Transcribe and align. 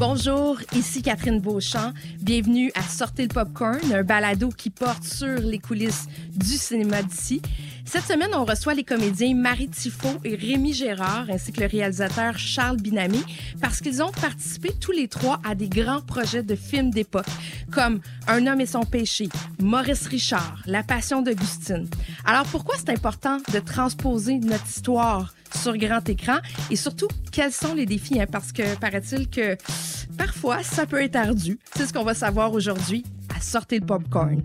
Bonjour, 0.00 0.56
ici 0.74 1.02
Catherine 1.02 1.40
Beauchamp. 1.40 1.92
Bienvenue 2.22 2.72
à 2.74 2.80
Sortez 2.80 3.24
le 3.24 3.28
Popcorn, 3.28 3.92
un 3.92 4.02
balado 4.02 4.48
qui 4.48 4.70
porte 4.70 5.04
sur 5.04 5.38
les 5.40 5.58
coulisses 5.58 6.06
du 6.34 6.56
cinéma 6.56 7.02
d'ici. 7.02 7.42
Cette 7.90 8.04
semaine, 8.04 8.30
on 8.34 8.44
reçoit 8.44 8.74
les 8.74 8.84
comédiens 8.84 9.34
Marie 9.34 9.68
Tifo 9.68 10.10
et 10.22 10.36
Rémi 10.36 10.72
Gérard, 10.72 11.26
ainsi 11.28 11.50
que 11.50 11.60
le 11.60 11.66
réalisateur 11.66 12.38
Charles 12.38 12.76
Binami, 12.76 13.20
parce 13.60 13.80
qu'ils 13.80 14.00
ont 14.00 14.12
participé 14.12 14.70
tous 14.80 14.92
les 14.92 15.08
trois 15.08 15.40
à 15.42 15.56
des 15.56 15.68
grands 15.68 16.00
projets 16.00 16.44
de 16.44 16.54
films 16.54 16.90
d'époque, 16.90 17.26
comme 17.72 17.98
Un 18.28 18.46
homme 18.46 18.60
et 18.60 18.66
son 18.66 18.84
péché, 18.84 19.28
Maurice 19.60 20.06
Richard, 20.06 20.62
La 20.66 20.84
passion 20.84 21.20
d'Augustine. 21.20 21.88
Alors 22.24 22.44
pourquoi 22.44 22.76
c'est 22.78 22.90
important 22.90 23.38
de 23.52 23.58
transposer 23.58 24.38
notre 24.38 24.68
histoire 24.68 25.34
sur 25.60 25.76
grand 25.76 26.08
écran? 26.08 26.36
Et 26.70 26.76
surtout 26.76 27.08
quels 27.32 27.52
sont 27.52 27.74
les 27.74 27.86
défis 27.86 28.20
hein? 28.20 28.26
parce 28.30 28.52
que 28.52 28.78
paraît-il 28.78 29.28
que 29.28 29.56
parfois 30.16 30.62
ça 30.62 30.86
peut 30.86 31.02
être 31.02 31.16
ardu. 31.16 31.58
C'est 31.74 31.86
ce 31.86 31.92
qu'on 31.92 32.04
va 32.04 32.14
savoir 32.14 32.52
aujourd'hui 32.52 33.04
à 33.36 33.40
sortir 33.40 33.80
le 33.80 33.86
popcorn. 33.86 34.40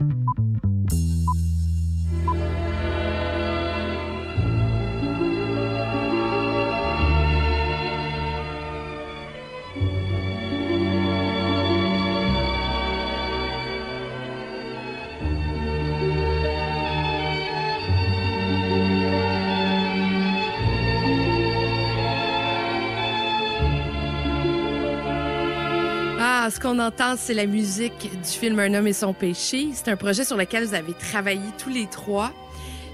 Ce 26.50 26.60
qu'on 26.60 26.78
entend, 26.78 27.16
c'est 27.18 27.34
la 27.34 27.48
musique 27.48 28.12
du 28.12 28.30
film 28.30 28.60
Un 28.60 28.76
homme 28.76 28.86
et 28.86 28.94
son 28.94 29.14
péché. 29.14 29.70
C'est 29.74 29.88
un 29.88 29.96
projet 29.96 30.24
sur 30.24 30.38
lequel 30.38 30.64
vous 30.66 30.76
avez 30.76 30.94
travaillé 30.94 31.42
tous 31.58 31.72
les 31.72 31.88
trois. 31.88 32.32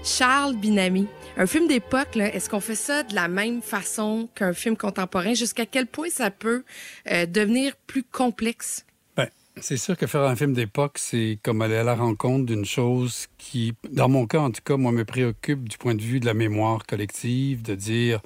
Charles 0.02 0.56
Binami, 0.56 1.06
un 1.36 1.46
film 1.46 1.68
d'époque, 1.68 2.16
est-ce 2.16 2.48
qu'on 2.48 2.60
fait 2.60 2.74
ça 2.74 3.02
de 3.02 3.14
la 3.14 3.28
même 3.28 3.60
façon 3.60 4.30
qu'un 4.34 4.54
film 4.54 4.74
contemporain? 4.74 5.34
Jusqu'à 5.34 5.66
quel 5.66 5.86
point 5.86 6.08
ça 6.08 6.30
peut 6.30 6.64
euh, 7.10 7.26
devenir 7.26 7.74
plus 7.86 8.04
complexe? 8.04 8.86
Ben, 9.16 9.28
c'est 9.60 9.76
sûr 9.76 9.98
que 9.98 10.06
faire 10.06 10.22
un 10.22 10.34
film 10.34 10.54
d'époque, 10.54 10.96
c'est 10.96 11.38
comme 11.42 11.60
aller 11.60 11.76
à 11.76 11.84
la 11.84 11.94
rencontre 11.94 12.46
d'une 12.46 12.64
chose 12.64 13.26
qui, 13.36 13.74
dans 13.90 14.08
mon 14.08 14.26
cas 14.26 14.38
en 14.38 14.50
tout 14.50 14.62
cas, 14.64 14.78
moi, 14.78 14.92
me 14.92 15.04
préoccupe 15.04 15.68
du 15.68 15.76
point 15.76 15.94
de 15.94 16.02
vue 16.02 16.20
de 16.20 16.26
la 16.26 16.34
mémoire 16.34 16.86
collective, 16.86 17.60
de 17.60 17.74
dire 17.74 18.22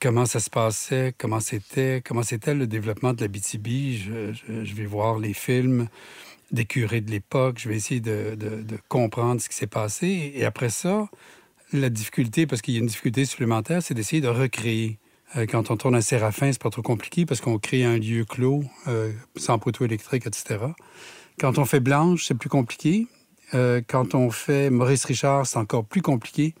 comment 0.00 0.26
ça 0.26 0.40
se 0.40 0.50
passait, 0.50 1.14
comment 1.18 1.40
c'était, 1.40 2.02
comment 2.04 2.22
c'était 2.22 2.54
le 2.54 2.66
développement 2.66 3.12
de 3.12 3.20
la 3.20 3.28
BTB. 3.28 3.66
Je, 3.66 4.74
vais 4.74 4.86
voir 4.86 5.18
les 5.18 5.34
films 5.34 5.88
des 6.50 6.64
curés 6.64 7.00
de 7.00 7.10
l'époque, 7.10 7.58
je 7.58 7.68
vais 7.68 7.76
essayer 7.76 8.00
de, 8.00 8.36
comprendre 8.88 9.40
ce 9.40 9.48
qui 9.48 9.56
s'est 9.56 9.66
passé. 9.66 10.32
Et 10.34 10.44
après 10.44 10.70
ça, 10.70 11.08
la 11.72 11.90
difficulté, 11.90 12.46
parce 12.46 12.62
qu'il 12.62 12.74
y 12.74 12.76
a 12.78 12.80
une 12.80 12.86
difficulté 12.86 13.24
supplémentaire, 13.24 13.82
c'est 13.82 13.94
d'essayer 13.94 14.22
de 14.22 14.28
recréer. 14.28 14.98
Euh, 15.36 15.44
quand 15.46 15.70
on 15.70 15.76
tourne 15.76 15.94
un 15.94 16.00
Séraphin, 16.00 16.52
c'est 16.52 16.62
pas 16.62 16.70
trop 16.70 16.80
compliqué 16.80 17.26
parce 17.26 17.42
qu'on 17.42 17.58
crée 17.58 17.84
un 17.84 17.98
lieu 17.98 18.24
clos, 18.24 18.64
euh, 18.86 19.12
sans 19.36 19.58
poteau 19.58 19.84
électrique, 19.84 20.26
etc. 20.26 20.58
Quand 21.38 21.58
on 21.58 21.66
fait 21.66 21.80
Blanche, 21.80 22.24
c'est 22.26 22.34
plus 22.34 22.48
compliqué. 22.48 23.06
Euh, 23.54 23.82
quand 23.86 24.14
on 24.14 24.30
fait 24.30 24.70
Maurice 24.70 25.04
Richard, 25.04 25.46
c'est 25.46 25.58
encore 25.58 25.84
plus 25.84 26.00
compliqué 26.00 26.54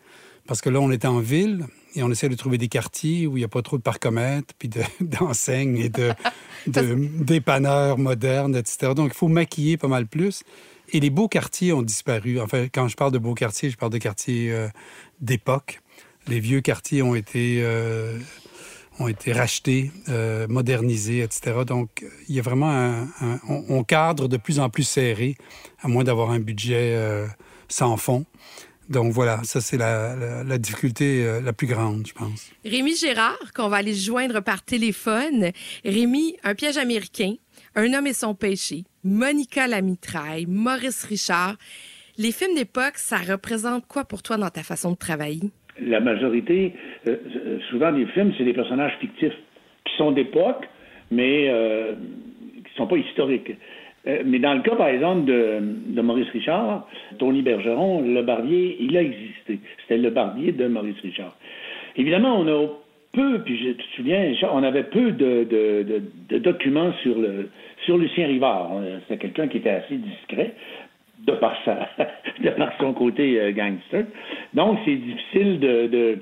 parce 0.46 0.60
que 0.60 0.68
là, 0.70 0.80
on 0.80 0.90
est 0.90 1.04
en 1.04 1.20
ville, 1.20 1.66
et 1.94 2.02
on 2.02 2.10
essaie 2.10 2.28
de 2.28 2.34
trouver 2.34 2.58
des 2.58 2.68
quartiers 2.68 3.26
où 3.26 3.36
il 3.36 3.40
n'y 3.40 3.44
a 3.44 3.48
pas 3.48 3.62
trop 3.62 3.76
de 3.76 3.82
parcomètres, 3.82 4.54
puis 4.58 4.70
d'enseignes 5.00 5.78
et 5.78 5.88
de, 5.88 6.12
dépanneurs 6.66 7.98
modernes, 7.98 8.56
etc. 8.56 8.92
Donc, 8.94 9.12
il 9.14 9.16
faut 9.16 9.28
maquiller 9.28 9.76
pas 9.76 9.88
mal 9.88 10.06
plus. 10.06 10.42
Et 10.90 11.00
les 11.00 11.10
beaux 11.10 11.28
quartiers 11.28 11.72
ont 11.72 11.82
disparu. 11.82 12.40
Enfin, 12.40 12.66
quand 12.72 12.88
je 12.88 12.96
parle 12.96 13.12
de 13.12 13.18
beaux 13.18 13.34
quartiers, 13.34 13.70
je 13.70 13.76
parle 13.76 13.92
de 13.92 13.98
quartiers 13.98 14.52
euh, 14.52 14.68
d'époque. 15.20 15.80
Les 16.28 16.40
vieux 16.40 16.60
quartiers 16.60 17.02
ont 17.02 17.14
été, 17.14 17.60
euh, 17.62 18.18
ont 18.98 19.08
été 19.08 19.32
rachetés, 19.32 19.90
euh, 20.08 20.46
modernisés, 20.48 21.20
etc. 21.20 21.64
Donc, 21.66 22.06
il 22.28 22.34
y 22.34 22.38
a 22.38 22.42
vraiment 22.42 22.70
un, 22.70 23.08
on, 23.48 23.64
on, 23.68 23.84
cadre 23.84 24.28
de 24.28 24.36
plus 24.36 24.60
en 24.60 24.70
plus 24.70 24.84
serré, 24.84 25.36
à 25.80 25.88
moins 25.88 26.04
d'avoir 26.04 26.30
un 26.30 26.40
budget 26.40 27.26
sans 27.68 27.96
fond. 27.96 28.24
Donc 28.88 29.12
voilà, 29.12 29.38
ça 29.44 29.60
c'est 29.60 29.76
la, 29.76 30.58
difficulté 30.58 31.24
euh, 31.24 31.40
la 31.42 31.52
plus 31.52 31.66
grande, 31.66 32.06
je 32.06 32.14
pense. 32.14 32.50
Rémi 32.64 32.96
Gérard, 32.96 33.52
qu'on 33.54 33.68
va 33.68 33.76
aller 33.76 33.94
joindre 33.94 34.42
par 34.42 34.64
téléphone. 34.64 35.50
Rémi, 35.84 36.36
un 36.42 36.54
piège 36.54 36.78
américain, 36.78 37.34
un 37.74 37.92
homme 37.92 38.06
et 38.06 38.14
son 38.14 38.34
péché, 38.34 38.84
Monica 39.04 39.66
la 39.66 39.82
mitraille, 39.82 40.46
Maurice 40.46 41.04
Richard. 41.04 41.56
Les 42.16 42.32
films 42.32 42.54
d'époque, 42.54 42.96
ça 42.96 43.18
représente 43.18 43.86
quoi 43.86 44.04
pour 44.04 44.22
toi 44.22 44.38
dans 44.38 44.48
ta 44.48 44.62
façon 44.62 44.92
de 44.92 44.96
travailler? 44.96 45.50
La 45.80 46.00
majorité, 46.00 46.74
euh, 47.06 47.16
euh, 47.36 47.58
souvent 47.70 47.92
des 47.92 48.06
films, 48.06 48.32
c'est 48.38 48.44
des 48.44 48.54
personnages 48.54 48.96
fictifs 49.00 49.36
qui 49.84 49.96
sont 49.98 50.12
d'époque, 50.12 50.64
mais 51.10 51.52
qui 52.56 52.72
ne 52.72 52.76
sont 52.76 52.86
pas 52.86 52.96
historiques. 52.96 53.52
Euh, 54.08 54.22
mais 54.24 54.38
dans 54.38 54.54
le 54.54 54.60
cas, 54.60 54.74
par 54.74 54.88
exemple, 54.88 55.26
de, 55.26 56.00
Maurice 56.00 56.30
Richard, 56.30 56.86
Tony 57.18 57.42
Bergeron, 57.42 58.02
le 58.02 58.22
barbier, 58.22 58.76
il 58.80 58.96
a 58.96 59.02
existé. 59.02 59.60
C'était 59.82 59.98
le 59.98 60.10
barbier 60.10 60.52
de 60.52 60.66
Maurice 60.66 61.00
Richard. 61.02 61.36
Évidemment, 61.96 62.38
on 62.38 62.48
a 62.48 62.66
peu, 63.12 63.40
puis 63.44 63.58
je 63.58 63.70
te 63.72 63.82
souviens, 63.96 64.32
on 64.52 64.62
avait 64.62 64.84
peu 64.84 65.12
de, 65.12 66.38
documents 66.38 66.92
sur, 67.02 67.16
Lucien 67.98 68.26
Rivard. 68.26 68.70
C'était 69.02 69.18
quelqu'un 69.18 69.48
qui 69.48 69.58
était 69.58 69.70
assez 69.70 69.96
discret 69.96 70.54
de 71.26 71.32
par, 71.32 72.72
son 72.78 72.92
côté 72.94 73.40
euh, 73.40 73.52
gangster. 73.52 74.04
Donc, 74.54 74.78
c'est 74.84 74.94
difficile 74.94 75.58
de, 75.60 76.18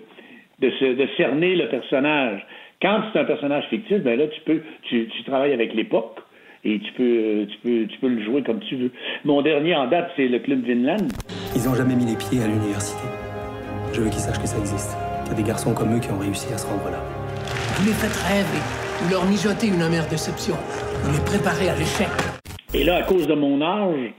cerner 1.16 1.54
le 1.54 1.68
personnage. 1.68 2.44
Quand 2.80 3.03
c'est 3.12 3.20
un 3.20 3.24
personnage 3.24 3.64
fictif, 3.68 3.98
ben 3.98 4.18
là, 4.18 4.26
tu 4.26 4.41
peux, 4.42 4.62
tu 4.82 5.08
travailles 5.24 5.53
avec 5.53 5.74
l'époque 5.74 6.18
et 6.66 6.81
tu 6.81 6.93
peux, 6.93 7.47
tu 7.47 7.59
peux, 7.62 7.87
tu 7.87 7.99
peux 8.00 8.09
le 8.09 8.22
jouer 8.25 8.43
comme 8.43 8.59
tu 8.60 8.77
veux. 8.77 8.91
Mon 9.25 9.41
dernier 9.41 9.77
en 9.77 9.87
date, 9.87 10.10
c'est 10.16 10.27
le 10.27 10.41
Club 10.41 10.65
Vinland. 10.65 11.06
Ils 11.54 11.62
n'ont 11.65 11.75
jamais 11.75 11.94
mis 11.94 12.06
les 12.06 12.16
pieds 12.16 12.43
à 12.43 12.49
l'université. 12.49 13.06
Je 13.93 14.00
veux 14.00 14.10
qu'ils 14.10 14.21
sachent 14.21 14.41
que 14.41 14.49
ça 14.49 14.59
existe. 14.59 14.97
Il 15.27 15.28
y 15.31 15.32
a 15.32 15.37
des 15.37 15.44
garçons 15.44 15.72
comme 15.75 15.97
eux 15.97 16.00
qui 16.00 16.10
ont 16.10 16.19
réussi 16.19 16.53
à 16.53 16.59
se 16.59 16.66
rendre 16.66 16.91
là. 16.91 16.99
Vous 17.77 17.87
les 17.87 17.93
faites 17.93 18.16
rêver. 18.27 18.59
Vous 19.00 19.10
leur 19.10 19.25
mijotez 19.27 19.69
une 19.69 19.82
amère 19.82 20.09
déception. 20.09 20.56
Vous 21.04 21.12
les 21.12 21.21
préparez 21.25 21.69
à 21.69 21.77
l'échec. 21.77 22.09
Et 22.75 22.83
là, 22.83 22.97
à 22.97 23.04
cause 23.04 23.28
de 23.28 23.34
mon 23.34 23.62
âge, 23.62 24.12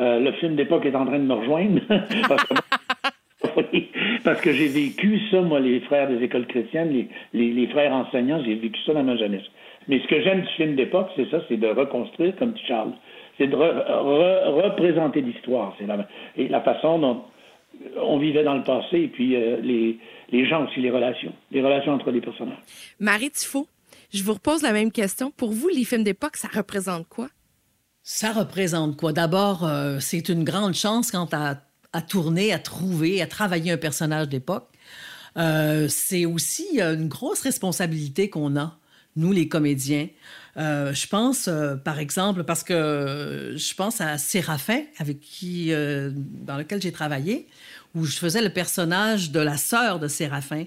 euh, 0.00 0.20
le 0.20 0.32
film 0.32 0.56
d'époque 0.56 0.84
est 0.84 0.94
en 0.94 1.06
train 1.06 1.18
de 1.18 1.24
me 1.24 1.32
rejoindre. 1.32 1.80
parce 4.24 4.42
que, 4.42 4.52
j'ai 4.52 4.68
vécu 4.68 5.18
ça, 5.30 5.40
moi, 5.40 5.60
les 5.60 5.80
frères 5.80 6.08
des 6.08 6.22
écoles 6.22 6.46
chrétiennes, 6.46 6.92
les, 6.92 7.08
les, 7.32 7.52
les 7.52 7.68
frères 7.68 7.94
enseignants, 7.94 8.42
j'ai 8.44 8.54
vécu 8.54 8.78
ça 8.84 8.92
dans 8.92 9.02
ma 9.02 9.16
jeunesse. 9.16 9.46
Mais 9.88 10.00
ce 10.00 10.06
que 10.08 10.22
j'aime 10.22 10.42
du 10.42 10.48
film 10.56 10.76
d'époque, 10.76 11.08
c'est 11.16 11.30
ça, 11.30 11.38
c'est 11.48 11.56
de 11.56 11.68
reconstruire, 11.68 12.34
comme 12.36 12.54
tu 12.54 12.66
Charles. 12.66 12.92
C'est 13.38 13.46
de 13.46 13.56
représenter 13.56 15.20
l'histoire. 15.20 15.74
C'est 15.78 15.86
la, 15.86 16.08
et 16.36 16.48
la 16.48 16.60
façon 16.62 16.98
dont 16.98 17.24
on 18.00 18.18
vivait 18.18 18.42
dans 18.42 18.54
le 18.54 18.64
passé, 18.64 19.00
et 19.00 19.08
puis 19.08 19.36
euh, 19.36 19.60
les, 19.60 19.98
les 20.32 20.48
gens 20.48 20.64
aussi, 20.66 20.80
les 20.80 20.90
relations, 20.90 21.32
les 21.50 21.62
relations 21.62 21.92
entre 21.92 22.10
les 22.10 22.22
personnages. 22.22 22.56
Marie 22.98 23.30
Tifo, 23.30 23.68
je 24.12 24.22
vous 24.22 24.32
repose 24.32 24.62
la 24.62 24.72
même 24.72 24.90
question. 24.90 25.30
Pour 25.30 25.50
vous, 25.50 25.68
les 25.68 25.84
films 25.84 26.02
d'époque, 26.02 26.36
ça 26.36 26.48
représente 26.48 27.06
quoi? 27.08 27.28
Ça 28.02 28.32
représente 28.32 28.96
quoi? 28.96 29.12
D'abord, 29.12 29.64
euh, 29.64 29.98
c'est 30.00 30.28
une 30.30 30.42
grande 30.42 30.74
chance 30.74 31.10
quand 31.10 31.34
à, 31.34 31.56
à 31.92 32.02
tourner, 32.02 32.52
à 32.52 32.58
trouver, 32.58 33.20
à 33.20 33.26
travailler 33.26 33.72
un 33.72 33.76
personnage 33.76 34.28
d'époque. 34.28 34.68
Euh, 35.36 35.86
c'est 35.88 36.24
aussi 36.24 36.80
une 36.80 37.08
grosse 37.08 37.42
responsabilité 37.42 38.30
qu'on 38.30 38.56
a 38.56 38.78
nous 39.16 39.32
les 39.32 39.48
comédiens. 39.48 40.08
Euh, 40.56 40.94
je 40.94 41.06
pense, 41.06 41.48
euh, 41.48 41.76
par 41.76 41.98
exemple, 41.98 42.44
parce 42.44 42.64
que 42.64 43.54
je 43.56 43.74
pense 43.74 44.00
à 44.00 44.16
Séraphin, 44.16 44.82
avec 44.98 45.20
qui, 45.20 45.72
euh, 45.72 46.10
dans 46.14 46.56
lequel 46.56 46.80
j'ai 46.80 46.92
travaillé, 46.92 47.46
où 47.94 48.04
je 48.04 48.16
faisais 48.16 48.42
le 48.42 48.50
personnage 48.50 49.30
de 49.32 49.40
la 49.40 49.56
sœur 49.56 49.98
de 49.98 50.08
Séraphin. 50.08 50.64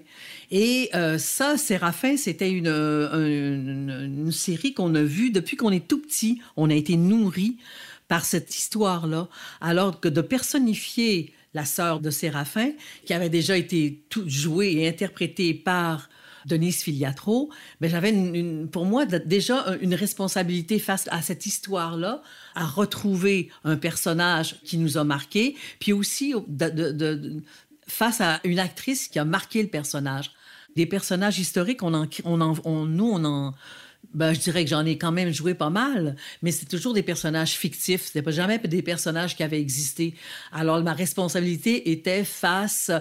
Et 0.52 0.90
ça, 1.20 1.58
Séraphin, 1.58 2.18
c'était 2.18 2.50
une, 2.50 2.66
une, 2.66 4.32
série 4.32 4.74
qu'on 4.74 4.96
a 4.96 5.04
vue 5.04 5.30
depuis 5.30 5.56
qu'on 5.56 5.72
est 5.72 5.88
tout 5.88 6.02
petit. 6.02 6.42
On 6.58 6.72
a 6.72 6.74
été 6.74 6.98
nourris 6.98 7.58
par 8.08 8.26
cette 8.26 8.58
histoire-là, 8.58 9.28
alors 9.62 10.00
que 10.00 10.08
de 10.08 10.22
personnifier 10.22 11.32
la 11.54 11.66
sœur 11.66 12.00
de 12.00 12.10
Séraphin, 12.10 12.72
qui 13.06 13.14
avait 13.14 13.30
déjà 13.30 13.56
été 13.58 14.02
tout 14.10 14.28
jouée 14.28 14.74
et 14.74 14.88
interprétée 14.88 15.54
par 15.54 16.10
Denise 16.50 16.82
Filiatro, 16.82 17.50
mais 17.80 17.88
j'avais 17.88 18.14
pour 18.72 18.86
moi 18.86 19.06
déjà 19.06 19.78
une 19.82 19.96
responsabilité 19.96 20.80
face 20.80 21.08
à 21.12 21.22
cette 21.22 21.46
histoire-là, 21.46 22.22
à 22.56 22.66
retrouver 22.66 23.50
un 23.64 23.78
personnage 23.78 24.58
qui 24.64 24.78
nous 24.78 24.98
a 24.98 25.04
marqué, 25.04 25.56
puis 25.80 25.94
aussi 25.94 26.34
face 27.88 28.20
à 28.22 28.40
une 28.44 28.60
actrice 28.60 29.08
qui 29.08 29.20
a 29.20 29.26
marqué 29.26 29.62
le 29.62 29.70
personnage. 29.70 30.32
Des 30.76 30.86
personnages 30.86 31.40
historiques, 31.40 31.84
on 31.84 31.94
en, 31.94 32.08
on 32.26 32.86
nous, 32.86 33.12
on 33.12 33.26
en 33.26 33.54
ben, 34.14 34.34
je 34.34 34.40
dirais 34.40 34.64
que 34.64 34.70
j'en 34.70 34.86
ai 34.86 34.98
quand 34.98 35.12
même 35.12 35.32
joué 35.32 35.54
pas 35.54 35.70
mal, 35.70 36.16
mais 36.42 36.52
c'est 36.52 36.66
toujours 36.66 36.94
des 36.94 37.04
personnages 37.04 37.52
fictifs. 37.52 38.06
C'était 38.06 38.24
pas 38.24 38.32
jamais 38.32 38.58
des 38.58 38.82
personnages 38.82 39.36
qui 39.36 39.44
avaient 39.44 39.62
existé. 39.62 40.16
Alors, 40.52 40.82
ma 40.82 40.94
responsabilité 40.94 41.92
était 41.92 42.24
face, 42.24 42.92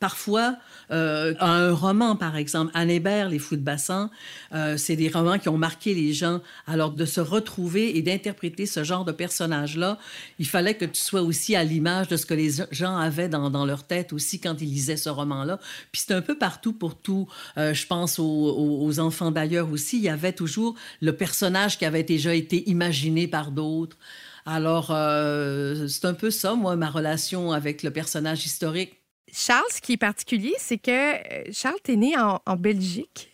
parfois, 0.00 0.56
euh, 0.90 1.34
à 1.38 1.52
un 1.52 1.72
roman, 1.72 2.16
par 2.16 2.36
exemple. 2.36 2.72
Anne 2.74 2.90
Hébert, 2.90 3.28
Les 3.28 3.38
Fous 3.38 3.54
de 3.54 3.60
Bassan, 3.60 4.10
euh, 4.52 4.76
c'est 4.76 4.96
des 4.96 5.08
romans 5.08 5.38
qui 5.38 5.48
ont 5.48 5.56
marqué 5.56 5.94
les 5.94 6.12
gens. 6.12 6.40
Alors, 6.66 6.90
de 6.90 7.04
se 7.04 7.20
retrouver 7.20 7.96
et 7.96 8.02
d'interpréter 8.02 8.66
ce 8.66 8.82
genre 8.82 9.04
de 9.04 9.12
personnage-là, 9.12 9.98
il 10.40 10.48
fallait 10.48 10.74
que 10.74 10.84
tu 10.84 11.00
sois 11.00 11.22
aussi 11.22 11.54
à 11.54 11.62
l'image 11.62 12.08
de 12.08 12.16
ce 12.16 12.26
que 12.26 12.34
les 12.34 12.50
gens 12.72 12.96
avaient 12.96 13.28
dans, 13.28 13.64
leur 13.64 13.84
tête 13.84 14.12
aussi 14.12 14.40
quand 14.40 14.60
ils 14.60 14.68
lisaient 14.68 14.96
ce 14.96 15.10
roman-là. 15.10 15.60
Puis 15.92 16.02
c'est 16.04 16.12
un 16.14 16.22
peu 16.22 16.36
partout 16.36 16.72
pour 16.72 16.96
tout. 16.96 17.28
Euh, 17.56 17.72
je 17.72 17.86
pense 17.86 18.18
aux, 18.18 18.98
enfants 18.98 19.30
d'ailleurs 19.30 19.70
aussi. 19.70 20.08
Avait 20.14 20.32
toujours 20.32 20.74
le 21.00 21.14
personnage 21.14 21.78
qui 21.78 21.84
avait 21.84 22.02
déjà 22.02 22.34
été 22.34 22.68
imaginé 22.68 23.28
par 23.28 23.50
d'autres. 23.50 23.98
Alors, 24.46 24.88
euh, 24.90 25.86
c'est 25.88 26.04
un 26.04 26.14
peu 26.14 26.30
ça, 26.30 26.54
moi, 26.54 26.76
ma 26.76 26.90
relation 26.90 27.52
avec 27.52 27.82
le 27.82 27.90
personnage 27.90 28.44
historique. 28.44 29.00
Charles, 29.32 29.64
ce 29.70 29.80
qui 29.80 29.94
est 29.94 29.98
particulier, 29.98 30.54
c'est 30.58 30.78
que 30.78 30.90
euh, 30.90 31.44
Charles, 31.50 31.80
t'es 31.82 31.96
né 31.96 32.14
en, 32.16 32.56
Belgique 32.56 33.30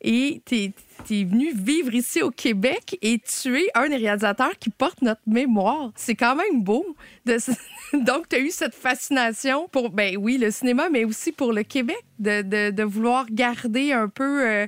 et 0.00 0.42
t'es 0.44 0.72
es 1.10 1.24
venu 1.24 1.52
vivre 1.52 1.94
ici 1.94 2.22
au 2.22 2.30
Québec 2.30 2.98
et 3.02 3.18
tu 3.20 3.58
es 3.58 3.68
un 3.74 3.88
des 3.88 3.96
réalisateurs 3.96 4.58
qui 4.58 4.70
porte 4.70 5.00
notre 5.02 5.20
mémoire. 5.26 5.92
C'est 5.96 6.14
quand 6.14 6.34
même 6.34 6.62
beau. 6.62 6.84
Donc, 7.26 8.28
tu 8.28 8.36
as 8.36 8.40
eu 8.40 8.50
cette 8.50 8.74
fascination 8.74 9.68
pour, 9.68 9.90
ben 9.90 10.16
oui, 10.16 10.38
le 10.38 10.50
cinéma, 10.50 10.88
mais 10.90 11.04
aussi 11.04 11.32
pour 11.32 11.52
le 11.52 11.62
Québec, 11.62 12.04
de, 12.18 12.42
de, 12.42 12.70
de 12.70 12.82
vouloir 12.82 13.26
garder 13.30 13.92
un 13.92 14.08
peu... 14.08 14.46
Euh, 14.46 14.66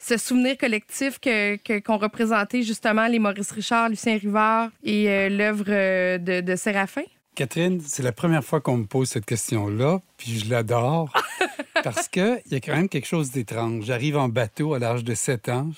ce 0.00 0.16
souvenir 0.16 0.56
collectif 0.56 1.18
que, 1.18 1.78
qu'ont 1.78 1.98
représenté 1.98 2.62
justement 2.62 3.06
les 3.06 3.18
Maurice 3.18 3.50
Richard, 3.50 3.90
Lucien 3.90 4.16
Rivard 4.16 4.70
et 4.82 5.10
euh, 5.10 5.28
l'œuvre 5.28 5.64
euh, 5.68 6.18
de, 6.18 6.40
de 6.40 6.56
Séraphin? 6.56 7.02
Catherine, 7.34 7.80
c'est 7.80 8.02
la 8.02 8.12
première 8.12 8.42
fois 8.42 8.60
qu'on 8.60 8.78
me 8.78 8.86
pose 8.86 9.08
cette 9.08 9.24
question-là, 9.24 10.00
puis 10.16 10.38
je 10.38 10.50
l'adore 10.50 11.12
parce 11.84 12.08
qu'il 12.08 12.42
y 12.50 12.54
a 12.54 12.60
quand 12.60 12.74
même 12.74 12.88
quelque 12.88 13.06
chose 13.06 13.30
d'étrange. 13.30 13.84
J'arrive 13.84 14.16
en 14.16 14.28
bateau 14.28 14.74
à 14.74 14.78
l'âge 14.78 15.04
de 15.04 15.14
7 15.14 15.48
ans, 15.50 15.70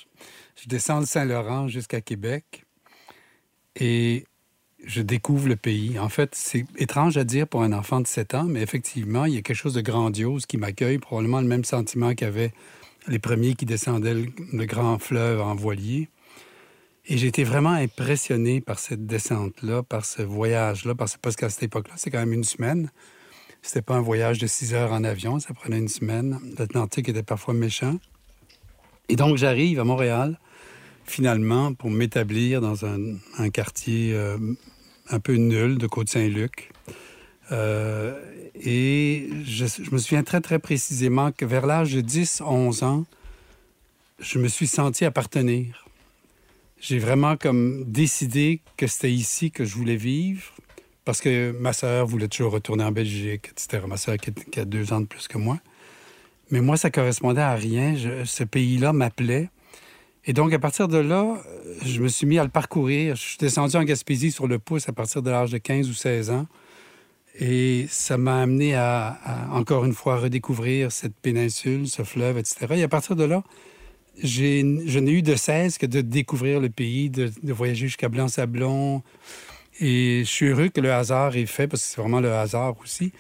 je 0.57 0.69
descends 0.69 1.01
le 1.01 1.07
Saint-Laurent 1.07 1.69
jusqu'à 1.69 2.01
Québec 2.01 2.65
et 3.77 4.25
je 4.85 5.03
découvre 5.03 5.49
le 5.49 5.57
pays. 5.57 5.99
En 5.99 6.09
fait, 6.09 6.35
c'est 6.35 6.65
étrange 6.77 7.17
à 7.17 7.25
dire 7.25 7.47
pour 7.47 7.63
un 7.63 7.73
enfant 7.73 8.01
de 8.01 8.07
7 8.07 8.35
ans, 8.35 8.45
mais 8.45 8.63
effectivement, 8.63 9.25
il 9.25 9.35
y 9.35 9.39
a 9.39 9.43
quelque 9.43 9.57
chose 9.57 9.75
de 9.75 9.81
grandiose 9.81 10.47
qui 10.47 10.57
m'accueille, 10.57 10.99
probablement 10.99 11.41
le 11.41 11.47
même 11.47 11.65
sentiment 11.65 12.15
qu'avait 12.15 12.53
les 13.09 13.19
premiers 13.19 13.55
qui 13.55 13.67
descendaient 13.67 14.15
le, 14.15 14.65
grand 14.67 14.99
fleuve 14.99 15.41
en 15.41 15.55
voilier. 15.55 16.09
Et 17.07 17.19
j'ai 17.19 17.27
été 17.27 17.43
vraiment 17.43 17.73
impressionné 17.73 18.61
par 18.61 18.79
cette 18.79 19.07
descente-là, 19.07 19.83
par 19.83 20.05
ce 20.05 20.23
voyage-là, 20.23 20.95
parce, 20.95 21.17
qu'à 21.37 21.49
cette 21.49 21.65
époque-là, 21.65 21.95
c'est 21.97 22.11
quand 22.11 22.21
même 22.21 22.33
une 22.33 22.45
semaine. 22.45 22.91
C'était 23.61 23.83
pas 23.83 23.95
un 23.95 24.01
voyage 24.01 24.39
de 24.39 24.47
six 24.47 24.75
heures 24.75 24.93
en 24.93 25.05
avion, 25.05 25.39
ça 25.39 25.55
prenait 25.55 25.79
une 25.79 25.89
semaine. 25.89 26.39
L'Atlantique 26.59 27.09
était 27.09 27.23
parfois 27.23 27.55
méchant. 27.55 27.99
Et 29.09 29.17
donc, 29.17 29.37
j'arrive 29.37 29.81
à 29.81 29.85
Montréal, 29.85 30.39
finalement, 31.05 31.75
pour 31.75 31.91
m'établir 31.91 32.61
dans 32.61 32.85
un, 32.85 33.51
quartier 33.51 34.15
euh, 34.15 34.39
un 35.11 35.21
peu 35.21 35.35
nul 35.35 35.79
de 35.79 35.87
Côte-Saint-Luc. 35.87 36.72
Euh, 37.51 38.19
et 38.55 39.29
je, 39.45 39.65
me 39.91 39.99
souviens 39.99 40.23
très, 40.23 40.41
très 40.41 40.59
précisément 40.59 41.33
que 41.33 41.45
vers 41.45 41.67
l'âge 41.67 41.93
de 41.93 42.01
10, 42.01 42.43
11 42.47 42.83
ans, 42.83 43.05
je 44.21 44.39
me 44.39 44.49
suis 44.49 44.67
senti 44.67 45.05
appartenir. 45.05 45.87
J'ai 46.81 46.99
vraiment 46.99 47.37
comme 47.37 47.85
décidé 47.85 48.61
que 48.77 48.87
c'était 48.87 49.13
ici 49.13 49.51
que 49.51 49.65
je 49.65 49.75
voulais 49.75 49.97
vivre 49.97 50.43
parce 51.05 51.21
que 51.21 51.53
ma 51.53 51.73
sœur 51.73 52.07
voulait 52.07 52.29
toujours 52.29 52.53
retourner 52.53 52.85
en 52.85 52.93
Belgique, 52.93 53.49
etc. 53.51 53.85
Ma 53.89 53.97
sœur 53.97 54.17
qui, 54.17 54.61
a 54.61 54.65
deux 54.65 54.93
ans 54.93 55.01
de 55.01 55.07
plus 55.07 55.27
que 55.27 55.39
moi. 55.39 55.59
Mais 56.51 56.61
moi, 56.61 56.77
ça 56.77 56.91
correspondait 56.91 57.41
à 57.41 57.55
rien. 57.55 57.95
ce 58.25 58.45
pays-là 58.45 58.93
m'appelait. 58.93 59.49
Et 60.25 60.33
donc, 60.33 60.53
à 60.53 60.59
partir 60.59 60.87
de 60.87 60.99
là, 60.99 61.43
je 61.85 62.01
me 62.01 62.09
suis 62.09 62.27
mis 62.27 62.39
à 62.39 62.45
le 62.45 62.51
parcourir. 62.51 63.17
Je 63.17 63.23
suis 63.23 63.39
descendu 63.39 63.77
en 63.77 63.83
Gaspésie 63.83 64.31
sur 64.31 64.47
le 64.47 64.59
pouce 64.59 64.89
à 64.89 64.93
partir 64.93 65.23
de 65.23 65.31
l'âge 65.31 65.51
de 65.51 65.59
15 65.59 65.89
ou 65.89 65.95
16 65.95 66.31
ans. 66.31 66.47
Et 67.39 67.87
ça 67.89 68.19
m'a 68.19 68.43
amené 68.43 68.75
à, 68.75 69.19
encore 69.53 69.85
une 69.85 69.95
fois, 69.95 70.19
redécouvrir 70.19 70.93
cette 70.93 71.15
péninsule, 71.15 71.89
ce 71.89 72.03
fleuve, 72.03 72.39
etc. 72.39 72.67
Et 72.77 72.83
à 72.83 72.89
partir 72.89 73.17
de 73.17 73.25
là, 73.25 73.43
je 74.23 74.99
n'ai 74.99 75.13
eu 75.13 75.23
de 75.23 75.35
cesse 75.35 75.79
que 75.79 75.87
de 75.87 76.03
découvrir 76.03 76.61
le 76.61 76.69
pays, 76.69 77.09
de, 77.09 77.33
voyager 77.43 77.87
jusqu'à 77.87 78.09
Blanc-Sablon. 78.09 79.03
Et 79.81 80.21
je 80.25 80.31
suis 80.31 80.47
heureux 80.47 80.69
que 80.69 80.81
le 80.81 80.93
hasard 80.93 81.37
ait 81.37 81.47
fait, 81.47 81.67
parce 81.67 81.83
que 81.83 81.89
c'est 81.89 82.01
vraiment 82.01 82.21
le 82.21 82.33
hasard 82.33 82.75
aussi, 82.83 83.13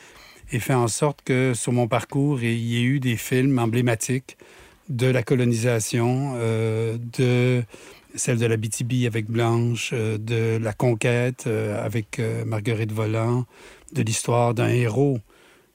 ait 0.53 0.59
fait 0.59 0.75
en 0.75 0.88
sorte 0.88 1.20
que 1.25 1.55
sur 1.55 1.73
mon 1.73 1.88
parcours, 1.88 2.43
il 2.43 2.59
y 2.59 2.79
ait 2.79 2.85
eu 2.85 3.00
des 3.00 3.17
films 3.17 3.59
emblématiques 3.59 4.37
de 4.91 5.06
la 5.06 5.23
colonisation, 5.23 6.35
euh, 6.37 6.99
de 7.17 7.64
celle 8.14 8.38
de 8.38 8.47
la 8.47 8.56
BTB 8.56 9.06
avec 9.06 9.26
Blanche, 9.26 9.91
euh, 9.93 10.19
de 10.19 10.59
la 10.62 10.73
conquête 10.73 11.44
euh, 11.47 11.85
avec 11.85 12.20
Marguerite 12.47 12.93
Volant, 12.93 13.47
de 13.93 14.03
l'histoire 14.03 14.55
d'un 14.55 14.69
héros 14.69 15.19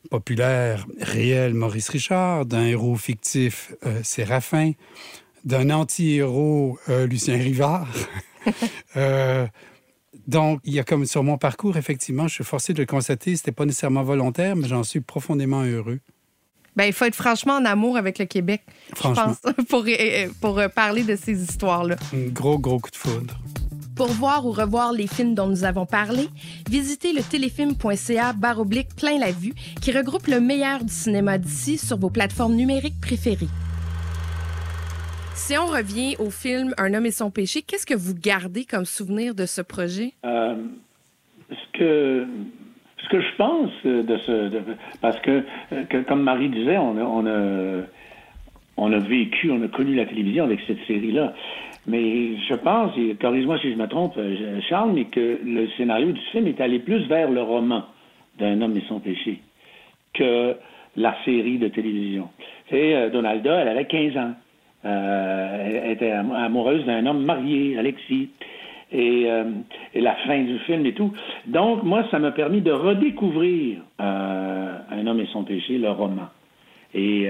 populaire 0.08 0.86
réel, 1.02 1.54
Maurice 1.54 1.90
Richard, 1.90 2.46
d'un 2.46 2.66
héros 2.66 2.96
fictif, 2.96 3.74
euh, 3.86 4.02
Séraphin, 4.04 4.72
d'un 5.46 5.70
anti-héros, 5.70 6.80
euh, 6.90 7.08
Lucien 7.08 7.38
Rivard. 7.38 7.88
Euh, 8.96 9.46
donc, 10.26 10.62
il 10.64 10.74
y 10.74 10.80
a 10.80 10.86
comme 10.86 11.06
sur 11.06 11.22
mon 11.22 11.38
parcours, 11.38 11.76
effectivement, 11.76 12.30
je 12.30 12.36
suis 12.36 12.46
forcé 12.46 12.72
de 12.72 12.80
le 12.80 12.86
constater, 12.86 13.36
c'était 13.36 13.52
pas 13.52 13.66
nécessairement 13.66 14.04
volontaire, 14.04 14.56
mais 14.56 14.70
j'en 14.70 14.84
suis 14.84 15.02
profondément 15.02 15.64
heureux. 15.64 16.00
Ben, 16.78 16.84
il 16.86 16.94
faut 16.94 17.06
être 17.06 17.16
franchement 17.16 17.54
en 17.54 17.66
amour 17.66 17.98
avec 17.98 18.20
le 18.20 18.26
Québec, 18.26 18.62
je 18.96 19.02
pense, 19.02 19.42
pour, 19.68 19.84
pour 20.40 20.62
parler 20.76 21.04
de 21.04 21.16
ces 21.16 21.42
histoires-là. 21.42 21.96
Un 22.14 22.28
gros, 22.28 22.60
gros 22.60 22.78
coup 22.78 22.92
de 22.92 22.96
foudre. 22.96 23.36
Pour 23.96 24.10
voir 24.10 24.46
ou 24.46 24.52
revoir 24.52 24.94
les 24.94 25.08
films 25.08 25.34
dont 25.34 25.48
nous 25.48 25.64
avons 25.64 25.88
parlé, 25.88 26.28
visitez 26.70 27.14
le 27.14 27.24
téléfilm.ca 27.24 28.34
baroblique 28.34 28.96
plein 28.96 29.18
la 29.18 29.32
vue 29.32 29.56
qui 29.82 29.92
regroupe 29.92 30.28
le 30.28 30.40
meilleur 30.40 30.84
du 30.84 30.94
cinéma 30.94 31.40
d'ici 31.40 31.80
sur 31.80 31.98
vos 31.98 32.12
plateformes 32.12 32.54
numériques 32.54 33.02
préférées. 33.02 33.50
Si 35.34 35.58
on 35.58 35.66
revient 35.66 36.16
au 36.20 36.30
film 36.30 36.76
Un 36.78 36.94
homme 36.94 37.08
et 37.08 37.12
son 37.12 37.32
péché, 37.32 37.64
qu'est-ce 37.64 37.88
que 37.88 37.96
vous 37.96 38.14
gardez 38.14 38.66
comme 38.66 38.86
souvenir 38.86 39.34
de 39.34 39.48
ce 39.48 39.62
projet? 39.62 40.14
Euh, 40.26 40.56
ce 41.50 41.80
que 41.80 42.28
ce 43.08 43.10
que 43.10 43.22
je 43.22 43.36
pense 43.38 43.72
de 43.86 44.18
ce 44.18 44.50
parce 45.02 45.20
que, 45.22 45.44
comme 46.08 46.24
Marie 46.24 46.50
disait, 46.50 46.78
on 46.78 46.98
a 47.26 47.84
on 48.78 48.94
a 48.94 49.00
vécu, 49.00 49.52
on 49.52 49.62
a 49.64 49.68
connu 49.68 49.96
la 49.96 50.06
télévision 50.06 50.44
avec 50.44 50.60
cette 50.68 50.84
série-là. 50.86 51.34
Mais 51.88 52.38
je 52.50 52.54
pense, 52.56 52.92
et 52.98 53.16
corrige-moi 53.16 53.58
si 53.60 53.72
je 53.72 53.78
me 53.78 53.88
trompe, 53.88 54.14
euh, 54.18 54.60
Charles, 54.70 54.92
mais 54.94 55.06
que 55.06 55.40
le 55.44 55.68
scénario 55.78 56.12
du 56.12 56.20
film 56.32 56.48
est 56.48 56.60
allé 56.62 56.80
plus 56.80 57.08
vers 57.08 57.32
le 57.32 57.42
roman 57.42 57.84
d'un 58.40 58.62
homme 58.62 58.76
et 58.78 58.84
son 58.88 59.00
péché 59.00 59.40
que 60.14 60.56
la 60.96 61.16
série 61.24 61.58
de 61.58 61.70
télévision. 61.70 62.30
C'est 62.70 62.94
euh, 62.94 63.10
Donalda, 63.10 63.62
elle 63.62 63.70
avait 63.70 63.86
15 63.86 64.18
ans. 64.18 64.34
Euh, 64.86 65.82
elle 65.86 65.92
était 65.92 66.12
amoureuse 66.12 66.86
d'un 66.86 67.06
homme 67.06 67.24
marié, 67.24 67.78
Alexis. 67.78 68.30
Et, 68.90 69.28
et, 69.94 70.00
la 70.00 70.16
fin 70.26 70.42
du 70.44 70.60
film 70.60 70.86
et 70.86 70.94
tout. 70.94 71.12
Donc, 71.46 71.84
moi, 71.84 72.06
ça 72.10 72.20
m'a 72.20 72.32
permis 72.32 72.62
de 72.62 72.72
redécouvrir 72.72 73.80
Un 74.00 75.06
homme 75.06 75.20
et 75.20 75.28
son 75.34 75.44
péché, 75.44 75.78
le 75.78 75.90
roman. 75.90 76.30
Et 76.94 77.28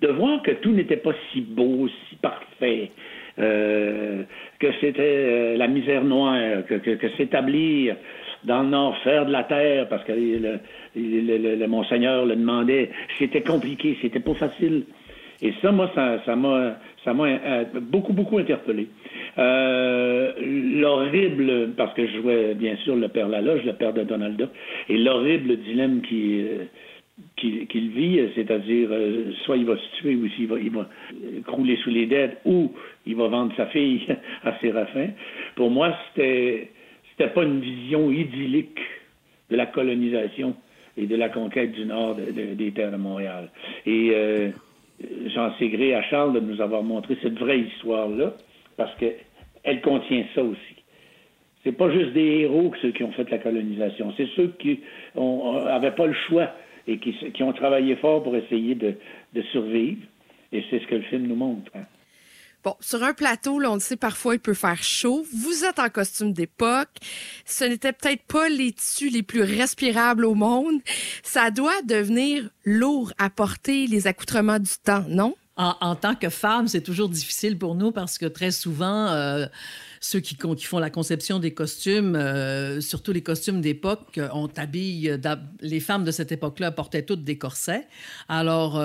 de 0.00 0.08
voir 0.08 0.42
que 0.42 0.52
tout 0.52 0.72
n'était 0.72 0.96
pas 0.96 1.12
si 1.32 1.40
beau, 1.40 1.88
si 2.08 2.16
parfait, 2.16 2.90
euh, 3.38 4.22
que 4.58 4.68
c'était 4.80 5.02
euh, 5.02 5.56
la 5.56 5.68
misère 5.68 6.04
noire, 6.04 6.64
que, 6.66 7.08
s'établir 7.16 7.96
dans 8.44 8.62
le 8.62 9.24
de 9.24 9.32
la 9.32 9.44
terre, 9.44 9.88
parce 9.88 10.04
que 10.04 10.12
le, 10.12 10.58
le, 10.94 11.66
Monseigneur 11.66 12.26
le 12.26 12.36
demandait, 12.36 12.90
c'était 13.18 13.42
compliqué, 13.42 13.96
c'était 14.00 14.20
pas 14.20 14.34
facile. 14.34 14.84
Et 15.42 15.52
ça, 15.60 15.70
moi, 15.72 15.90
ça 15.94 16.36
m'a, 16.36 16.76
ça 17.06 17.14
m'a 17.14 17.24
euh, 17.28 17.64
beaucoup, 17.80 18.12
beaucoup 18.12 18.36
interpellé. 18.36 18.88
Euh, 19.38 20.32
l'horrible, 20.40 21.70
parce 21.76 21.94
que 21.94 22.04
je 22.06 22.20
jouais 22.20 22.54
bien 22.54 22.76
sûr 22.78 22.96
le 22.96 23.08
père 23.08 23.28
Laloge, 23.28 23.64
le 23.64 23.74
père 23.74 23.94
de 23.94 24.02
Donalda, 24.02 24.48
et 24.88 24.98
l'horrible 24.98 25.56
dilemme 25.58 26.02
qui, 26.02 26.44
qu'il 27.36 27.90
vit, 27.90 28.20
c'est-à-dire 28.34 28.88
euh, 28.90 29.32
soit 29.44 29.56
il 29.56 29.64
va 29.64 29.76
se 29.76 29.96
tuer 29.98 30.16
ou 30.16 30.26
il 30.38 30.46
va, 30.48 30.58
il 30.58 30.70
va 30.70 30.88
crouler 31.46 31.76
sous 31.76 31.90
les 31.90 32.06
dettes 32.06 32.38
ou 32.44 32.72
il 33.06 33.14
va 33.14 33.28
vendre 33.28 33.54
sa 33.56 33.66
fille 33.66 34.04
à 34.44 34.58
Séraphin. 34.58 35.10
Pour 35.54 35.70
moi, 35.70 35.96
c'était 36.08 36.70
c'était 37.10 37.30
pas 37.30 37.44
une 37.44 37.60
vision 37.60 38.10
idyllique 38.10 38.80
de 39.48 39.56
la 39.56 39.66
colonisation 39.66 40.56
et 40.98 41.06
de 41.06 41.14
la 41.14 41.28
conquête 41.28 41.72
du 41.72 41.86
nord 41.86 42.16
des 42.16 42.72
terres 42.72 42.90
de 42.90 42.96
Montréal. 42.96 43.48
Et 43.86 44.10
euh, 44.12 44.50
j'en 45.34 45.54
sais 45.58 45.68
gré 45.68 45.94
à 45.94 46.02
Charles 46.02 46.34
de 46.34 46.40
nous 46.40 46.60
avoir 46.60 46.82
montré 46.82 47.16
cette 47.22 47.38
vraie 47.38 47.60
histoire-là, 47.60 48.34
parce 48.76 48.94
qu'elle 48.96 49.80
contient 49.82 50.24
ça 50.34 50.42
aussi. 50.42 50.60
C'est 51.64 51.72
pas 51.72 51.90
juste 51.90 52.12
des 52.12 52.40
héros 52.42 52.72
ceux 52.80 52.92
qui 52.92 53.02
ont 53.02 53.12
fait 53.12 53.28
la 53.30 53.38
colonisation, 53.38 54.12
c'est 54.16 54.28
ceux 54.36 54.54
qui 54.58 54.80
n'avaient 55.16 55.90
pas 55.90 56.06
le 56.06 56.14
choix 56.28 56.50
et 56.86 56.98
qui, 56.98 57.42
ont 57.42 57.52
travaillé 57.52 57.96
fort 57.96 58.22
pour 58.22 58.36
essayer 58.36 58.74
de, 58.76 58.94
de 59.34 59.42
survivre. 59.50 60.02
Et 60.52 60.62
c'est 60.70 60.78
ce 60.78 60.86
que 60.86 60.94
le 60.94 61.02
film 61.02 61.26
nous 61.26 61.34
montre. 61.34 61.72
Hein. 61.74 61.82
Bon, 62.66 62.74
sur 62.80 63.04
un 63.04 63.14
plateau, 63.14 63.60
là, 63.60 63.70
on 63.70 63.74
le 63.74 63.80
sait, 63.80 63.94
parfois, 63.94 64.34
il 64.34 64.40
peut 64.40 64.52
faire 64.52 64.82
chaud. 64.82 65.24
Vous 65.32 65.62
êtes 65.62 65.78
en 65.78 65.88
costume 65.88 66.32
d'époque. 66.32 66.88
Ce 67.44 67.62
n'était 67.62 67.92
peut-être 67.92 68.24
pas 68.24 68.48
les 68.48 68.72
tissus 68.72 69.08
les 69.08 69.22
plus 69.22 69.42
respirables 69.42 70.24
au 70.24 70.34
monde. 70.34 70.80
Ça 71.22 71.52
doit 71.52 71.80
devenir 71.82 72.50
lourd 72.64 73.12
à 73.18 73.30
porter 73.30 73.86
les 73.86 74.08
accoutrements 74.08 74.58
du 74.58 74.72
temps, 74.82 75.04
non? 75.08 75.36
En, 75.56 75.94
tant 75.94 76.16
que 76.16 76.28
femme, 76.28 76.66
c'est 76.66 76.80
toujours 76.80 77.08
difficile 77.08 77.56
pour 77.56 77.76
nous 77.76 77.92
parce 77.92 78.18
que 78.18 78.26
très 78.26 78.50
souvent, 78.50 79.06
euh, 79.06 79.46
ceux 80.06 80.20
qui, 80.20 80.36
font 80.66 80.78
la 80.78 80.90
conception 80.90 81.40
des 81.40 81.52
costumes, 81.52 82.14
euh, 82.14 82.80
surtout 82.80 83.12
les 83.12 83.22
costumes 83.22 83.60
d'époque, 83.60 84.18
euh, 84.18 84.28
on 84.32 84.48
habille. 84.56 85.10
Euh, 85.10 85.34
les 85.60 85.80
femmes 85.80 86.04
de 86.04 86.12
cette 86.12 86.30
époque-là 86.30 86.70
portaient 86.70 87.02
toutes 87.02 87.24
des 87.24 87.36
corsets. 87.38 87.88
Alors, 88.28 88.80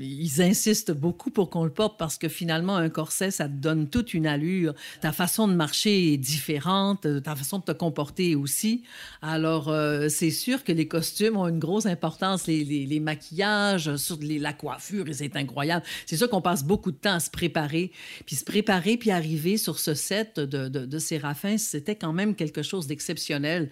ils 0.00 0.42
insistent 0.42 0.92
beaucoup 0.92 1.30
pour 1.30 1.50
qu'on 1.50 1.64
le 1.64 1.70
porte 1.70 1.98
parce 1.98 2.16
que 2.16 2.28
finalement, 2.28 2.76
un 2.76 2.88
corset, 2.88 3.30
ça 3.30 3.44
te 3.44 3.52
donne 3.52 3.88
toute 3.88 4.14
une 4.14 4.26
allure. 4.26 4.74
Ta 5.00 5.12
façon 5.12 5.46
de 5.48 5.52
marcher 5.52 6.14
est 6.14 6.16
différente, 6.16 7.06
ta 7.22 7.36
façon 7.36 7.58
de 7.58 7.64
te 7.64 7.72
comporter 7.72 8.34
aussi. 8.34 8.82
Alors, 9.20 9.72
c'est 10.08 10.30
sûr 10.30 10.64
que 10.64 10.72
les 10.72 10.88
costumes 10.88 11.36
ont 11.36 11.48
une 11.48 11.58
grosse 11.58 11.86
importance. 11.86 12.46
Les, 12.46 12.64
les, 12.64 13.00
maquillages, 13.00 13.96
sur 13.96 14.18
les, 14.20 14.38
la 14.38 14.52
coiffure, 14.52 15.04
c'est 15.12 15.36
incroyable. 15.36 15.84
C'est 16.06 16.16
sûr 16.16 16.30
qu'on 16.30 16.40
passe 16.40 16.64
beaucoup 16.64 16.90
de 16.90 16.96
temps 16.96 17.14
à 17.14 17.20
se 17.20 17.30
préparer, 17.30 17.92
puis 18.24 18.36
se 18.36 18.44
préparer, 18.44 18.96
puis 18.96 19.10
arriver 19.10 19.56
sur 19.58 19.78
ce 19.78 19.94
set 19.94 20.37
de, 20.46 20.68
de, 20.68 20.98
Séraphin, 20.98 21.58
c'était 21.58 21.96
quand 21.96 22.12
même 22.12 22.34
quelque 22.34 22.62
chose 22.62 22.86
d'exceptionnel. 22.86 23.70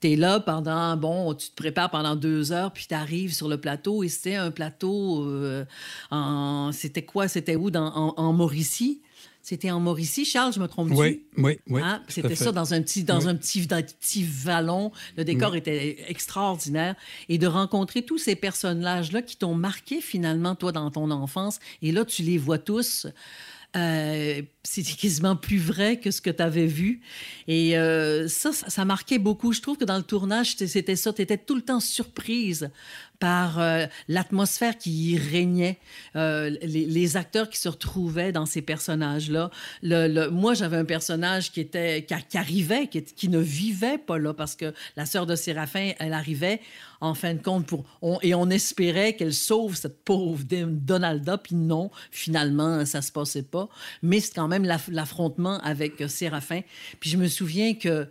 Tu 0.00 0.12
es 0.12 0.16
là 0.16 0.40
pendant, 0.40 0.96
bon, 0.96 1.34
tu 1.34 1.50
te 1.50 1.54
prépares 1.54 1.90
pendant 1.90 2.16
deux 2.16 2.52
heures, 2.52 2.72
puis 2.72 2.86
tu 2.88 2.94
arrives 2.94 3.34
sur 3.34 3.48
le 3.48 3.58
plateau, 3.58 4.02
et 4.02 4.08
c'était 4.08 4.36
un 4.36 4.50
plateau, 4.50 5.24
euh, 5.24 5.64
en, 6.10 6.70
c'était 6.72 7.04
quoi, 7.04 7.28
c'était 7.28 7.56
où, 7.56 7.70
dans, 7.70 8.14
en, 8.16 8.32
Mauricie? 8.32 9.02
C'était 9.42 9.70
en 9.70 9.80
Mauricie, 9.80 10.24
Charles, 10.24 10.52
je 10.52 10.60
me 10.60 10.68
trompe 10.68 10.90
Oui, 10.92 11.24
oui, 11.38 11.58
oui. 11.68 11.80
Ah, 11.82 12.02
c'était 12.08 12.34
ça, 12.34 12.52
dans 12.52 12.74
un 12.74 12.82
petit, 12.82 13.02
dans 13.02 13.28
un 13.28 13.34
petit, 13.34 13.66
dans 13.66 13.76
un 13.76 13.82
petit 13.82 14.22
vallon. 14.22 14.92
Le 15.16 15.24
décor 15.24 15.56
était 15.56 16.04
extraordinaire. 16.08 16.96
Et 17.30 17.38
de 17.38 17.46
rencontrer 17.46 18.02
tous 18.02 18.18
ces 18.18 18.36
personnages-là 18.36 19.22
qui 19.22 19.36
t'ont 19.38 19.54
marqué 19.54 20.02
finalement, 20.02 20.54
toi, 20.54 20.70
dans 20.70 20.90
ton 20.90 21.10
enfance. 21.10 21.60
Et 21.80 21.92
là, 21.92 22.04
tu 22.04 22.22
les 22.22 22.36
vois 22.36 22.58
tous. 22.58 23.06
Euh, 23.76 24.42
c'était 24.70 24.92
quasiment 24.92 25.34
plus 25.34 25.58
vrai 25.58 25.98
que 25.98 26.10
ce 26.10 26.20
que 26.20 26.28
tu 26.28 26.42
avais 26.42 26.66
vu. 26.66 27.00
Et 27.46 27.78
euh, 27.78 28.28
ça, 28.28 28.52
ça 28.52 28.84
marquait 28.84 29.18
beaucoup. 29.18 29.54
Je 29.54 29.62
trouve 29.62 29.78
que 29.78 29.84
dans 29.86 29.96
le 29.96 30.02
tournage, 30.02 30.56
c'était 30.56 30.94
ça. 30.94 31.10
Tu 31.12 31.22
étais 31.22 31.38
tout 31.38 31.54
le 31.54 31.62
temps 31.62 31.80
surprise 31.80 32.70
par 33.18 33.58
euh, 33.58 33.86
l'atmosphère 34.06 34.76
qui 34.78 35.12
y 35.12 35.18
régnait, 35.18 35.78
euh, 36.16 36.50
les, 36.62 37.16
acteurs 37.16 37.48
qui 37.48 37.58
se 37.58 37.68
retrouvaient 37.68 38.32
dans 38.32 38.46
ces 38.46 38.62
personnages-là. 38.62 39.50
Moi, 40.30 40.54
j'avais 40.54 40.76
un 40.76 40.84
personnage 40.84 41.50
qui, 41.50 41.60
était, 41.60 42.06
qui, 42.06 42.38
arrivait, 42.38 42.86
qui, 42.86 43.28
ne 43.28 43.38
vivait 43.38 43.98
pas 43.98 44.18
là, 44.18 44.34
parce 44.34 44.54
que 44.54 44.72
la 44.96 45.06
sœur 45.06 45.26
de 45.26 45.34
Séraphin, 45.34 45.92
elle 45.98 46.12
arrivait 46.12 46.60
en 47.00 47.14
fin 47.14 47.34
de 47.34 47.42
compte 47.42 47.66
pour... 47.66 47.84
et 48.22 48.34
on 48.34 48.50
espérait 48.50 49.14
qu'elle 49.14 49.34
sauve 49.34 49.76
cette 49.76 50.04
pauvre 50.04 50.42
Donalda, 50.44 51.38
puis 51.38 51.56
non, 51.56 51.90
finalement, 52.10 52.84
ça 52.84 53.02
se 53.02 53.12
passait 53.12 53.42
pas. 53.42 53.68
Mais 54.02 54.20
c'est 54.20 54.34
quand 54.34 54.48
même 54.48 54.57
l'affrontement 54.64 55.58
avec 55.60 56.02
Séraphin. 56.08 56.60
Puis 57.00 57.10
je 57.10 57.16
me 57.16 57.28
souviens 57.28 57.74
que 57.74 58.08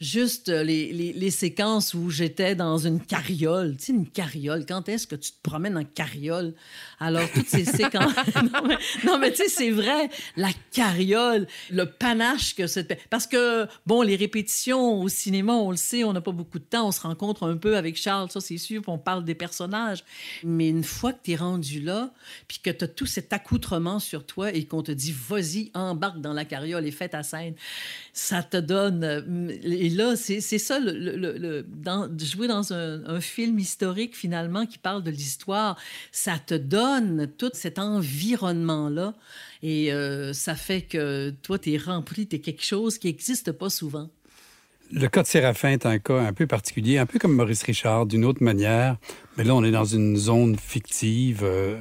juste 0.00 0.48
euh, 0.48 0.62
les, 0.64 0.92
les, 0.92 1.30
séquences 1.30 1.94
où 1.94 2.10
j'étais 2.10 2.54
dans 2.54 2.78
une 2.78 3.00
carriole. 3.00 3.76
Tu 3.76 3.84
sais, 3.84 3.92
une 3.92 4.08
carriole, 4.08 4.66
quand 4.66 4.88
est-ce 4.88 5.06
que 5.06 5.14
tu 5.14 5.30
te 5.30 5.40
promènes 5.42 5.76
en 5.78 5.84
carriole? 5.84 6.54
Alors, 6.98 7.28
toutes 7.32 7.48
ces 7.48 7.64
séquences... 7.64 8.12
non, 9.04 9.18
mais, 9.18 9.30
tu 9.30 9.36
sais, 9.36 9.48
c'est 9.48 9.70
vrai, 9.70 10.10
la 10.36 10.50
carriole, 10.72 11.46
le 11.70 11.86
panache 11.86 12.54
que 12.54 12.66
c'était... 12.66 12.98
Parce 13.08 13.26
que, 13.26 13.66
bon, 13.86 14.02
les 14.02 14.16
répétitions 14.16 15.00
au 15.00 15.08
cinéma, 15.08 15.52
on 15.52 15.70
le 15.70 15.76
sait, 15.76 16.04
on 16.04 16.12
n'a 16.12 16.20
pas 16.20 16.32
beaucoup 16.32 16.58
de 16.58 16.64
temps, 16.64 16.88
on 16.88 16.92
se 16.92 17.00
rencontre 17.00 17.48
un 17.48 17.56
peu 17.56 17.76
avec 17.76 17.96
Charles, 17.96 18.30
ça 18.30 18.40
c'est 18.40 18.58
sûr, 18.58 18.82
puis 18.82 18.90
on 18.90 18.98
parle 18.98 19.24
des 19.24 19.34
personnages. 19.34 20.04
Mais 20.42 20.68
une 20.68 20.84
fois 20.84 21.12
que 21.12 21.20
tu 21.22 21.32
es 21.32 21.36
rendu 21.36 21.80
là, 21.80 22.12
puis 22.48 22.58
que 22.58 22.70
tu 22.70 22.84
as 22.84 22.88
tout 22.88 23.06
cet 23.06 23.32
accoutrement 23.32 24.00
sur 24.00 24.26
toi 24.26 24.52
et 24.52 24.64
qu'on 24.64 24.82
te 24.82 24.92
dit, 24.92 25.14
vas-y, 25.28 25.70
embarque 25.74 26.20
dans 26.20 26.32
la 26.32 26.44
carriole 26.44 26.84
et 26.84 26.90
fais 26.90 27.08
ta 27.08 27.22
scène, 27.22 27.54
ça 28.12 28.42
te 28.42 28.56
donne 28.56 29.04
et 29.84 29.90
là, 29.90 30.16
c'est 30.16 30.40
ça, 30.40 30.80
jouer 30.80 32.48
dans 32.48 32.72
un, 32.72 33.20
film 33.20 33.58
historique, 33.58 34.16
finalement, 34.16 34.64
qui 34.64 34.78
parle 34.78 35.02
de 35.02 35.10
l'histoire, 35.10 35.76
ça 36.10 36.38
te 36.38 36.54
donne 36.54 37.30
tout 37.36 37.50
cet 37.52 37.78
environnement-là. 37.78 39.12
Et 39.62 39.92
euh, 39.92 40.32
ça 40.32 40.54
fait 40.54 40.80
que 40.80 41.34
toi, 41.42 41.58
tu 41.58 41.74
es 41.74 41.76
rempli, 41.76 42.26
tu 42.26 42.36
es 42.36 42.38
quelque 42.38 42.64
chose 42.64 42.96
qui 42.96 43.08
n'existe 43.08 43.52
pas 43.52 43.68
souvent. 43.68 44.08
Le 44.90 45.06
cas 45.08 45.22
de 45.22 45.26
Séraphin 45.26 45.72
est 45.72 45.84
un 45.84 45.98
cas 45.98 46.18
un 46.18 46.32
peu 46.32 46.46
particulier, 46.46 46.96
un 46.96 47.04
peu 47.04 47.18
comme 47.18 47.34
Maurice 47.34 47.62
Richard, 47.62 48.06
d'une 48.06 48.24
autre 48.24 48.42
manière. 48.42 48.96
Mais 49.36 49.44
là, 49.44 49.54
on 49.54 49.62
est 49.64 49.70
dans 49.70 49.84
une 49.84 50.16
zone 50.16 50.56
fictive 50.56 51.40
euh, 51.42 51.76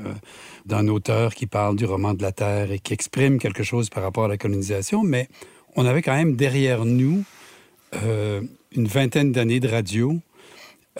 d'un 0.65 0.89
auteur 0.89 1.35
qui 1.35 1.45
parle 1.45 1.77
du 1.77 1.85
roman 1.85 2.13
de 2.13 2.21
la 2.21 2.33
Terre 2.33 2.69
et 2.69 2.79
qui 2.79 2.91
exprime 2.91 3.39
quelque 3.39 3.63
chose 3.63 3.89
par 3.89 4.03
rapport 4.03 4.25
à 4.25 4.27
la 4.27 4.37
colonisation. 4.37 5.03
Mais 5.03 5.29
on 5.77 5.85
avait 5.85 6.01
quand 6.01 6.15
même 6.15 6.35
derrière 6.35 6.83
nous 6.83 7.23
euh, 7.95 8.41
une 8.75 8.87
vingtaine 8.87 9.31
d'années 9.31 9.59
de 9.59 9.67
radio, 9.67 10.19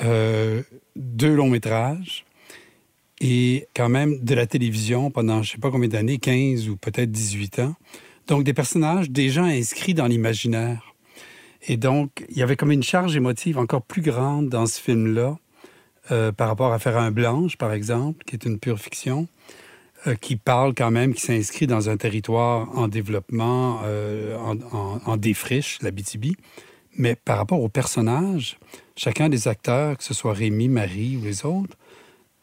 euh, 0.03 0.61
deux 0.95 1.33
longs 1.33 1.49
métrages 1.49 2.25
et 3.19 3.67
quand 3.75 3.89
même 3.89 4.19
de 4.23 4.35
la 4.35 4.45
télévision 4.45 5.09
pendant 5.09 5.41
je 5.41 5.49
ne 5.49 5.53
sais 5.53 5.57
pas 5.57 5.71
combien 5.71 5.89
d'années, 5.89 6.17
15 6.17 6.69
ou 6.69 6.77
peut-être 6.77 7.11
18 7.11 7.59
ans. 7.59 7.75
Donc 8.27 8.43
des 8.43 8.53
personnages 8.53 9.09
déjà 9.09 9.43
inscrits 9.43 9.93
dans 9.93 10.07
l'imaginaire. 10.07 10.93
Et 11.67 11.77
donc, 11.77 12.25
il 12.29 12.37
y 12.37 12.43
avait 12.43 12.57
comme 12.57 12.71
une 12.71 12.83
charge 12.83 13.15
émotive 13.15 13.57
encore 13.57 13.81
plus 13.81 14.01
grande 14.01 14.49
dans 14.49 14.65
ce 14.65 14.79
film-là 14.79 15.37
euh, 16.11 16.31
par 16.33 16.49
rapport 16.49 16.73
à 16.73 16.79
Faire 16.79 16.97
un 16.97 17.11
Blanche, 17.11 17.57
par 17.57 17.71
exemple, 17.71 18.25
qui 18.25 18.35
est 18.35 18.45
une 18.45 18.59
pure 18.59 18.79
fiction, 18.79 19.27
qui 20.19 20.35
parle 20.35 20.73
quand 20.75 20.91
même, 20.91 21.13
qui 21.13 21.21
s'inscrit 21.21 21.65
dans 21.65 21.89
un 21.89 21.95
territoire 21.95 22.77
en 22.77 22.89
développement, 22.89 23.79
en, 23.79 24.57
en, 24.73 24.99
en, 25.05 25.15
défriche, 25.15 25.81
la 25.81 25.91
BTB. 25.91 26.33
Mais 26.97 27.15
par 27.15 27.37
rapport 27.37 27.61
aux 27.61 27.69
personnages, 27.69 28.57
chacun 28.95 29.29
des 29.29 29.47
acteurs, 29.47 29.97
que 29.97 30.03
ce 30.03 30.13
soit 30.13 30.33
Rémi, 30.33 30.67
Marie 30.67 31.17
ou 31.17 31.23
les 31.23 31.45
autres, 31.45 31.77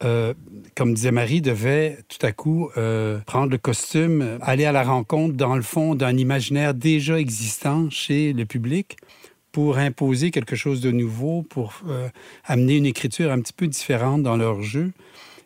euh, 0.03 0.33
comme 0.75 0.93
disait 0.93 1.11
Marie, 1.11 1.41
devait 1.41 1.99
tout 2.07 2.25
à 2.25 2.31
coup 2.31 2.69
euh, 2.75 3.19
prendre 3.19 3.51
le 3.51 3.57
costume, 3.57 4.39
aller 4.41 4.65
à 4.65 4.71
la 4.71 4.83
rencontre, 4.83 5.35
dans 5.35 5.55
le 5.55 5.61
fond, 5.61 5.95
d'un 5.95 6.17
imaginaire 6.17 6.73
déjà 6.73 7.19
existant 7.19 7.89
chez 7.89 8.33
le 8.33 8.45
public 8.45 8.97
pour 9.51 9.77
imposer 9.77 10.31
quelque 10.31 10.55
chose 10.55 10.81
de 10.81 10.91
nouveau, 10.91 11.43
pour 11.43 11.73
euh, 11.87 12.09
amener 12.45 12.77
une 12.77 12.85
écriture 12.85 13.31
un 13.31 13.39
petit 13.41 13.53
peu 13.53 13.67
différente 13.67 14.23
dans 14.23 14.37
leur 14.37 14.61
jeu. 14.61 14.91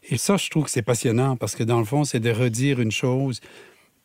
Et 0.09 0.17
ça, 0.17 0.38
je 0.38 0.50
trouve 0.50 0.65
que 0.65 0.71
c'est 0.71 0.83
passionnant 0.83 1.35
parce 1.35 1.55
que 1.55 1.63
dans 1.63 1.79
le 1.79 1.85
fond, 1.85 2.03
c'est 2.03 2.19
de 2.19 2.29
redire 2.29 2.79
une 2.79 2.91
chose, 2.91 3.41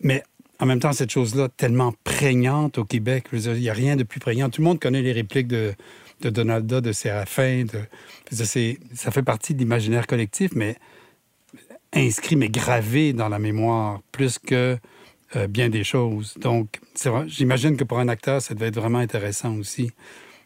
mais 0.00 0.23
en 0.61 0.67
même 0.67 0.79
temps, 0.79 0.93
cette 0.93 1.11
chose-là, 1.11 1.49
tellement 1.49 1.95
prégnante 2.05 2.79
au 2.79 2.85
Québec, 2.85 3.25
il 3.33 3.52
n'y 3.55 3.71
a 3.71 3.73
rien 3.73 3.97
de 3.97 4.02
plus 4.02 4.21
prégnant. 4.21 4.50
Tout 4.50 4.61
le 4.61 4.67
monde 4.67 4.79
connaît 4.79 5.02
les 5.02 5.12
répliques 5.12 5.49
de, 5.49 5.73
de 6.21 6.31
Donalda, 6.31 6.81
de 6.81 6.93
Séraphin. 6.93 7.64
Ça 8.31 9.11
fait 9.11 9.23
partie 9.23 9.55
de 9.55 9.59
l'imaginaire 9.59 10.07
collectif, 10.07 10.52
mais 10.55 10.76
inscrit, 11.95 12.37
mais 12.37 12.50
gravé 12.50 13.12
dans 13.12 13.29
la 13.29 13.38
mémoire, 13.38 14.00
plus 14.12 14.38
que 14.38 14.79
euh, 15.37 15.47
bien 15.47 15.71
des 15.71 15.85
choses. 15.85 16.35
Donc, 16.38 16.81
j'imagine 17.26 17.76
que 17.76 17.85
pour 17.85 17.99
un 17.99 18.09
acteur, 18.09 18.43
ça 18.43 18.55
devait 18.55 18.67
être 18.69 18.81
vraiment 18.81 18.99
intéressant 18.99 19.57
aussi, 19.57 19.90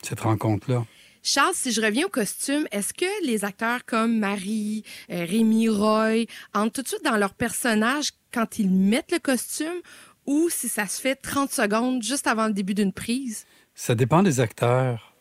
cette 0.03 0.21
rencontre-là. 0.21 0.85
Charles, 1.27 1.55
si 1.55 1.73
je 1.73 1.81
reviens 1.81 2.05
au 2.05 2.11
costume, 2.11 2.67
est-ce 2.71 2.93
que 2.93 3.07
les 3.25 3.47
acteurs 3.47 3.87
comme 3.87 4.19
Marie, 4.19 4.85
euh, 5.11 5.25
Rémi 5.25 5.71
Roy 5.71 6.27
entrent 6.53 6.75
tout 6.75 6.83
de 6.83 6.89
suite 6.89 7.05
dans 7.05 7.17
leur 7.17 7.33
personnage 7.33 8.11
quand 8.31 8.59
ils 8.59 8.71
mettent 8.71 9.11
le 9.11 9.21
costume 9.21 9.81
ou 10.27 10.51
si 10.51 10.69
ça 10.69 10.87
se 10.87 11.01
fait 11.01 11.15
30 11.15 11.51
secondes 11.51 12.03
juste 12.03 12.27
avant 12.27 12.47
le 12.47 12.53
début 12.53 12.75
d'une 12.75 12.93
prise? 12.93 13.47
Ça 13.75 13.95
dépend 13.95 14.23
des 14.23 14.41
acteurs. 14.41 15.15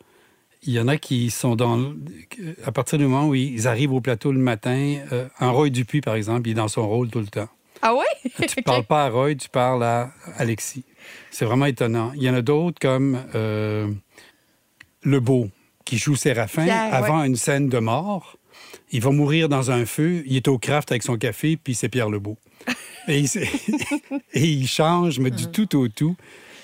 Il 0.64 0.74
y 0.74 0.80
en 0.82 0.90
a 0.90 0.98
qui 0.98 1.32
sont 1.32 1.56
dans. 1.56 1.94
À 2.66 2.74
partir 2.74 2.98
du 2.98 3.06
moment 3.06 3.30
où 3.30 3.36
ils 3.36 3.66
arrivent 3.70 3.94
au 3.94 4.02
plateau 4.02 4.34
le 4.34 4.40
matin, 4.40 4.98
euh, 5.14 5.30
un 5.40 5.52
Roy 5.52 5.70
Dupuis, 5.70 6.02
par 6.02 6.16
exemple, 6.16 6.50
il 6.50 6.52
est 6.52 6.56
dans 6.56 6.68
son 6.68 6.86
rôle 6.86 7.10
tout 7.12 7.22
le 7.22 7.28
temps. 7.28 7.50
Ah 7.82 7.96
oui? 7.96 8.32
tu 8.46 8.60
ne 8.60 8.64
parles 8.64 8.84
pas 8.88 9.06
à 9.06 9.10
Roy, 9.10 9.36
tu 9.36 9.48
parles 9.48 9.84
à 9.84 10.12
Alexis. 10.36 10.84
C'est 11.32 11.46
vraiment 11.46 11.66
étonnant. 11.66 12.12
Il 12.16 12.24
y 12.24 12.30
en 12.30 12.34
a 12.34 12.42
d'autres 12.42 12.80
comme 12.82 13.24
euh, 13.36 13.88
Le 15.04 15.20
Beau 15.22 15.50
qui 15.86 15.98
joue 15.98 16.16
Séraphin 16.16 16.68
avant 16.68 17.24
une 17.24 17.36
scène 17.36 17.70
de 17.70 17.80
mort. 17.80 18.38
il 18.92 19.02
va 19.02 19.12
mourir 19.12 19.50
dans 19.50 19.72
un 19.72 19.86
feu, 19.86 20.24
il 20.26 20.38
est 20.38 20.48
au 20.48 20.58
craft 20.58 20.92
avec 20.92 21.04
son 21.04 21.18
café, 21.18 21.58
puis 21.58 21.76
c'est 21.76 21.90
Pierre 21.90 22.10
Lebeau. 22.10 22.38
et, 23.08 23.20
il, 23.20 23.30
et 24.34 24.46
il 24.46 24.68
change, 24.68 25.20
mais 25.20 25.32
du 25.32 25.48
tout 25.48 25.78
au 25.78 25.88
tout. 25.88 26.16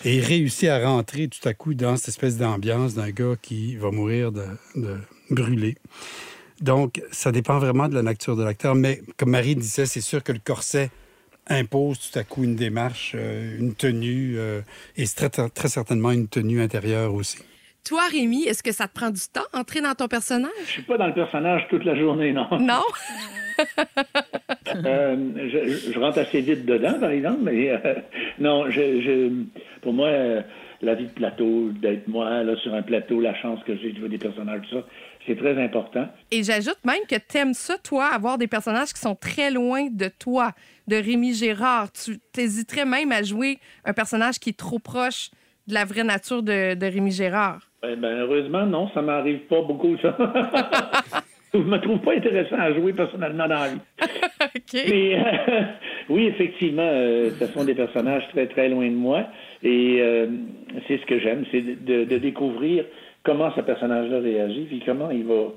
Et 0.05 0.17
il 0.17 0.23
réussit 0.23 0.69
à 0.69 0.79
rentrer 0.87 1.27
tout 1.27 1.45
à 1.47 1.53
coup 1.53 1.73
dans 1.73 1.97
cette 1.97 2.09
espèce 2.09 2.37
d'ambiance 2.37 2.93
d'un 2.93 3.09
gars 3.09 3.35
qui 3.41 3.75
va 3.75 3.91
mourir 3.91 4.31
de, 4.31 4.45
de 4.75 4.97
brûler. 5.29 5.75
Donc, 6.61 7.01
ça 7.11 7.31
dépend 7.31 7.59
vraiment 7.59 7.87
de 7.87 7.95
la 7.95 8.01
nature 8.01 8.35
de 8.35 8.43
l'acteur. 8.43 8.75
Mais 8.75 9.01
comme 9.17 9.31
Marie 9.31 9.55
disait, 9.55 9.85
c'est 9.85 10.01
sûr 10.01 10.23
que 10.23 10.31
le 10.31 10.39
corset 10.39 10.89
impose 11.47 11.99
tout 11.99 12.19
à 12.19 12.23
coup 12.23 12.43
une 12.43 12.55
démarche, 12.55 13.13
euh, 13.15 13.57
une 13.57 13.73
tenue, 13.73 14.35
euh, 14.37 14.61
et 14.97 15.07
très, 15.07 15.29
très 15.29 15.67
certainement 15.67 16.11
une 16.11 16.27
tenue 16.27 16.61
intérieure 16.61 17.13
aussi. 17.13 17.39
Toi, 17.85 18.01
Rémi, 18.11 18.43
est-ce 18.43 18.63
que 18.63 18.71
ça 18.71 18.87
te 18.87 18.93
prend 18.93 19.09
du 19.09 19.21
temps, 19.33 19.47
entrer 19.53 19.81
dans 19.81 19.95
ton 19.95 20.07
personnage? 20.07 20.51
Je 20.65 20.71
suis 20.71 20.81
pas 20.83 20.97
dans 20.97 21.07
le 21.07 21.13
personnage 21.13 21.65
toute 21.69 21.85
la 21.85 21.95
journée, 21.95 22.33
non. 22.33 22.47
Non? 22.59 22.83
euh, 24.85 25.15
je, 25.35 25.91
je, 25.91 25.99
rentre 25.99 26.19
assez 26.19 26.41
vite 26.41 26.65
dedans, 26.65 26.99
par 26.99 27.09
exemple, 27.09 27.39
mais 27.41 27.69
euh, 27.69 27.95
non, 28.39 28.69
je, 28.69 29.01
je, 29.01 29.31
pour 29.81 29.93
moi, 29.93 30.07
euh, 30.07 30.41
la 30.81 30.95
vie 30.95 31.07
de 31.07 31.11
plateau, 31.11 31.69
d'être 31.71 32.07
moi 32.07 32.43
là, 32.43 32.55
sur 32.57 32.73
un 32.73 32.81
plateau, 32.81 33.19
la 33.19 33.35
chance 33.35 33.59
que 33.65 33.75
j'ai 33.77 33.91
de 33.91 33.99
jouer 33.99 34.09
des 34.09 34.17
personnages, 34.17 34.61
tout 34.69 34.77
ça, 34.77 34.85
c'est 35.27 35.37
très 35.37 35.61
important. 35.61 36.07
Et 36.31 36.43
j'ajoute 36.43 36.79
même 36.85 37.05
que 37.09 37.15
tu 37.15 37.37
aimes 37.37 37.53
ça, 37.53 37.77
toi, 37.77 38.07
avoir 38.07 38.37
des 38.37 38.47
personnages 38.47 38.93
qui 38.93 39.01
sont 39.01 39.15
très 39.15 39.51
loin 39.51 39.87
de 39.91 40.09
toi, 40.19 40.53
de 40.87 40.95
Rémi 40.95 41.33
Gérard. 41.33 41.91
Tu 41.91 42.19
hésiterais 42.37 42.85
même 42.85 43.11
à 43.11 43.23
jouer 43.23 43.59
un 43.83 43.93
personnage 43.93 44.39
qui 44.39 44.49
est 44.49 44.57
trop 44.57 44.79
proche 44.79 45.31
de 45.69 45.73
la 45.73 45.85
vraie 45.85 46.03
nature 46.03 46.43
de, 46.43 46.73
de 46.73 46.85
Rémi 46.85 47.11
Gérard? 47.11 47.61
Eh 47.83 47.95
ben, 47.95 48.19
heureusement, 48.19 48.65
non, 48.65 48.89
ça 48.93 49.01
m'arrive 49.01 49.39
pas 49.41 49.61
beaucoup, 49.61 49.95
ça. 50.01 50.17
je 51.53 51.59
me 51.59 51.77
trouve 51.77 51.99
pas 51.99 52.13
intéressant 52.13 52.57
à 52.57 52.73
jouer 52.73 52.91
personnellement 52.93 53.47
dans 53.47 53.59
la 53.59 53.69
vie. 53.69 53.79
Mais 54.89 55.15
euh, 55.15 55.61
oui, 56.09 56.25
effectivement, 56.25 56.81
euh, 56.83 57.29
ce 57.39 57.45
sont 57.47 57.63
des 57.63 57.75
personnages 57.75 58.27
très, 58.29 58.47
très 58.47 58.67
loin 58.69 58.87
de 58.87 58.95
moi. 58.95 59.25
Et 59.63 59.97
euh, 60.01 60.27
c'est 60.87 60.97
ce 60.97 61.05
que 61.05 61.19
j'aime, 61.19 61.45
c'est 61.51 61.61
de, 61.61 62.03
de, 62.03 62.17
découvrir 62.17 62.85
comment 63.23 63.51
ce 63.55 63.61
personnage-là 63.61 64.19
réagit, 64.19 64.65
puis 64.69 64.81
comment 64.85 65.11
il 65.11 65.23
va, 65.23 65.53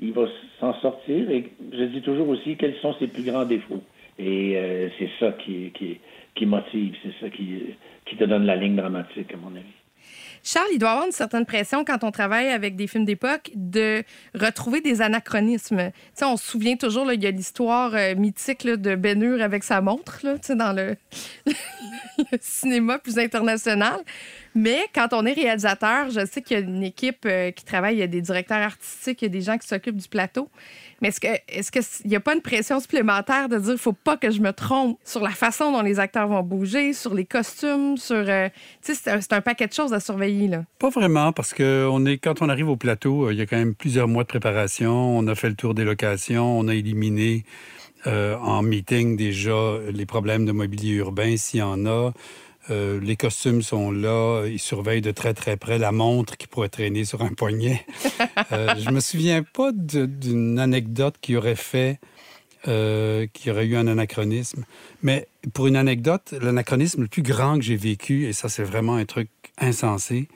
il 0.00 0.12
va 0.12 0.26
s'en 0.60 0.74
sortir. 0.80 1.30
Et 1.30 1.50
je 1.72 1.84
dis 1.84 2.02
toujours 2.02 2.28
aussi 2.28 2.56
quels 2.56 2.76
sont 2.76 2.94
ses 2.94 3.06
plus 3.06 3.24
grands 3.24 3.44
défauts. 3.44 3.82
Et 4.18 4.56
c'est 4.96 5.08
ça 5.18 5.32
qui, 5.32 5.72
qui, 5.74 5.98
qui 6.34 6.46
motive, 6.46 6.94
c'est 7.02 7.14
ça 7.20 7.30
qui, 7.30 7.76
qui 8.06 8.16
te 8.16 8.24
donne 8.24 8.44
la 8.44 8.56
ligne 8.56 8.76
dramatique, 8.76 9.32
à 9.32 9.36
mon 9.36 9.54
avis. 9.54 9.64
Charles, 10.46 10.68
il 10.74 10.78
doit 10.78 10.90
avoir 10.90 11.06
une 11.06 11.12
certaine 11.12 11.46
pression 11.46 11.86
quand 11.86 12.04
on 12.04 12.10
travaille 12.10 12.48
avec 12.48 12.76
des 12.76 12.86
films 12.86 13.06
d'époque 13.06 13.50
de 13.54 14.04
retrouver 14.34 14.82
des 14.82 15.00
anachronismes. 15.00 15.90
sais, 16.12 16.26
on 16.26 16.36
se 16.36 16.46
souvient 16.46 16.76
toujours, 16.76 17.10
il 17.10 17.22
y 17.22 17.26
a 17.26 17.30
l'histoire 17.30 17.94
euh, 17.94 18.14
mythique 18.14 18.66
de 18.66 19.24
Hur 19.24 19.40
avec 19.40 19.64
sa 19.64 19.80
montre 19.80 20.20
là, 20.22 20.34
dans 20.54 20.76
le, 20.76 20.96
le, 21.46 22.38
cinéma 22.42 22.98
plus 22.98 23.18
international. 23.18 24.00
Mais 24.54 24.80
quand 24.94 25.14
on 25.14 25.24
est 25.24 25.32
réalisateur, 25.32 26.10
je 26.10 26.26
sais 26.26 26.42
qu'il 26.42 26.58
y 26.58 26.60
a 26.60 26.62
une 26.62 26.82
équipe 26.82 27.24
euh, 27.24 27.50
qui 27.50 27.64
travaille, 27.64 27.96
il 27.96 28.00
y 28.00 28.02
a 28.02 28.06
des 28.06 28.20
directeurs 28.20 28.58
artistiques, 28.58 29.22
il 29.22 29.24
y 29.24 29.28
a 29.28 29.32
des 29.32 29.40
gens 29.40 29.56
qui 29.56 29.66
s'occupent 29.66 29.96
du 29.96 30.08
plateau. 30.08 30.50
Mais 31.00 31.08
est-ce 31.08 31.70
qu'il 31.70 32.08
n'y 32.08 32.16
a 32.16 32.20
pas 32.20 32.34
une 32.34 32.40
pression 32.40 32.80
supplémentaire 32.80 33.48
de 33.48 33.58
dire 33.58 33.76
faut 33.76 33.92
pas 33.92 34.16
que 34.16 34.30
je 34.30 34.40
me 34.40 34.52
trompe 34.52 34.98
sur 35.04 35.20
la 35.20 35.30
façon 35.30 35.72
dont 35.72 35.82
les 35.82 35.98
acteurs 35.98 36.28
vont 36.28 36.42
bouger, 36.42 36.92
sur 36.92 37.14
les 37.14 37.24
costumes, 37.24 37.96
sur 37.96 38.16
euh, 38.16 38.48
tu 38.82 38.94
sais 38.94 39.20
c'est 39.20 39.32
un, 39.32 39.40
paquet 39.40 39.66
de 39.66 39.72
choses 39.72 39.92
à 39.92 40.00
surveiller 40.00 40.48
là. 40.48 40.64
Pas 40.78 40.90
vraiment 40.90 41.32
parce 41.32 41.52
que 41.52 41.88
quand 42.22 42.42
on 42.42 42.48
arrive 42.48 42.68
au 42.68 42.76
plateau, 42.76 43.30
il 43.30 43.36
y 43.36 43.40
a 43.40 43.46
quand 43.46 43.56
même 43.56 43.74
plusieurs 43.74 44.08
mois 44.08 44.22
de 44.22 44.28
préparation, 44.28 45.18
on 45.18 45.26
a 45.26 45.34
fait 45.34 45.48
le 45.48 45.56
tour 45.56 45.74
des 45.74 45.84
locations, 45.84 46.58
on 46.58 46.68
a 46.68 46.74
éliminé 46.74 47.44
euh, 48.06 48.36
en 48.36 48.62
meeting 48.62 49.16
déjà 49.16 49.78
les 49.90 50.04
problèmes 50.04 50.44
de 50.44 50.52
mobilier 50.52 50.94
urbain 50.94 51.36
s'il 51.36 51.60
y 51.60 51.62
en 51.62 51.86
a. 51.86 52.12
Euh, 52.70 52.98
les 53.00 53.16
costumes 53.16 53.62
sont 53.62 53.90
là. 53.90 54.46
Ils 54.46 54.58
surveillent 54.58 55.02
de 55.02 55.10
très, 55.10 55.34
très 55.34 55.56
près 55.56 55.78
la 55.78 55.92
montre 55.92 56.36
qui 56.36 56.46
pourrait 56.46 56.68
traîner 56.68 57.04
sur 57.04 57.22
un 57.22 57.32
poignet. 57.34 57.84
euh, 58.52 58.74
je 58.78 58.90
me 58.90 59.00
souviens 59.00 59.42
pas 59.42 59.72
d'une 59.72 60.58
anecdote 60.58 61.16
qui 61.20 61.36
aurait 61.36 61.56
fait, 61.56 61.98
euh, 62.68 63.26
qui 63.32 63.50
aurait 63.50 63.66
eu 63.66 63.76
un 63.76 63.86
anachronisme. 63.86 64.64
Mais 65.02 65.28
pour 65.52 65.66
une 65.66 65.76
anecdote, 65.76 66.34
l'anachronisme 66.40 67.02
le 67.02 67.08
plus 67.08 67.22
grand 67.22 67.56
que 67.56 67.62
j'ai 67.62 67.76
vécu, 67.76 68.26
et 68.26 68.32
ça, 68.32 68.48
c'est 68.48 68.64
vraiment 68.64 68.94
un 68.94 69.04
truc 69.04 69.28
insensé, 69.58 70.28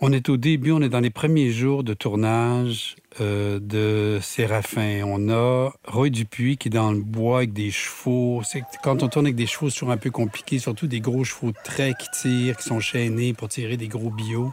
on 0.00 0.12
est 0.12 0.28
au 0.28 0.36
début, 0.36 0.70
on 0.70 0.80
est 0.80 0.88
dans 0.88 1.00
les 1.00 1.10
premiers 1.10 1.50
jours 1.50 1.82
de 1.82 1.92
tournage 1.92 2.96
euh, 3.20 3.58
de 3.60 4.20
Séraphin. 4.22 5.02
On 5.04 5.28
a 5.28 5.72
Roy 5.86 6.10
Dupuis 6.10 6.56
qui 6.56 6.68
est 6.68 6.70
dans 6.70 6.92
le 6.92 7.00
bois 7.00 7.38
avec 7.38 7.52
des 7.52 7.72
chevaux. 7.72 8.42
Quand 8.84 9.02
on 9.02 9.08
tourne 9.08 9.26
avec 9.26 9.34
des 9.34 9.46
chevaux, 9.46 9.70
c'est 9.70 9.78
toujours 9.78 9.90
un 9.90 9.96
peu 9.96 10.10
compliqué, 10.10 10.60
surtout 10.60 10.86
des 10.86 11.00
gros 11.00 11.24
chevaux 11.24 11.52
trait 11.64 11.94
qui 11.98 12.08
tirent, 12.10 12.56
qui 12.56 12.62
sont 12.62 12.78
chaînés 12.78 13.32
pour 13.32 13.48
tirer 13.48 13.76
des 13.76 13.88
gros 13.88 14.10
bio. 14.10 14.52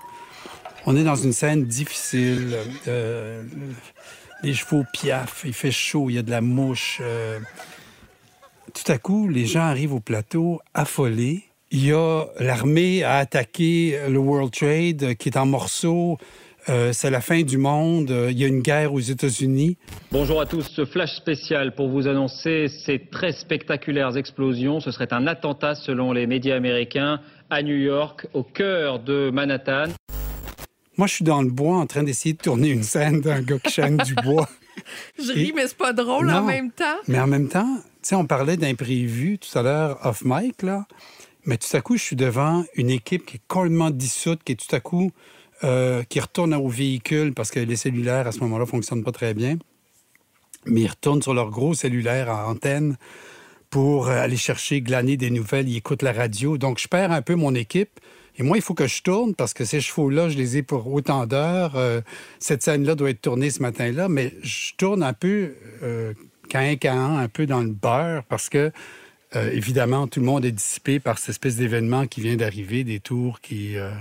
On 0.87 0.95
est 0.95 1.03
dans 1.03 1.15
une 1.15 1.33
scène 1.33 1.65
difficile. 1.65 2.57
Euh, 2.87 3.43
les 4.41 4.53
chevaux 4.53 4.83
piaffent, 4.93 5.43
il 5.45 5.53
fait 5.53 5.71
chaud, 5.71 6.09
il 6.09 6.15
y 6.15 6.17
a 6.17 6.23
de 6.23 6.31
la 6.31 6.41
mouche. 6.41 6.99
Euh... 7.01 7.39
Tout 8.73 8.91
à 8.91 8.97
coup, 8.97 9.27
les 9.27 9.45
gens 9.45 9.61
arrivent 9.61 9.93
au 9.93 9.99
plateau 9.99 10.59
affolés 10.73 11.43
il 11.71 11.85
y 11.85 11.91
a 11.91 12.25
l'armée 12.39 13.03
a 13.03 13.17
attaqué 13.17 13.99
le 14.09 14.17
World 14.17 14.51
Trade 14.53 15.03
euh, 15.03 15.13
qui 15.13 15.29
est 15.29 15.37
en 15.37 15.45
morceaux. 15.45 16.17
Euh, 16.67 16.93
c'est 16.93 17.11
la 17.11 17.21
fin 17.21 17.43
du 17.43 17.57
monde. 17.57 18.09
Euh, 18.09 18.31
il 18.31 18.39
y 18.39 18.43
a 18.43 18.47
une 18.47 18.61
guerre 18.61 18.93
aux 18.93 18.99
États-Unis. 18.99 19.77
Bonjour 20.11 20.41
à 20.41 20.45
tous. 20.45 20.63
Ce 20.63 20.85
flash 20.85 21.15
spécial 21.15 21.75
pour 21.75 21.89
vous 21.89 22.07
annoncer 22.07 22.67
ces 22.67 22.99
très 22.99 23.33
spectaculaires 23.33 24.17
explosions. 24.17 24.79
Ce 24.79 24.91
serait 24.91 25.13
un 25.13 25.27
attentat 25.27 25.75
selon 25.75 26.11
les 26.11 26.25
médias 26.25 26.55
américains 26.55 27.19
à 27.49 27.61
New 27.61 27.75
York, 27.75 28.27
au 28.33 28.43
cœur 28.43 28.99
de 28.99 29.29
Manhattan. 29.31 29.85
Moi, 30.97 31.07
je 31.07 31.13
suis 31.13 31.25
dans 31.25 31.41
le 31.41 31.51
bois 31.51 31.77
en 31.77 31.85
train 31.85 32.03
d'essayer 32.03 32.33
de 32.33 32.41
tourner 32.41 32.69
une 32.69 32.83
scène 32.83 33.21
d'un 33.21 33.41
gars 33.41 33.59
qui 33.59 33.71
chaîne 33.71 33.97
du 33.97 34.15
bois. 34.15 34.49
Je 35.19 35.31
ris, 35.31 35.53
mais 35.55 35.67
c'est 35.67 35.77
pas 35.77 35.93
drôle 35.93 36.27
non, 36.27 36.37
en 36.37 36.43
même 36.43 36.71
temps. 36.71 36.97
Mais 37.07 37.19
en 37.19 37.27
même 37.27 37.47
temps, 37.47 37.77
tu 37.77 38.09
sais, 38.09 38.15
on 38.15 38.25
parlait 38.25 38.57
d'imprévu 38.57 39.37
tout 39.37 39.57
à 39.57 39.61
l'heure 39.61 39.99
off 40.03 40.23
mic, 40.25 40.63
là. 40.63 40.85
Mais 41.45 41.57
tout 41.57 41.75
à 41.75 41.81
coup, 41.81 41.95
je 41.97 42.03
suis 42.03 42.15
devant 42.15 42.65
une 42.75 42.89
équipe 42.89 43.25
qui 43.25 43.37
est 43.37 43.41
complètement 43.47 43.91
dissoute, 43.91 44.43
qui 44.43 44.53
est 44.53 44.55
tout 44.55 44.75
à 44.75 44.79
coup, 44.79 45.11
euh, 45.63 46.03
qui 46.03 46.19
retourne 46.19 46.53
au 46.53 46.67
véhicule 46.67 47.33
parce 47.33 47.51
que 47.51 47.59
les 47.59 47.75
cellulaires 47.75 48.27
à 48.27 48.31
ce 48.31 48.39
moment-là 48.39 48.65
ne 48.65 48.69
fonctionnent 48.69 49.03
pas 49.03 49.11
très 49.11 49.33
bien. 49.33 49.57
Mais 50.65 50.81
ils 50.81 50.87
retournent 50.87 51.21
sur 51.21 51.33
leur 51.33 51.51
gros 51.51 51.75
cellulaire 51.75 52.29
à 52.29 52.47
antenne 52.49 52.97
pour 53.69 54.07
aller 54.09 54.37
chercher, 54.37 54.81
glaner 54.81 55.17
des 55.17 55.29
nouvelles. 55.29 55.69
Ils 55.69 55.77
écoutent 55.77 56.01
la 56.01 56.13
radio. 56.13 56.57
Donc, 56.57 56.79
je 56.79 56.87
perds 56.87 57.11
un 57.11 57.21
peu 57.21 57.35
mon 57.35 57.53
équipe. 57.53 57.99
Et 58.37 58.43
moi, 58.43 58.57
il 58.57 58.63
faut 58.63 58.73
que 58.73 58.87
je 58.87 59.01
tourne 59.01 59.35
parce 59.35 59.53
que 59.53 59.63
ces 59.63 59.79
chevaux-là, 59.79 60.29
je 60.29 60.37
les 60.37 60.57
ai 60.57 60.63
pour 60.63 60.91
autant 60.91 61.25
d'heures. 61.25 61.75
Euh, 61.75 62.01
cette 62.39 62.63
scène-là 62.63 62.95
doit 62.95 63.11
être 63.11 63.21
tournée 63.21 63.49
ce 63.49 63.61
matin-là. 63.61 64.09
Mais 64.09 64.33
je 64.41 64.73
tourne 64.75 65.03
un 65.03 65.13
peu, 65.13 65.53
euh, 65.83 66.13
qu'un 66.49 67.17
un 67.17 67.27
peu 67.27 67.45
dans 67.45 67.61
le 67.61 67.69
beurre 67.69 68.23
parce 68.23 68.49
que 68.49 68.71
euh, 69.35 69.49
évidemment, 69.51 70.07
tout 70.07 70.19
le 70.19 70.25
monde 70.25 70.45
est 70.45 70.51
dissipé 70.51 70.99
par 70.99 71.17
cette 71.17 71.29
espèce 71.29 71.55
d'événement 71.57 72.07
qui 72.07 72.21
vient 72.21 72.35
d'arriver, 72.35 72.83
des 72.83 72.99
tours 72.99 73.41
qui, 73.41 73.77
euh, 73.77 73.91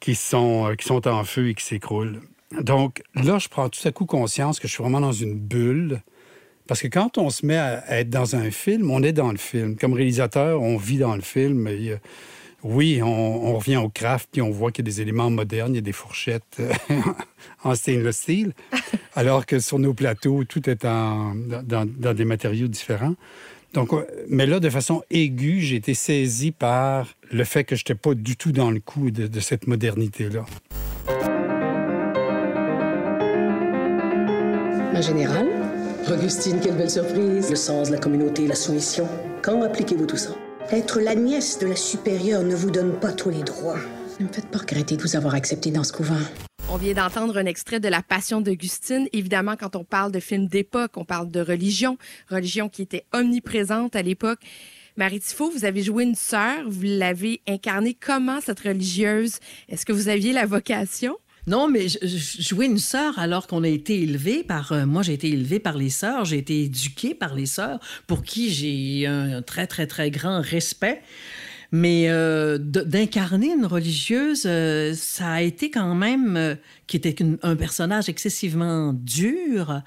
qui, 0.00 0.14
sont, 0.14 0.68
euh, 0.68 0.74
qui 0.74 0.86
sont 0.86 1.06
en 1.08 1.24
feu 1.24 1.48
et 1.48 1.54
qui 1.54 1.64
s'écroulent. 1.64 2.20
Donc 2.60 3.02
là, 3.14 3.38
je 3.38 3.48
prends 3.48 3.68
tout 3.68 3.86
à 3.86 3.92
coup 3.92 4.06
conscience 4.06 4.60
que 4.60 4.68
je 4.68 4.72
suis 4.72 4.82
vraiment 4.82 5.00
dans 5.00 5.12
une 5.12 5.38
bulle. 5.38 6.02
Parce 6.66 6.80
que 6.80 6.88
quand 6.88 7.18
on 7.18 7.30
se 7.30 7.46
met 7.46 7.56
à 7.56 8.00
être 8.00 8.10
dans 8.10 8.34
un 8.34 8.50
film, 8.50 8.90
on 8.90 9.02
est 9.02 9.12
dans 9.12 9.30
le 9.30 9.38
film. 9.38 9.76
Comme 9.76 9.92
réalisateur, 9.92 10.60
on 10.60 10.76
vit 10.76 10.98
dans 10.98 11.14
le 11.14 11.22
film. 11.22 11.68
Et, 11.68 11.96
oui, 12.62 13.00
on, 13.02 13.06
on, 13.06 13.56
revient 13.56 13.76
au 13.76 13.88
craft, 13.88 14.28
puis 14.32 14.42
on 14.42 14.50
voit 14.50 14.72
qu'il 14.72 14.84
y 14.84 14.88
a 14.88 14.90
des 14.90 15.00
éléments 15.00 15.30
modernes, 15.30 15.72
il 15.72 15.76
y 15.76 15.78
a 15.78 15.82
des 15.82 15.92
fourchettes 15.92 16.60
en 17.64 17.76
stainless 17.76 18.16
steel, 18.16 18.54
alors 19.14 19.46
que 19.46 19.60
sur 19.60 19.78
nos 19.78 19.94
plateaux, 19.94 20.42
tout 20.42 20.68
est 20.68 20.84
en, 20.84 21.34
dans, 21.34 21.86
dans 21.86 22.14
des 22.14 22.24
matériaux 22.24 22.66
différents. 22.66 23.14
Donc, 23.76 23.90
mais 24.30 24.46
là, 24.46 24.58
de 24.58 24.70
façon 24.70 25.02
aiguë, 25.10 25.60
j'ai 25.60 25.76
été 25.76 25.92
saisi 25.92 26.50
par 26.50 27.14
le 27.30 27.44
fait 27.44 27.62
que 27.62 27.76
je 27.76 27.82
n'étais 27.82 27.94
pas 27.94 28.14
du 28.14 28.34
tout 28.34 28.50
dans 28.50 28.70
le 28.70 28.80
coup 28.80 29.10
de, 29.10 29.26
de 29.26 29.40
cette 29.40 29.66
modernité-là. 29.66 30.46
Ma 34.94 35.00
générale, 35.02 35.48
Augustine, 36.10 36.58
quelle 36.58 36.76
belle 36.76 36.90
surprise. 36.90 37.50
Le 37.50 37.56
sens 37.56 37.88
de 37.88 37.92
la 37.92 38.00
communauté, 38.00 38.46
la 38.46 38.54
soumission. 38.54 39.06
Quand 39.42 39.60
appliquez-vous 39.60 40.06
tout 40.06 40.16
ça? 40.16 40.30
Être 40.70 40.98
la 41.00 41.14
nièce 41.14 41.58
de 41.58 41.66
la 41.66 41.76
supérieure 41.76 42.44
ne 42.44 42.54
vous 42.54 42.70
donne 42.70 42.92
pas 42.92 43.12
tous 43.12 43.28
les 43.28 43.42
droits. 43.42 43.78
Ne 44.20 44.24
me 44.24 44.32
faites 44.32 44.46
pas 44.46 44.60
regretter 44.60 44.96
de 44.96 45.02
vous 45.02 45.16
avoir 45.16 45.34
accepté 45.34 45.70
dans 45.70 45.84
ce 45.84 45.92
couvent. 45.92 46.14
On 46.76 46.78
vient 46.78 46.92
d'entendre 46.92 47.38
un 47.38 47.46
extrait 47.46 47.80
de 47.80 47.88
La 47.88 48.02
Passion 48.02 48.42
d'Augustine. 48.42 49.08
Évidemment, 49.14 49.56
quand 49.58 49.76
on 49.76 49.84
parle 49.84 50.12
de 50.12 50.20
films 50.20 50.46
d'époque, 50.46 50.98
on 50.98 51.06
parle 51.06 51.30
de 51.30 51.40
religion, 51.40 51.96
religion 52.28 52.68
qui 52.68 52.82
était 52.82 53.06
omniprésente 53.14 53.96
à 53.96 54.02
l'époque. 54.02 54.40
Marie 54.98 55.20
Tifo, 55.20 55.48
vous 55.48 55.64
avez 55.64 55.82
joué 55.82 56.04
une 56.04 56.14
sœur, 56.14 56.68
vous 56.68 56.82
l'avez 56.82 57.40
incarnée. 57.48 57.96
Comment 57.98 58.42
cette 58.42 58.60
religieuse? 58.60 59.38
Est-ce 59.70 59.86
que 59.86 59.92
vous 59.94 60.08
aviez 60.08 60.34
la 60.34 60.44
vocation? 60.44 61.16
Non, 61.46 61.66
mais 61.66 61.86
jouer 62.12 62.66
une 62.66 62.76
sœur 62.76 63.18
alors 63.18 63.46
qu'on 63.46 63.64
a 63.64 63.68
été 63.68 64.02
élevé 64.02 64.44
par... 64.44 64.72
Euh, 64.72 64.84
moi, 64.84 65.00
j'ai 65.00 65.14
été 65.14 65.30
élevé 65.30 65.58
par 65.58 65.78
les 65.78 65.88
sœurs, 65.88 66.26
j'ai 66.26 66.36
été 66.36 66.64
éduqué 66.64 67.14
par 67.14 67.34
les 67.34 67.46
sœurs, 67.46 67.80
pour 68.06 68.22
qui 68.22 68.50
j'ai 68.52 69.06
un 69.06 69.40
très, 69.40 69.66
très, 69.66 69.86
très 69.86 70.10
grand 70.10 70.42
respect. 70.42 71.00
Mais 71.76 72.06
euh, 72.08 72.56
d'incarner 72.58 73.52
une 73.52 73.66
religieuse, 73.66 74.44
euh, 74.46 74.94
ça 74.94 75.30
a 75.30 75.42
été 75.42 75.70
quand 75.70 75.94
même, 75.94 76.36
euh, 76.38 76.54
qui 76.86 76.96
était 76.96 77.14
un 77.42 77.54
personnage 77.54 78.08
excessivement 78.08 78.94
dur. 78.94 79.82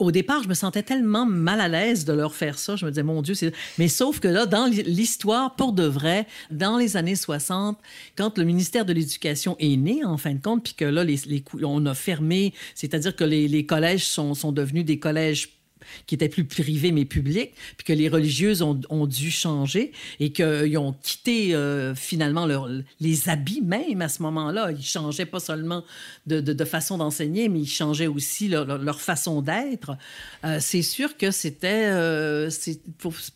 Au 0.00 0.10
départ, 0.10 0.42
je 0.42 0.48
me 0.48 0.54
sentais 0.54 0.82
tellement 0.82 1.26
mal 1.26 1.60
à 1.60 1.68
l'aise 1.68 2.04
de 2.04 2.12
leur 2.12 2.34
faire 2.34 2.58
ça. 2.58 2.74
Je 2.74 2.84
me 2.84 2.90
disais, 2.90 3.04
mon 3.04 3.22
Dieu, 3.22 3.34
c'est... 3.34 3.52
Mais 3.78 3.86
sauf 3.86 4.18
que 4.18 4.26
là, 4.26 4.46
dans 4.46 4.66
l'histoire, 4.66 5.54
pour 5.54 5.72
de 5.72 5.84
vrai, 5.84 6.26
dans 6.50 6.76
les 6.76 6.96
années 6.96 7.14
60, 7.14 7.78
quand 8.16 8.36
le 8.36 8.44
ministère 8.44 8.84
de 8.84 8.92
l'Éducation 8.92 9.54
est 9.60 9.76
né, 9.76 10.04
en 10.04 10.16
fin 10.16 10.34
de 10.34 10.42
compte, 10.42 10.64
puis 10.64 10.74
que 10.74 10.84
là, 10.84 11.04
les, 11.04 11.20
on 11.62 11.86
a 11.86 11.94
fermé, 11.94 12.52
c'est-à-dire 12.74 13.14
que 13.14 13.24
les, 13.24 13.64
collèges 13.64 14.06
sont, 14.06 14.34
sont 14.34 14.50
devenus 14.50 14.84
des 14.84 14.98
collèges 14.98 15.57
qui 16.06 16.14
était 16.14 16.28
plus 16.28 16.44
privé 16.44 16.92
mais 16.92 17.04
public, 17.04 17.52
puis 17.76 17.84
que 17.84 17.92
les 17.92 18.08
religieuses 18.08 18.62
ont, 18.62 19.06
dû 19.06 19.30
changer 19.30 19.92
et 20.20 20.30
qu'ils 20.30 20.78
ont 20.78 20.92
quitté 20.92 21.54
euh, 21.54 21.94
finalement 21.94 22.46
leur, 22.46 22.68
les 23.00 23.28
habits 23.28 23.62
même 23.62 24.02
à 24.02 24.08
ce 24.08 24.22
moment-là. 24.22 24.70
Ils 24.72 24.84
changeaient 24.84 25.26
pas 25.26 25.40
seulement 25.40 25.84
de, 26.26 26.64
façon 26.64 26.98
d'enseigner, 26.98 27.48
mais 27.48 27.60
ils 27.60 27.68
changeaient 27.68 28.06
aussi 28.06 28.48
leur, 28.48 29.00
façon 29.00 29.42
d'être. 29.42 29.96
Euh, 30.44 30.58
c'est 30.60 30.82
sûr 30.82 31.16
que 31.16 31.30
c'était, 31.30 31.86
euh, 31.86 32.50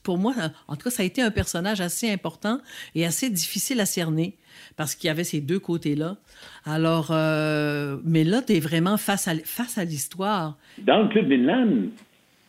pour, 0.02 0.18
moi, 0.18 0.34
en 0.68 0.76
tout 0.76 0.84
cas, 0.84 0.90
ça 0.90 1.02
a 1.02 1.06
été 1.06 1.22
un 1.22 1.30
personnage 1.30 1.80
assez 1.80 2.10
important 2.10 2.60
et 2.94 3.06
assez 3.06 3.30
difficile 3.30 3.80
à 3.80 3.86
cerner 3.86 4.36
parce 4.76 4.94
qu'il 4.94 5.08
y 5.08 5.10
avait 5.10 5.24
ces 5.24 5.40
deux 5.40 5.58
côtés-là. 5.58 6.16
Alors, 6.64 7.10
mais 8.04 8.24
là, 8.24 8.42
tu 8.42 8.54
es 8.54 8.60
vraiment 8.60 8.96
face 8.96 9.28
à, 9.28 9.34
face 9.44 9.78
à 9.78 9.84
l'histoire. 9.84 10.56
Dans 10.78 11.02
le 11.02 11.08
Club 11.08 11.28
Binlan, 11.28 11.88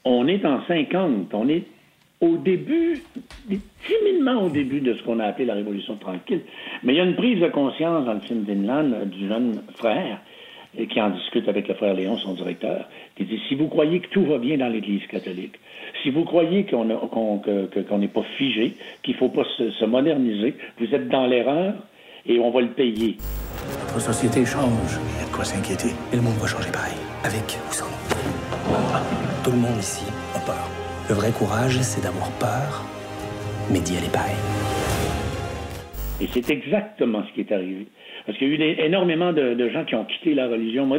on 0.05 0.27
est 0.27 0.45
en 0.45 0.65
50, 0.65 1.33
on 1.33 1.49
est 1.49 1.63
au 2.21 2.37
début, 2.37 3.01
timidement 3.85 4.43
au 4.43 4.49
début 4.49 4.79
de 4.79 4.93
ce 4.93 5.03
qu'on 5.03 5.19
a 5.19 5.25
appelé 5.25 5.45
la 5.45 5.55
Révolution 5.55 5.95
tranquille. 5.95 6.41
Mais 6.83 6.93
il 6.93 6.97
y 6.97 6.99
a 6.99 7.03
une 7.03 7.15
prise 7.15 7.41
de 7.41 7.49
conscience 7.49 8.05
dans 8.05 8.13
le 8.13 8.21
film 8.21 8.43
d'Inland 8.43 8.93
euh, 8.93 9.05
du 9.05 9.27
jeune 9.27 9.61
frère 9.75 10.19
qui 10.89 10.99
en 10.99 11.11
discute 11.11 11.47
avec 11.47 11.67
le 11.67 11.75
frère 11.75 11.93
Léon, 11.93 12.17
son 12.17 12.33
directeur, 12.33 12.89
qui 13.15 13.25
dit 13.25 13.39
si 13.47 13.55
vous 13.55 13.67
croyez 13.67 13.99
que 13.99 14.07
tout 14.07 14.25
va 14.25 14.39
bien 14.39 14.57
dans 14.57 14.69
l'Église 14.69 15.05
catholique, 15.07 15.53
si 16.01 16.09
vous 16.09 16.23
croyez 16.23 16.65
qu'on 16.65 16.85
n'est 16.85 18.07
pas 18.07 18.23
figé, 18.37 18.73
qu'il 19.03 19.13
ne 19.13 19.19
faut 19.19 19.29
pas 19.29 19.43
se, 19.57 19.85
moderniser, 19.85 20.55
vous 20.79 20.95
êtes 20.95 21.09
dans 21.09 21.27
l'erreur 21.27 21.75
et 22.25 22.39
on 22.39 22.49
va 22.49 22.61
le 22.61 22.69
payer. 22.69 23.17
Notre 23.81 24.01
société 24.01 24.45
change, 24.45 24.97
il 25.15 25.21
y 25.21 25.23
a 25.23 25.29
de 25.29 25.35
quoi 25.35 25.43
s'inquiéter. 25.43 25.89
Et 26.11 26.15
le 26.15 26.23
monde 26.23 26.37
va 26.41 26.47
changer 26.47 26.71
pareil, 26.71 26.97
avec 27.23 27.59
ou 27.69 27.73
sans 27.73 29.22
tout 29.43 29.51
le 29.51 29.58
monde 29.58 29.77
ici 29.77 30.06
a 30.36 30.39
peur. 30.39 30.69
Le 31.10 31.15
vrai 31.15 31.32
courage, 31.32 31.77
c'est 31.82 32.01
d'avoir 32.01 32.32
peur, 32.39 32.86
mais 33.69 33.79
d'y 33.79 33.97
aller 33.97 34.08
pareil. 34.08 34.38
Et 36.21 36.27
c'est 36.27 36.49
exactement 36.49 37.23
ce 37.27 37.34
qui 37.34 37.41
est 37.41 37.51
arrivé. 37.51 37.88
Parce 38.25 38.38
qu'il 38.38 38.47
y 38.47 38.63
a 38.63 38.67
eu 38.67 38.75
énormément 38.86 39.34
de, 39.34 39.67
gens 39.67 39.84
qui 39.84 39.95
ont 39.95 40.06
quitté 40.06 40.34
la 40.34 40.47
religion. 40.47 40.89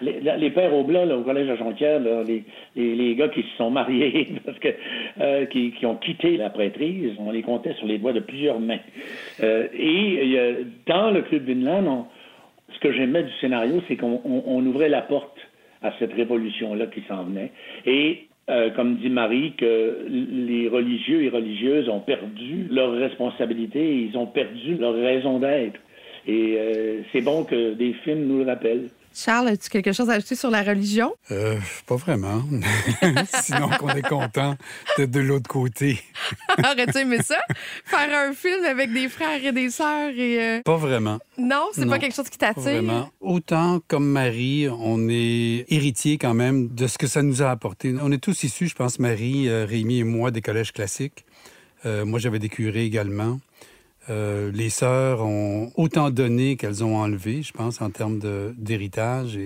Les, 0.00 0.50
pères 0.50 0.72
au 0.72 0.82
blanc, 0.82 1.06
au 1.10 1.20
collège 1.22 1.50
à 1.50 1.56
Jonquière, 1.56 2.00
les, 2.00 2.42
les, 2.74 3.14
gars 3.16 3.28
qui 3.28 3.42
se 3.42 3.56
sont 3.58 3.70
mariés, 3.70 4.28
parce 4.46 4.58
que, 4.60 4.68
euh, 5.20 5.44
qui, 5.44 5.84
ont 5.84 5.96
quitté 5.96 6.38
la 6.38 6.48
prêtrise, 6.48 7.12
on 7.18 7.30
les 7.30 7.42
comptait 7.42 7.74
sur 7.74 7.86
les 7.86 7.98
doigts 7.98 8.14
de 8.14 8.20
plusieurs 8.20 8.60
mains. 8.60 8.78
Euh, 9.42 9.66
et 9.74 10.38
dans 10.86 11.10
le 11.10 11.20
Club 11.20 11.44
Vinland, 11.44 12.08
ce 12.72 12.78
que 12.78 12.92
j'aimais 12.92 13.24
du 13.24 13.32
scénario, 13.42 13.82
c'est 13.88 13.96
qu'on 13.96 14.64
ouvrait 14.64 14.88
la 14.88 15.02
porte 15.02 15.36
à 15.82 15.92
cette 15.98 16.12
révolution-là 16.12 16.86
qui 16.86 17.02
s'en 17.08 17.24
venait. 17.24 17.52
Et 17.86 18.26
euh, 18.50 18.70
comme 18.70 18.96
dit 18.96 19.10
Marie, 19.10 19.52
que 19.56 20.06
les 20.08 20.68
religieux 20.68 21.22
et 21.22 21.28
religieuses 21.28 21.88
ont 21.88 22.00
perdu 22.00 22.66
leur 22.70 22.92
responsabilité, 22.92 24.02
ils 24.02 24.16
ont 24.16 24.26
perdu 24.26 24.76
leur 24.76 24.94
raison 24.94 25.38
d'être. 25.38 25.80
Et 26.26 26.56
euh, 26.58 27.02
c'est 27.12 27.20
bon 27.20 27.44
que 27.44 27.74
des 27.74 27.92
films 28.04 28.26
nous 28.26 28.38
le 28.38 28.44
rappellent. 28.44 28.88
Charles, 29.14 29.48
as-tu 29.48 29.68
quelque 29.70 29.92
chose 29.92 30.08
à 30.08 30.14
ajouter 30.14 30.36
sur 30.36 30.50
la 30.50 30.62
religion? 30.62 31.12
Euh, 31.30 31.58
pas 31.86 31.96
vraiment. 31.96 32.42
Sinon 33.42 33.68
qu'on 33.78 33.90
est 33.90 34.06
content 34.06 34.56
d'être 34.96 35.10
de 35.10 35.20
l'autre 35.20 35.48
côté. 35.48 36.00
Aurais-tu 36.58 36.98
aimé 36.98 37.18
ça? 37.22 37.38
Faire 37.84 38.28
un 38.28 38.32
film 38.32 38.64
avec 38.64 38.92
des 38.92 39.08
frères 39.08 39.44
et 39.44 39.52
des 39.52 39.70
sœurs 39.70 40.10
et... 40.16 40.40
Euh, 40.40 40.62
pas 40.62 40.76
vraiment. 40.76 41.18
Non? 41.36 41.66
C'est 41.72 41.86
pas 41.86 41.98
quelque 41.98 42.14
chose 42.14 42.28
qui 42.28 42.38
t'attire? 42.38 42.62
Vraiment. 42.62 43.10
Autant 43.20 43.80
comme 43.88 44.06
Marie, 44.06 44.68
on 44.68 45.08
est 45.08 45.64
héritier 45.68 46.16
quand 46.18 46.34
même 46.34 46.68
de 46.68 46.86
ce 46.86 46.96
que 46.96 47.06
ça 47.06 47.22
nous 47.22 47.42
a 47.42 47.50
apporté. 47.50 47.94
On 48.00 48.12
est 48.12 48.22
tous 48.22 48.44
issus, 48.44 48.68
je 48.68 48.74
pense, 48.74 48.98
Marie, 48.98 49.48
euh, 49.48 49.66
Rémi 49.68 49.98
et 49.98 50.04
moi, 50.04 50.30
des 50.30 50.42
collèges 50.42 50.72
classiques. 50.72 51.24
Euh, 51.86 52.04
moi, 52.04 52.18
j'avais 52.18 52.38
des 52.38 52.48
curés 52.48 52.84
également. 52.84 53.40
Euh, 54.08 54.50
les 54.52 54.70
sœurs 54.70 55.20
ont 55.20 55.72
autant 55.76 56.10
donné 56.10 56.56
qu'elles 56.56 56.82
ont 56.82 56.96
enlevé, 56.96 57.42
je 57.42 57.52
pense, 57.52 57.80
en 57.80 57.90
termes 57.90 58.18
d'héritage. 58.56 59.38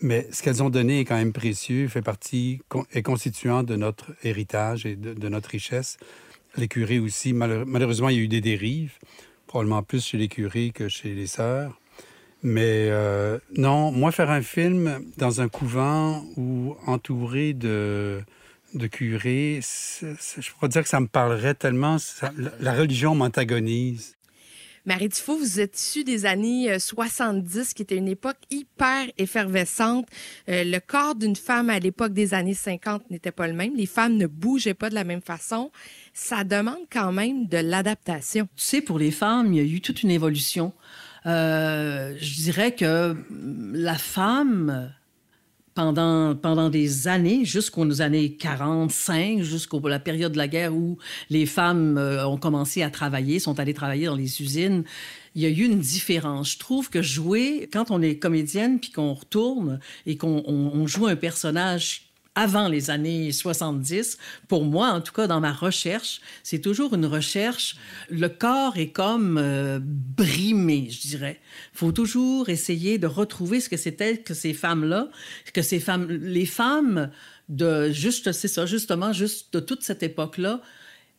Mais 0.00 0.26
ce 0.32 0.42
qu'elles 0.42 0.62
ont 0.62 0.70
donné 0.70 1.00
est 1.00 1.04
quand 1.04 1.16
même 1.16 1.32
précieux, 1.32 1.88
fait 1.88 2.02
partie, 2.02 2.60
est 2.92 3.02
constituant 3.02 3.62
de 3.62 3.76
notre 3.76 4.12
héritage 4.22 4.86
et 4.86 4.96
de, 4.96 5.28
notre 5.28 5.50
richesse. 5.50 5.98
Les 6.56 6.68
curés 6.68 6.98
aussi, 6.98 7.32
malheureusement, 7.32 8.08
il 8.08 8.16
y 8.16 8.20
a 8.20 8.22
eu 8.22 8.28
des 8.28 8.40
dérives, 8.40 8.94
probablement 9.46 9.82
plus 9.82 10.04
chez 10.04 10.18
les 10.18 10.28
curés 10.28 10.70
que 10.74 10.88
chez 10.88 11.14
les 11.14 11.26
sœurs. 11.26 11.78
Mais 12.42 12.88
euh, 12.90 13.38
non, 13.56 13.90
moi, 13.90 14.12
faire 14.12 14.30
un 14.30 14.42
film 14.42 15.04
dans 15.16 15.40
un 15.40 15.48
couvent 15.48 16.24
ou 16.36 16.76
entouré 16.86 17.52
de, 17.52 18.22
de 18.74 18.86
curé, 18.86 19.60
je 19.62 20.50
pourrais 20.52 20.68
dire 20.68 20.82
que 20.82 20.88
ça 20.88 21.00
me 21.00 21.06
parlerait 21.06 21.54
tellement. 21.54 21.96
la 22.60 22.72
religion 22.74 23.14
m'antagonise. 23.14 24.18
Marie 24.88 25.10
Tifo, 25.10 25.36
vous 25.36 25.60
êtes 25.60 25.78
issue 25.78 26.02
des 26.02 26.24
années 26.24 26.78
70, 26.78 27.58
euh, 27.58 27.62
qui 27.76 27.82
était 27.82 27.96
une 27.96 28.08
époque 28.08 28.38
hyper 28.50 29.04
effervescente. 29.18 30.06
Euh, 30.48 30.64
le 30.64 30.78
corps 30.78 31.14
d'une 31.14 31.36
femme 31.36 31.68
à 31.68 31.78
l'époque 31.78 32.14
des 32.14 32.32
années 32.32 32.54
50 32.54 33.10
n'était 33.10 33.30
pas 33.30 33.46
le 33.48 33.52
même. 33.52 33.76
Les 33.76 33.84
femmes 33.84 34.16
ne 34.16 34.26
bougeaient 34.26 34.72
pas 34.72 34.88
de 34.88 34.94
la 34.94 35.04
même 35.04 35.20
façon. 35.20 35.70
Ça 36.14 36.42
demande 36.42 36.86
quand 36.90 37.12
même 37.12 37.48
de 37.48 37.58
l'adaptation. 37.58 38.48
Tu 38.56 38.64
sais, 38.64 38.80
pour 38.80 38.98
les 38.98 39.10
femmes, 39.10 39.52
il 39.52 39.56
y 39.58 39.60
a 39.60 39.76
eu 39.76 39.82
toute 39.82 40.02
une 40.02 40.10
évolution. 40.10 40.72
Euh, 41.26 42.14
je 42.18 42.34
dirais 42.36 42.74
que 42.74 43.14
la 43.74 43.98
femme 43.98 44.90
pendant, 45.78 46.34
pendant 46.34 46.70
des 46.70 47.06
années, 47.06 47.44
jusqu'aux 47.44 48.02
années 48.02 48.32
45, 48.32 49.42
jusqu'à 49.42 49.78
la 49.84 50.00
période 50.00 50.32
de 50.32 50.36
la 50.36 50.48
guerre 50.48 50.74
où 50.74 50.98
les 51.30 51.46
femmes 51.46 51.96
euh, 51.96 52.26
ont 52.26 52.36
commencé 52.36 52.82
à 52.82 52.90
travailler, 52.90 53.38
sont 53.38 53.60
allées 53.60 53.74
travailler 53.74 54.06
dans 54.06 54.16
les 54.16 54.42
usines. 54.42 54.82
Il 55.36 55.42
y 55.42 55.46
a 55.46 55.50
eu 55.50 55.66
une 55.66 55.78
différence. 55.78 56.54
Je 56.54 56.58
trouve 56.58 56.90
que 56.90 57.00
jouer, 57.00 57.68
quand 57.72 57.92
on 57.92 58.02
est 58.02 58.16
comédienne, 58.16 58.80
puis 58.80 58.90
qu'on 58.90 59.14
retourne 59.14 59.78
et 60.04 60.16
qu'on 60.16 60.84
joue 60.88 61.06
un 61.06 61.14
personnage 61.14 62.07
avant 62.34 62.68
les 62.68 62.90
années 62.90 63.32
70. 63.32 64.18
Pour 64.46 64.64
moi, 64.64 64.88
en 64.88 65.00
tout 65.00 65.12
cas, 65.12 65.26
dans 65.26 65.40
ma 65.40 65.52
recherche, 65.52 66.20
c'est 66.42 66.60
toujours 66.60 66.94
une 66.94 67.06
recherche. 67.06 67.76
Le 68.10 68.28
corps 68.28 68.76
est 68.76 68.90
comme 68.90 69.38
euh, 69.38 69.80
brimé, 69.82 70.88
je 70.90 71.08
dirais. 71.08 71.40
Il 71.74 71.78
faut 71.78 71.92
toujours 71.92 72.48
essayer 72.48 72.98
de 72.98 73.06
retrouver 73.06 73.60
ce 73.60 73.68
que 73.68 73.76
c'était 73.76 74.18
que 74.18 74.34
ces 74.34 74.54
femmes-là, 74.54 75.08
que 75.52 75.62
ces 75.62 75.80
femmes, 75.80 76.06
les 76.08 76.46
femmes 76.46 77.10
de 77.48 77.90
juste, 77.90 78.32
c'est 78.32 78.48
ça, 78.48 78.66
justement, 78.66 79.12
juste 79.12 79.52
de 79.52 79.60
toute 79.60 79.82
cette 79.82 80.02
époque-là, 80.02 80.60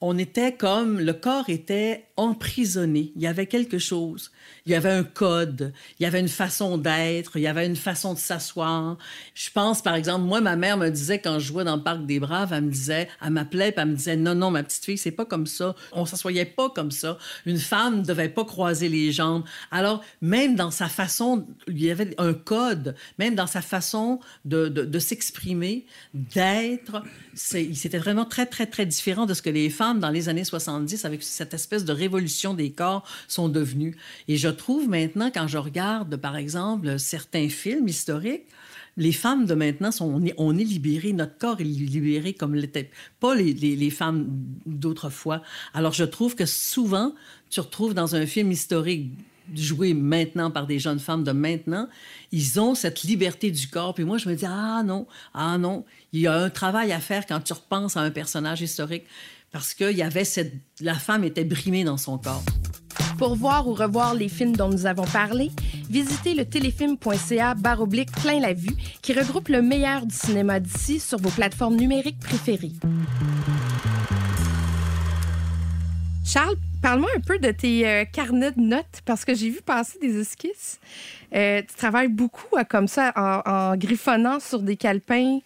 on 0.02 0.18
était 0.18 0.54
comme, 0.54 1.00
le 1.00 1.14
corps 1.14 1.50
était 1.50 2.06
emprisonné. 2.16 3.12
Il 3.16 3.22
y 3.22 3.28
avait 3.28 3.48
quelque 3.48 3.80
chose. 3.80 4.32
Il 4.66 4.72
y 4.72 4.76
avait 4.76 4.92
un 4.92 5.04
code. 5.04 5.74
Il 6.00 6.04
y 6.04 6.06
avait 6.06 6.22
une 6.22 6.30
façon 6.30 6.78
d'être. 6.78 7.36
Il 7.36 7.42
y 7.42 7.48
avait 7.48 7.66
une 7.66 7.76
façon 7.76 8.14
de 8.14 8.20
s'asseoir. 8.20 8.98
Je 9.34 9.50
pense, 9.52 9.82
par 9.82 9.96
exemple, 9.96 10.26
moi, 10.26 10.40
ma 10.40 10.56
mère 10.56 10.78
me 10.78 10.90
disait, 10.90 11.20
quand 11.20 11.40
je 11.40 11.48
jouais 11.48 11.66
dans 11.66 11.76
le 11.76 11.84
Parc 11.84 12.06
des 12.06 12.20
Braves, 12.20 12.54
elle 12.54 12.66
me 12.66 12.72
disait, 12.72 13.10
elle 13.22 13.32
m'appelait, 13.32 13.74
elle 13.76 13.90
me 13.90 13.96
disait, 13.96 14.16
non, 14.16 14.36
non, 14.36 14.52
ma 14.52 14.64
petite 14.64 14.86
fille, 14.86 14.98
c'est 14.98 15.12
pas 15.12 15.26
comme 15.26 15.48
ça. 15.48 15.76
On 15.92 16.06
s'assoyait 16.06 16.46
pas 16.46 16.70
comme 16.70 16.92
ça. 16.92 17.18
Une 17.46 17.60
femme 17.60 18.00
ne 18.00 18.06
devait 18.06 18.30
pas 18.30 18.46
croiser 18.46 18.88
les 18.88 19.12
jambes. 19.12 19.44
Alors, 19.70 20.02
même 20.22 20.56
dans 20.56 20.72
sa 20.72 20.88
façon, 20.88 21.46
il 21.68 21.84
y 21.84 21.92
avait 21.92 22.16
un 22.18 22.34
code, 22.34 22.96
même 23.18 23.36
dans 23.36 23.48
sa 23.48 23.62
façon 23.62 24.20
de, 24.46 24.70
de, 24.70 24.86
de 24.86 25.00
s'exprimer, 25.00 25.86
d'être, 26.14 27.04
c'était 27.34 27.98
vraiment 27.98 28.26
très, 28.26 28.46
très, 28.46 28.66
très 28.66 28.86
différent 28.86 29.26
de 29.26 29.34
ce 29.34 29.42
que 29.42 29.50
les 29.50 29.70
femmes 29.70 29.89
dans 29.96 30.10
les 30.10 30.30
années 30.30 30.44
70, 30.44 31.06
avec 31.06 31.24
cette 31.24 31.54
espèce 31.54 31.86
de 31.86 31.94
révolution 31.94 32.54
des 32.54 32.72
corps, 32.72 33.04
sont 33.28 33.50
devenues. 33.50 33.98
Et 34.28 34.38
je 34.38 34.50
trouve 34.50 34.88
maintenant, 34.88 35.32
quand 35.34 35.48
je 35.48 35.58
regarde, 35.58 36.16
par 36.18 36.38
exemple, 36.38 37.00
certains 37.00 37.50
films 37.50 37.88
historiques, 37.88 38.46
les 38.98 39.12
femmes 39.14 39.46
de 39.46 39.56
maintenant, 39.56 39.92
sont, 39.92 40.06
on, 40.06 40.24
est, 40.26 40.34
on 40.38 40.58
est 40.58 40.64
libéré, 40.64 41.14
notre 41.14 41.38
corps 41.38 41.62
est 41.62 41.64
libéré 41.64 42.34
comme 42.34 42.54
l'était 42.54 42.92
pas 43.20 43.34
les, 43.34 43.54
les, 43.54 43.76
les 43.76 43.90
femmes 43.90 44.28
d'autrefois. 44.66 45.42
Alors 45.74 45.94
je 45.94 46.04
trouve 46.04 46.36
que 46.36 46.46
souvent, 46.46 47.14
tu 47.50 47.62
retrouves 47.62 47.94
dans 47.94 48.16
un 48.16 48.26
film 48.26 48.52
historique 48.52 49.12
joués 49.56 49.94
maintenant 49.94 50.52
par 50.52 50.68
des 50.68 50.80
jeunes 50.80 51.00
femmes 51.00 51.24
de 51.24 51.32
maintenant, 51.32 51.88
ils 52.32 52.60
ont 52.60 52.76
cette 52.76 53.04
liberté 53.04 53.52
du 53.52 53.68
corps. 53.68 53.94
Puis 53.94 54.04
moi, 54.04 54.18
je 54.18 54.30
me 54.30 54.36
dis, 54.36 54.46
ah 54.48 54.84
non, 54.84 55.08
ah 55.34 55.58
non, 55.58 55.86
il 56.14 56.22
y 56.22 56.28
a 56.28 56.34
un 56.34 56.50
travail 56.50 56.92
à 56.92 57.00
faire 57.00 57.26
quand 57.26 57.40
tu 57.40 57.54
repenses 57.54 57.98
à 57.98 58.02
un 58.02 58.12
personnage 58.12 58.62
historique 58.62 59.04
parce 59.52 59.74
que 59.74 59.92
y 59.92 60.02
avait 60.02 60.26
cette... 60.26 60.54
la 60.80 60.96
femme 60.96 61.24
était 61.24 61.44
brimée 61.44 61.84
dans 61.84 61.98
son 61.98 62.18
corps. 62.18 62.44
Pour 63.18 63.36
voir 63.36 63.68
ou 63.68 63.74
revoir 63.74 64.14
les 64.14 64.30
films 64.30 64.56
dont 64.56 64.70
nous 64.70 64.86
avons 64.86 65.06
parlé, 65.06 65.52
visitez 65.90 66.34
le 66.34 66.46
téléfilm.ca 66.46 67.56
baroblique 67.56 68.12
plein 68.22 68.40
la 68.40 68.54
vue 68.54 68.76
qui 69.02 69.14
regroupe 69.14 69.50
le 69.50 69.62
meilleur 69.62 70.06
du 70.06 70.16
cinéma 70.16 70.60
d'ici 70.60 71.00
sur 71.00 71.20
vos 71.20 71.30
plateformes 71.30 71.76
numériques 71.76 72.20
préférées. 72.20 72.72
Charles, 76.26 76.56
parle-moi 76.82 77.10
un 77.18 77.22
peu 77.22 77.40
de 77.40 77.52
tes 77.52 77.88
euh, 77.88 78.06
carnets 78.06 78.52
de 78.52 78.62
notes 78.62 79.02
parce 79.06 79.26
que 79.26 79.34
j'ai 79.34 79.50
vu 79.50 79.62
passer 79.62 79.98
des 80.00 80.20
esquisses. 80.20 80.80
Euh, 81.34 81.62
tu 81.62 81.76
travailles 81.76 82.08
beaucoup 82.08 82.56
euh, 82.56 82.64
comme 82.64 82.88
ça 82.88 83.12
en, 83.16 83.42
en, 83.52 83.76
griffonnant 83.78 84.40
sur 84.40 84.62
des 84.62 84.78
calepins 84.78 85.40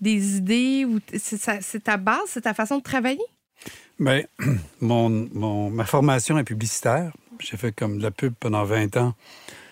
des 0.00 0.36
idées 0.36 0.84
ou 0.84 1.00
c'est 1.16 1.82
ta 1.82 1.96
base, 1.96 2.20
c'est 2.26 2.42
ta 2.42 2.52
façon 2.52 2.78
de 2.78 2.82
travailler? 2.82 3.24
Bien, 3.98 4.24
mon, 4.80 5.08
mon, 5.08 5.70
ma 5.70 5.84
formation 5.84 6.36
est 6.38 6.44
publicitaire. 6.44 7.12
J'ai 7.40 7.56
fait 7.56 7.72
comme 7.72 7.98
de 7.98 8.02
la 8.02 8.10
pub 8.10 8.34
pendant 8.38 8.64
20 8.64 8.96
ans 8.98 9.14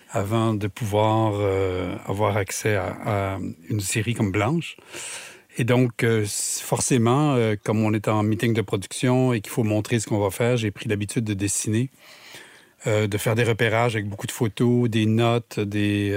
avant 0.09 0.53
de 0.53 0.67
pouvoir 0.67 1.33
euh, 1.35 1.95
avoir 2.07 2.37
accès 2.37 2.75
à, 2.75 3.37
une 3.69 3.81
série 3.81 4.13
comme 4.13 4.31
Blanche. 4.31 4.77
Et 5.57 5.63
donc, 5.63 6.03
euh, 6.03 6.25
forcément, 6.27 7.35
euh, 7.35 7.55
comme 7.61 7.83
on 7.83 7.93
est 7.93 8.07
en 8.07 8.23
meeting 8.23 8.53
de 8.53 8.61
production 8.61 9.31
et 9.33 9.41
qu'il 9.41 9.51
faut 9.51 9.63
montrer 9.63 9.99
ce 9.99 10.07
qu'on 10.07 10.19
va 10.19 10.31
faire, 10.31 10.57
j'ai 10.57 10.71
pris 10.71 10.89
l'habitude 10.89 11.23
de 11.23 11.33
dessiner, 11.33 11.89
de 12.85 13.17
faire 13.17 13.33
des 13.33 13.43
repérages 13.43 13.95
avec 13.95 14.07
beaucoup 14.07 14.27
de 14.27 14.31
photos, 14.31 14.87
des 14.87 15.07
notes, 15.07 15.59
des... 15.59 16.13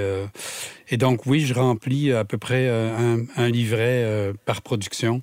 Et 0.90 0.98
donc, 0.98 1.24
oui, 1.24 1.40
je 1.40 1.54
remplis 1.54 2.12
à 2.12 2.26
peu 2.26 2.36
près 2.36 2.68
un, 2.68 3.48
livret 3.48 4.34
par 4.44 4.60
production. 4.60 5.22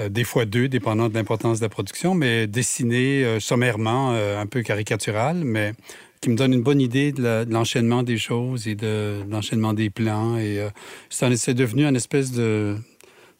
Euh, 0.00 0.08
des 0.08 0.24
fois 0.24 0.44
deux, 0.44 0.68
dépendant 0.68 1.08
de 1.08 1.14
l'importance 1.14 1.58
de 1.58 1.64
la 1.64 1.68
production, 1.68 2.14
mais 2.14 2.46
dessiné 2.46 3.24
euh, 3.24 3.40
sommairement, 3.40 4.12
euh, 4.12 4.40
un 4.40 4.46
peu 4.46 4.62
caricatural, 4.62 5.42
mais 5.44 5.72
qui 6.20 6.30
me 6.30 6.36
donne 6.36 6.52
une 6.52 6.62
bonne 6.62 6.80
idée 6.80 7.12
de 7.12 7.46
l'enchaînement 7.48 8.02
des 8.02 8.18
choses 8.18 8.66
et 8.66 8.74
de, 8.74 9.22
l'enchaînement 9.28 9.72
des 9.72 9.88
plans. 9.90 10.36
Et 10.36 10.58
euh, 10.58 10.68
c'est 11.10 11.54
devenu 11.54 11.84
une 11.84 11.96
espèce 11.96 12.32
de, 12.32 12.76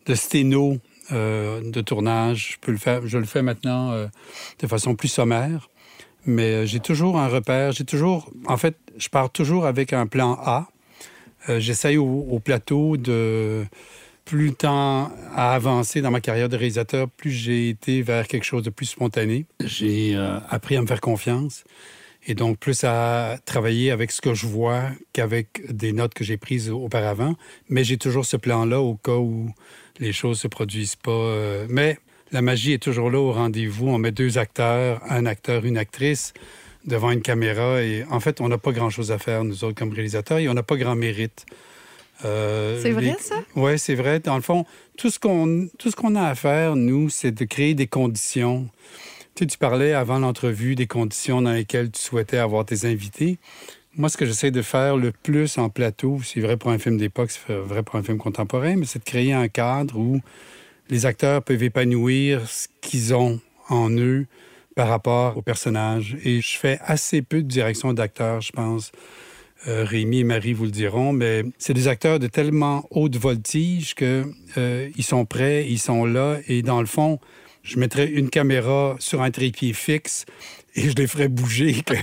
de 0.06 0.14
sténo 0.14 0.78
de 1.10 1.80
tournage. 1.80 2.58
Je 2.66 3.18
le 3.18 3.24
fais 3.24 3.40
maintenant 3.40 3.92
de 4.58 4.66
façon 4.66 4.94
plus 4.94 5.08
sommaire, 5.08 5.70
mais 6.26 6.66
j'ai 6.66 6.80
toujours 6.80 7.18
un 7.18 7.28
repère. 7.28 7.72
J'ai 7.72 7.84
toujours, 7.84 8.30
en 8.46 8.58
fait, 8.58 8.76
je 8.98 9.08
pars 9.08 9.30
toujours 9.30 9.64
avec 9.64 9.94
un 9.94 10.06
plan 10.06 10.38
A. 10.44 10.68
J'essaye 11.48 11.96
au 11.96 12.38
plateau 12.44 12.98
de 12.98 13.64
plus 14.28 14.48
le 14.48 14.52
temps 14.52 15.10
a 15.34 15.54
avancé 15.54 16.02
dans 16.02 16.10
ma 16.10 16.20
carrière 16.20 16.50
de 16.50 16.56
réalisateur, 16.56 17.08
plus 17.08 17.30
j'ai 17.30 17.70
été 17.70 18.02
vers 18.02 18.28
quelque 18.28 18.44
chose 18.44 18.62
de 18.62 18.68
plus 18.68 18.84
spontané. 18.84 19.46
J'ai 19.64 20.14
euh, 20.14 20.38
appris 20.50 20.76
à 20.76 20.82
me 20.82 20.86
faire 20.86 21.00
confiance 21.00 21.64
et 22.26 22.34
donc 22.34 22.58
plus 22.58 22.84
à 22.84 23.38
travailler 23.46 23.90
avec 23.90 24.10
ce 24.10 24.20
que 24.20 24.34
je 24.34 24.46
vois 24.46 24.90
qu'avec 25.14 25.74
des 25.74 25.92
notes 25.94 26.12
que 26.12 26.24
j'ai 26.24 26.36
prises 26.36 26.68
auparavant. 26.68 27.36
Mais 27.70 27.84
j'ai 27.84 27.96
toujours 27.96 28.26
ce 28.26 28.36
plan-là 28.36 28.82
au 28.82 28.96
cas 28.96 29.16
où 29.16 29.50
les 29.98 30.12
choses 30.12 30.38
se 30.40 30.46
produisent 30.46 30.96
pas. 30.96 31.10
Euh, 31.10 31.66
mais 31.70 31.96
la 32.30 32.42
magie 32.42 32.74
est 32.74 32.82
toujours 32.82 33.10
là 33.10 33.18
au 33.18 33.32
rendez-vous. 33.32 33.88
On 33.88 33.96
met 33.96 34.12
deux 34.12 34.36
acteurs, 34.36 35.00
un 35.08 35.24
acteur, 35.24 35.64
une 35.64 35.78
actrice 35.78 36.34
devant 36.84 37.10
une 37.10 37.22
caméra 37.22 37.80
et 37.82 38.04
en 38.10 38.20
fait, 38.20 38.42
on 38.42 38.48
n'a 38.48 38.58
pas 38.58 38.72
grand-chose 38.72 39.10
à 39.10 39.16
faire, 39.16 39.42
nous 39.42 39.64
autres, 39.64 39.78
comme 39.78 39.92
réalisateurs, 39.92 40.38
et 40.38 40.50
on 40.50 40.54
n'a 40.54 40.62
pas 40.62 40.76
grand 40.76 40.96
mérite. 40.96 41.46
Euh, 42.24 42.80
c'est 42.82 42.90
vrai, 42.90 43.02
les... 43.02 43.22
ça? 43.22 43.36
Oui, 43.56 43.78
c'est 43.78 43.94
vrai. 43.94 44.20
Dans 44.20 44.36
le 44.36 44.42
fond, 44.42 44.64
tout 44.96 45.10
ce 45.10 45.18
qu'on 45.18 45.68
qu'on 45.96 46.14
a 46.14 46.24
à 46.24 46.34
faire, 46.34 46.76
nous, 46.76 47.10
c'est 47.10 47.32
de 47.32 47.44
créer 47.44 47.74
des 47.74 47.86
conditions. 47.86 48.68
Tu 49.34 49.44
sais, 49.44 49.46
tu 49.46 49.58
parlais 49.58 49.92
avant 49.92 50.18
l'entrevue 50.18 50.74
des 50.74 50.86
conditions 50.86 51.42
dans 51.42 51.52
lesquelles 51.52 51.90
tu 51.90 52.00
souhaitais 52.00 52.38
avoir 52.38 52.64
tes 52.64 52.86
invités. 52.86 53.38
Moi, 53.94 54.08
ce 54.08 54.16
que 54.16 54.26
j'essaie 54.26 54.50
de 54.50 54.62
faire 54.62 54.96
le 54.96 55.12
plus 55.12 55.58
en 55.58 55.70
plateau, 55.70 56.20
c'est 56.22 56.40
vrai 56.40 56.56
pour 56.56 56.70
un 56.70 56.78
film 56.78 56.98
d'époque, 56.98 57.30
c'est 57.30 57.52
vrai 57.52 57.82
pour 57.82 57.96
un 57.96 58.02
film 58.02 58.18
contemporain, 58.18 58.76
mais 58.76 58.86
c'est 58.86 59.00
de 59.00 59.04
créer 59.04 59.32
un 59.32 59.48
cadre 59.48 59.96
où 59.98 60.20
les 60.88 61.06
acteurs 61.06 61.42
peuvent 61.42 61.62
épanouir 61.62 62.48
ce 62.48 62.68
qu'ils 62.80 63.14
ont 63.14 63.40
en 63.68 63.90
eux 63.90 64.26
par 64.74 64.88
rapport 64.88 65.36
aux 65.36 65.42
personnages. 65.42 66.16
Et 66.24 66.40
je 66.40 66.56
fais 66.56 66.78
assez 66.84 67.22
peu 67.22 67.42
de 67.42 67.48
direction 67.48 67.92
d'acteurs, 67.92 68.40
je 68.40 68.52
pense. 68.52 68.92
Euh, 69.66 69.84
Rémi 69.84 70.20
et 70.20 70.24
Marie 70.24 70.52
vous 70.52 70.64
le 70.64 70.70
diront, 70.70 71.12
mais 71.12 71.42
c'est 71.58 71.74
des 71.74 71.88
acteurs 71.88 72.20
de 72.20 72.28
tellement 72.28 72.86
haute 72.90 73.16
voltige 73.16 73.94
que 73.94 74.24
euh, 74.56 74.88
ils 74.96 75.02
sont 75.02 75.24
prêts, 75.24 75.66
ils 75.68 75.80
sont 75.80 76.04
là, 76.04 76.38
et 76.46 76.62
dans 76.62 76.80
le 76.80 76.86
fond, 76.86 77.18
je 77.62 77.78
mettrais 77.78 78.06
une 78.06 78.30
caméra 78.30 78.96
sur 79.00 79.20
un 79.20 79.30
trépied 79.32 79.72
fixe 79.72 80.26
et 80.74 80.90
je 80.90 80.94
les 80.94 81.08
ferais 81.08 81.28
bouger, 81.28 81.82
que 81.82 81.94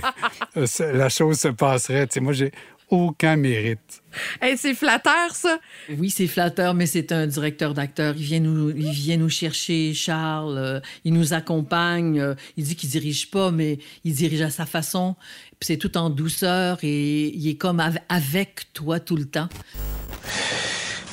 euh, 0.58 0.92
la 0.92 1.08
chose 1.08 1.38
se 1.38 1.48
passerait. 1.48 2.06
Tu 2.06 2.14
sais, 2.14 2.20
moi, 2.20 2.34
j'ai 2.34 2.52
aucun 2.88 3.36
mérite. 3.36 4.02
Hey, 4.40 4.56
c'est 4.56 4.74
flatteur, 4.74 5.34
ça. 5.34 5.58
Oui, 5.98 6.10
c'est 6.10 6.26
flatteur, 6.26 6.74
mais 6.74 6.86
c'est 6.86 7.12
un 7.12 7.26
directeur 7.26 7.74
d'acteur. 7.74 8.14
Il 8.16 8.22
vient 8.22 8.40
nous, 8.40 8.70
il 8.70 8.90
vient 8.90 9.16
nous 9.16 9.28
chercher, 9.28 9.92
Charles. 9.92 10.56
Euh, 10.56 10.80
il 11.04 11.12
nous 11.12 11.34
accompagne. 11.34 12.20
Euh, 12.20 12.34
il 12.56 12.64
dit 12.64 12.76
qu'il 12.76 12.88
dirige 12.88 13.30
pas, 13.30 13.50
mais 13.50 13.78
il 14.04 14.14
dirige 14.14 14.42
à 14.42 14.50
sa 14.50 14.66
façon. 14.66 15.16
Puis 15.58 15.68
c'est 15.68 15.76
tout 15.78 15.96
en 15.96 16.10
douceur 16.10 16.78
et 16.82 17.28
il 17.34 17.48
est 17.48 17.56
comme 17.56 17.80
av 17.80 17.98
avec 18.08 18.72
toi 18.72 19.00
tout 19.00 19.16
le 19.16 19.24
temps. 19.24 19.48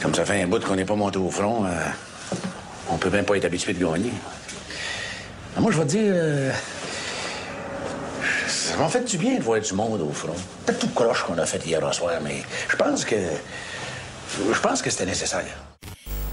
Comme 0.01 0.13
ça 0.13 0.25
fait 0.25 0.41
un 0.41 0.47
bout 0.47 0.63
qu'on 0.63 0.75
n'est 0.75 0.86
pas 0.86 0.95
monté 0.95 1.17
au 1.17 1.29
front, 1.29 1.65
euh, 1.65 1.69
on 2.89 2.97
peut 2.97 3.10
même 3.10 3.23
pas 3.23 3.38
être 3.38 3.45
habitué 3.45 3.73
de 3.73 3.86
gagner. 3.86 4.12
Mais 5.56 5.62
moi, 5.62 5.71
je 5.71 5.77
vais 5.77 5.86
te 5.86 5.91
dire, 5.91 6.12
euh, 6.13 6.51
ça 8.47 8.75
m'a 8.75 8.89
fait 8.89 9.03
du 9.10 9.17
bien 9.17 9.38
de 9.38 9.43
voir 9.43 9.62
du 9.62 9.73
monde 9.73 10.01
au 10.01 10.12
front. 10.12 10.36
Peut-être 10.65 10.79
tout 10.79 10.89
croche 10.89 11.23
qu'on 11.23 11.38
a 11.38 11.45
fait 11.45 11.65
hier 11.65 11.93
soir, 11.93 12.19
mais 12.21 12.43
je 12.69 12.75
pense 12.75 13.06
que 13.06 13.15
je 14.38 14.60
pense 14.60 14.82
que 14.82 14.89
c'était 14.89 15.06
nécessaire. 15.06 15.45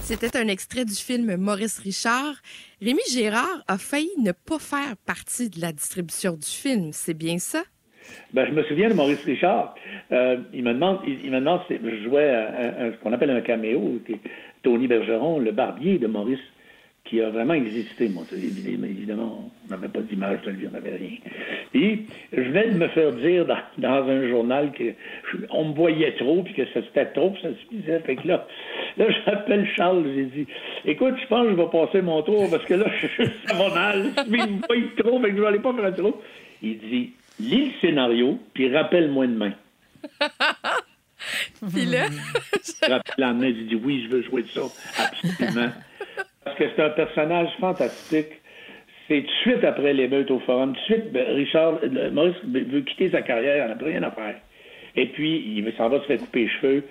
C'était 0.03 0.35
un 0.35 0.47
extrait 0.47 0.83
du 0.83 0.95
film 0.95 1.37
Maurice 1.37 1.77
Richard. 1.77 2.33
Rémi 2.81 3.01
Gérard 3.11 3.63
a 3.67 3.77
failli 3.77 4.09
ne 4.17 4.31
pas 4.31 4.59
faire 4.59 4.97
partie 5.05 5.49
de 5.49 5.61
la 5.61 5.71
distribution 5.71 6.33
du 6.33 6.49
film. 6.49 6.91
C'est 6.91 7.13
bien 7.13 7.39
ça? 7.39 7.63
Ben, 8.33 8.45
je 8.47 8.51
me 8.51 8.63
souviens 8.63 8.89
de 8.89 8.93
Maurice 8.93 9.23
Richard. 9.23 9.75
Euh, 10.11 10.37
il 10.53 10.63
me 10.63 10.73
demande, 10.73 10.99
il, 11.05 11.31
me 11.31 11.39
demande 11.39 11.61
je 11.69 12.03
jouais 12.03 12.29
un, 12.29 12.91
ce 12.91 12.97
qu'on 13.03 13.13
appelle 13.13 13.31
un 13.31 13.41
caméo, 13.41 13.99
Tony 14.63 14.87
Bergeron, 14.87 15.39
le 15.39 15.51
barbier 15.51 15.97
de 15.97 16.07
Maurice, 16.07 16.39
qui 17.05 17.19
a 17.21 17.29
vraiment 17.29 17.55
existé. 17.55 18.09
Moi, 18.09 18.23
évidemment, 18.31 19.51
on 19.67 19.71
n'avait 19.71 19.87
pas 19.87 19.99
d'image 19.99 20.41
de 20.43 20.51
lui, 20.51 20.67
on 20.67 20.71
n'avait 20.71 20.95
rien. 20.95 21.17
Puis, 21.71 22.05
je 22.31 22.41
venais 22.41 22.69
de 22.69 22.77
me 22.77 22.87
faire 22.89 23.11
dire 23.13 23.45
dans, 23.77 24.09
un 24.09 24.29
journal 24.29 24.71
que 24.71 24.93
je, 25.31 25.37
on 25.49 25.69
me 25.69 25.73
voyait 25.73 26.13
trop, 26.13 26.43
puis 26.43 26.53
que 26.53 26.61
c'était 26.73 27.07
trop, 27.07 27.33
ça 27.41 27.49
suffisait. 27.61 27.99
Fait 27.99 28.15
que 28.15 28.27
là, 28.27 28.47
là 28.97 29.05
j'appelle 29.25 29.67
Charles, 29.75 30.05
j'ai 30.15 30.25
dit, 30.25 30.47
écoute, 30.85 31.15
je 31.21 31.27
pense 31.27 31.45
que 31.45 31.51
je 31.51 31.55
vais 31.55 31.69
passer 31.71 32.01
mon 32.01 32.21
tour, 32.21 32.49
parce 32.49 32.65
que 32.65 32.75
là, 32.75 32.85
ça 33.45 33.55
va 33.55 33.73
mal. 33.73 34.05
Il 34.27 34.31
me 34.31 34.37
voit 34.59 34.77
trop, 34.97 35.19
fait 35.19 35.31
que 35.31 35.37
je 35.37 35.41
vais 35.41 35.59
pas 35.59 35.73
faire 35.73 35.95
trop. 35.95 36.21
Il 36.61 36.77
dit, 36.77 37.11
lis 37.41 37.65
le 37.65 37.71
scénario, 37.81 38.39
puis 38.53 38.75
rappelle-moi 38.75 39.27
demain. 39.27 39.53
puis 41.73 41.85
là... 41.85 42.05
Rappelle 42.87 43.43
il 43.43 43.67
dit 43.67 43.75
oui, 43.75 44.05
je 44.05 44.15
veux 44.15 44.23
jouer 44.23 44.43
de 44.43 44.47
ça, 44.47 44.61
absolument. 44.97 45.71
Parce 46.43 46.57
que 46.57 46.63
c'est 46.75 46.81
un 46.81 46.89
personnage 46.89 47.49
fantastique. 47.59 48.41
C'est 49.07 49.21
tout 49.21 49.27
de 49.27 49.51
suite 49.51 49.63
après 49.63 49.93
l'émeute 49.93 50.31
au 50.31 50.39
forum. 50.39 50.73
Tout 50.73 50.79
de 50.79 50.85
suite, 50.85 51.11
ben, 51.11 51.35
Richard, 51.35 51.79
Maurice 52.11 52.35
veut 52.43 52.81
quitter 52.81 53.11
sa 53.11 53.21
carrière, 53.21 53.65
il 53.65 53.69
n'a 53.69 53.75
plus 53.75 53.87
rien 53.87 54.03
à 54.03 54.11
faire. 54.11 54.35
Et 54.95 55.07
puis, 55.07 55.43
il 55.57 55.73
s'en 55.77 55.89
va 55.89 55.99
se 56.01 56.05
faire 56.05 56.19
couper 56.19 56.41
les 56.41 56.49
cheveux. 56.49 56.83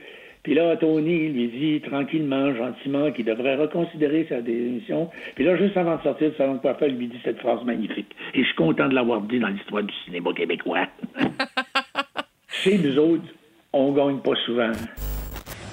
Puis 0.43 0.55
là, 0.55 0.77
Tony 0.77 1.29
lui 1.29 1.49
dit 1.49 1.81
tranquillement, 1.83 2.55
gentiment, 2.55 3.11
qu'il 3.13 3.27
devrait 3.27 3.57
reconsidérer 3.57 4.27
sa 4.29 4.41
démission. 4.41 5.11
Puis 5.35 5.45
là, 5.45 5.57
juste 5.57 5.77
avant 5.77 5.97
de 5.97 6.03
sortir 6.03 6.31
de 6.31 6.37
salon 6.37 6.55
de 6.55 6.59
coiffeur, 6.61 6.89
il 6.89 6.97
lui 6.97 7.09
dit 7.09 7.21
cette 7.23 7.39
phrase 7.41 7.63
magnifique. 7.65 8.11
Et 8.35 8.41
je 8.41 8.47
suis 8.47 8.57
content 8.57 8.89
de 8.89 8.95
l'avoir 8.95 9.21
dit 9.23 9.39
dans 9.39 9.49
l'histoire 9.49 9.83
du 9.83 9.95
cinéma 10.05 10.33
québécois. 10.33 10.87
Chez 12.49 12.79
nous 12.79 12.99
autres, 12.99 13.25
on 13.73 13.93
gagne 13.93 14.19
pas 14.19 14.35
souvent. 14.47 14.73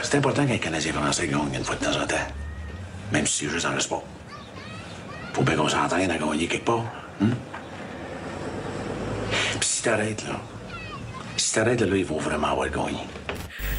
C'est 0.02 0.18
important 0.18 0.46
qu'un 0.46 0.58
Canadien 0.58 0.94
français 0.94 1.28
gagne 1.28 1.54
une 1.56 1.64
fois 1.64 1.76
de 1.76 1.84
temps 1.84 2.04
en 2.04 2.06
temps. 2.06 2.16
Même 3.14 3.26
si 3.26 3.46
c'est 3.46 3.52
juste 3.52 3.66
dans 3.66 3.74
le 3.74 3.80
sport. 3.80 4.04
Faut 5.34 5.44
bien 5.44 5.56
qu'on 5.56 5.68
s'entraîne 5.70 6.12
à 6.12 6.18
gagner 6.18 6.48
quelque 6.48 6.66
part. 6.66 6.86
Hein? 7.22 7.30
Puis 9.60 9.70
si 9.70 9.84
t'arrêtes, 9.84 10.26
là, 10.28 10.36
si 11.38 11.54
t'arrêtes, 11.54 11.82
là, 11.82 11.96
il 11.96 12.06
faut 12.06 12.18
vraiment 12.18 12.48
avoir 12.48 12.70
gagné. 12.70 13.00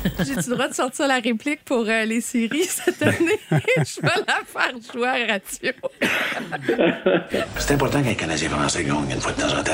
J'ai-tu 0.19 0.51
le 0.51 0.55
droit 0.55 0.69
de 0.69 0.75
sortir 0.75 1.07
la 1.07 1.19
réplique 1.19 1.65
pour 1.65 1.85
euh, 1.89 2.05
les 2.05 2.21
séries 2.21 2.65
cette 2.69 3.03
année? 3.03 3.41
je 3.51 4.01
vais 4.01 4.25
la 4.27 4.41
faire 4.45 4.75
jouer 4.93 5.09
à 5.09 5.27
radio. 5.33 5.73
C'est 7.59 7.75
important 7.75 8.03
qu'un 8.03 8.15
Canadien 8.15 8.49
français 8.51 8.85
gagne 8.85 9.11
une 9.11 9.21
fois 9.21 9.33
de 9.33 9.41
temps 9.41 9.59
en 9.59 9.63
temps. 9.63 9.73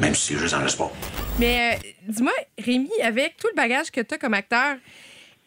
Même 0.00 0.14
si 0.14 0.32
c'est 0.32 0.40
juste 0.40 0.54
dans 0.54 0.62
le 0.62 0.68
sport. 0.68 0.92
Mais 1.38 1.74
euh, 1.74 1.88
dis-moi, 2.08 2.32
Rémi, 2.58 2.90
avec 3.02 3.36
tout 3.36 3.48
le 3.48 3.54
bagage 3.54 3.90
que 3.90 4.00
tu 4.00 4.14
as 4.14 4.18
comme 4.18 4.32
acteur, 4.32 4.76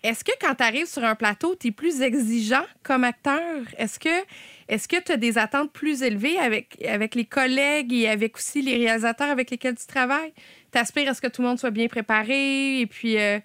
est-ce 0.03 0.23
que 0.23 0.31
quand 0.39 0.53
tu 0.53 0.63
arrives 0.63 0.85
sur 0.85 1.03
un 1.03 1.15
plateau, 1.15 1.55
tu 1.59 1.69
es 1.69 1.71
plus 1.71 2.01
exigeant 2.01 2.65
comme 2.83 3.03
acteur? 3.03 3.39
Est-ce 3.77 3.97
que 3.97 4.09
est-ce 4.67 4.87
que 4.87 5.01
tu 5.01 5.11
as 5.11 5.17
des 5.17 5.37
attentes 5.37 5.71
plus 5.71 6.03
élevées 6.03 6.37
avec, 6.37 6.83
avec 6.85 7.15
les 7.15 7.25
collègues 7.25 7.93
et 7.93 8.09
avec 8.09 8.37
aussi 8.37 8.61
les 8.61 8.77
réalisateurs 8.77 9.29
avec 9.29 9.49
lesquels 9.49 9.75
tu 9.75 9.87
travailles? 9.87 10.33
Tu 10.73 10.79
aspires 10.79 11.09
à 11.09 11.13
ce 11.13 11.21
que 11.21 11.27
tout 11.27 11.41
le 11.43 11.47
monde 11.47 11.59
soit 11.59 11.71
bien 11.71 11.87
préparé 11.87 12.81
et 12.81 12.87
puis. 12.87 13.17
euh, 13.17 13.37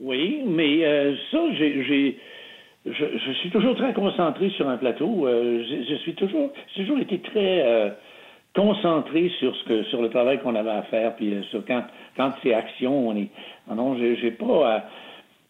Oui, 0.00 0.42
mais 0.46 0.84
euh, 0.84 1.16
ça, 1.32 1.38
j'ai, 1.58 2.16
je, 2.86 3.32
suis 3.40 3.50
toujours 3.50 3.74
très 3.74 3.92
concentré 3.92 4.50
sur 4.50 4.68
un 4.68 4.76
plateau. 4.76 5.26
Euh, 5.26 5.64
je, 5.88 5.94
suis 5.96 6.14
toujours, 6.14 6.52
j'ai 6.74 6.82
toujours 6.82 7.00
été 7.00 7.18
très 7.18 7.62
euh, 7.66 7.90
concentré 8.54 9.30
sur 9.40 9.54
ce 9.56 9.64
que, 9.64 9.82
sur 9.84 10.00
le 10.00 10.10
travail 10.10 10.38
qu'on 10.40 10.54
avait 10.54 10.70
à 10.70 10.82
faire. 10.82 11.16
Puis 11.16 11.34
sur 11.50 11.64
quand, 11.66 11.82
quand 12.16 12.32
c'est 12.42 12.54
action, 12.54 13.08
on 13.08 13.16
est. 13.16 13.28
Ah 13.68 13.74
non, 13.74 13.96
j'ai 13.98 14.30
pas. 14.30 14.76
à- 14.76 14.84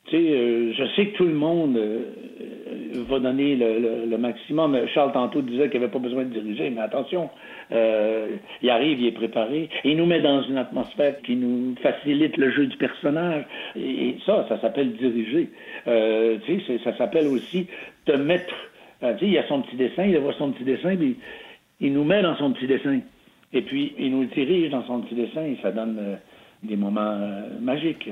tu 0.06 0.16
sais, 0.16 0.22
euh, 0.32 0.72
je 0.72 0.84
sais 0.96 1.06
que 1.08 1.16
tout 1.18 1.24
le 1.26 1.34
monde 1.34 1.76
euh, 1.76 2.00
euh, 2.40 3.04
va 3.08 3.18
donner 3.20 3.54
le, 3.54 3.78
le- 3.78 4.06
le 4.10 4.18
maximum. 4.18 4.76
Charles 4.94 5.12
tantôt 5.12 5.42
disait 5.42 5.68
qu'il 5.68 5.78
n'y 5.78 5.84
avait 5.84 5.92
pas 5.92 5.98
besoin 6.00 6.24
de 6.24 6.30
diriger, 6.30 6.70
mais 6.70 6.80
attention, 6.80 7.28
euh, 7.70 8.28
il 8.62 8.70
arrive, 8.70 8.98
il 9.00 9.06
est 9.06 9.12
préparé, 9.12 9.68
il 9.84 9.96
nous 9.96 10.06
met 10.06 10.20
dans 10.20 10.42
une 10.42 10.56
atmosphère 10.58 11.20
qui 11.22 11.36
nous 11.36 11.74
facilite 11.82 12.36
le 12.38 12.50
jeu 12.50 12.66
du 12.66 12.76
personnage. 12.76 13.44
Et, 13.76 14.16
ça, 14.26 14.46
ça 14.48 14.58
s'appelle 14.60 14.92
diriger. 14.96 15.50
Euh, 15.86 16.38
tu 16.46 16.60
sais, 16.62 16.78
ça 16.82 16.96
s'appelle 16.96 17.26
aussi 17.28 17.66
te 18.06 18.12
mettre. 18.12 18.54
euh, 19.02 19.12
tu 19.14 19.26
sais, 19.26 19.30
il 19.30 19.38
a 19.38 19.46
son 19.48 19.60
petit 19.62 19.76
dessin, 19.76 20.04
il 20.06 20.18
voit 20.18 20.32
son 20.32 20.50
petit 20.52 20.64
dessin, 20.64 20.96
puis 20.96 21.16
il 21.80 21.92
nous 21.92 22.04
met 22.04 22.22
dans 22.22 22.36
son 22.36 22.50
petit 22.52 22.66
dessin. 22.66 23.00
Et 23.52 23.62
puis, 23.62 23.94
il 23.98 24.10
nous 24.12 24.24
dirige 24.24 24.70
dans 24.70 24.84
son 24.86 25.00
petit 25.02 25.14
dessin, 25.14 25.42
et 25.44 25.58
ça 25.62 25.70
donne 25.72 26.18
des 26.62 26.76
moments 26.76 27.18
magiques, 27.60 28.08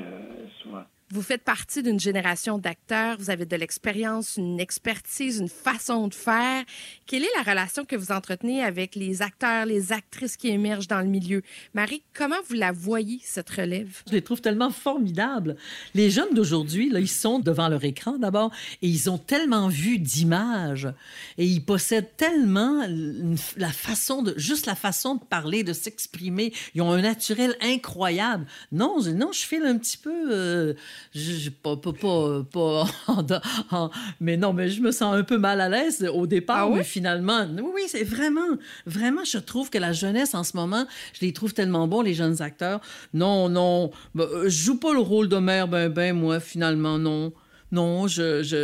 souvent. 0.63 0.83
Vous 1.11 1.23
faites 1.23 1.43
partie 1.43 1.83
d'une 1.83 1.99
génération 1.99 2.59
d'acteurs, 2.59 3.17
vous 3.19 3.31
avez 3.31 3.47
de 3.47 3.57
l'expérience, 3.57 4.37
une 4.37 4.61
expertise, 4.61 5.39
une 5.39 5.49
façon 5.49 6.09
de 6.09 6.15
faire. 6.15 6.65
Quelle 7.07 7.25
est 7.25 7.31
la 7.37 7.51
relation 7.51 7.87
que 7.87 7.97
vous 7.97 8.13
entretenez 8.13 8.63
avec 8.63 8.95
les 8.95 9.23
acteurs, 9.23 9.65
les 9.65 9.93
actrices 9.93 10.37
qui 10.37 10.49
émergent 10.49 10.87
dans 10.87 11.01
le 11.01 11.07
milieu? 11.07 11.41
Marie, 11.73 12.03
comment 12.13 12.37
vous 12.47 12.57
la 12.57 12.73
voyez, 12.73 13.21
cette 13.25 13.49
relève? 13.49 14.03
Je 14.07 14.13
les 14.13 14.21
trouve 14.21 14.43
tellement 14.43 14.71
formidables. 14.71 15.57
Les 15.95 16.11
jeunes 16.11 16.35
d'aujourd'hui, 16.35 16.91
ils 16.95 17.09
sont 17.09 17.39
devant 17.39 17.69
leur 17.69 17.85
écran 17.85 18.19
d'abord 18.19 18.51
et 18.83 18.89
ils 18.89 19.09
ont 19.09 19.17
tellement 19.17 19.69
vu 19.69 19.99
d'images 19.99 20.89
et 21.39 21.47
ils 21.47 21.65
possèdent 21.65 22.17
tellement 22.19 22.85
la 23.57 23.73
façon 23.73 24.23
de, 24.23 24.35
juste 24.37 24.67
la 24.67 24.75
façon 24.75 25.15
de 25.15 25.25
parler, 25.25 25.65
de 25.65 25.73
s'exprimer. 25.73 26.53
Ils 26.75 26.83
ont 26.83 26.93
un 26.93 27.01
naturel 27.01 27.57
incroyable. 27.63 28.47
Non, 28.73 29.01
je, 29.01 29.09
non, 29.09 29.33
je 29.33 29.41
file 29.41 29.65
un 29.65 29.79
petit 29.79 29.97
peu, 29.97 30.35
euh, 30.35 30.75
je, 31.15 31.51
pas, 31.51 31.77
pas, 31.77 31.93
pas, 31.93 32.45
pas 32.53 32.85
en- 33.09 33.27
en- 33.71 33.91
mais 34.21 34.37
non, 34.37 34.53
mais 34.53 34.69
je 34.69 34.81
me 34.81 34.91
sens 34.93 35.15
un 35.15 35.23
peu 35.25 35.39
mal 35.39 35.61
à 35.61 35.69
l'aise 35.69 36.09
au 36.15 36.27
départ, 36.27 36.69
Ah 36.71 36.77
mais 36.77 36.85
finalement, 36.85 37.47
oui, 37.57 37.71
oui, 37.75 37.83
c'est 37.89 38.05
vraiment, 38.05 38.47
vraiment, 38.87 39.25
je 39.25 39.39
trouve 39.39 39.71
que 39.71 39.79
la 39.79 39.93
jeunesse 39.93 40.35
en 40.35 40.45
ce 40.45 40.57
moment, 40.57 40.87
je 41.15 41.25
les 41.27 41.33
trouve 41.33 41.55
tellement 41.55 41.89
bons, 41.89 42.03
les 42.03 42.15
jeunes 42.15 42.43
acteurs. 42.43 42.81
Non, 43.15 43.49
non, 43.49 43.91
ben, 44.15 44.25
euh, 44.33 44.45
je 44.45 44.49
joue 44.65 44.79
pas 44.79 44.93
le 44.93 45.01
rôle 45.01 45.29
de 45.29 45.37
mère, 45.39 45.69
ben, 45.69 45.89
ben, 45.89 46.15
moi, 46.17 46.41
finalement, 46.41 46.99
non. 46.99 47.33
Non, 47.71 48.07
je, 48.09 48.43
je, 48.43 48.57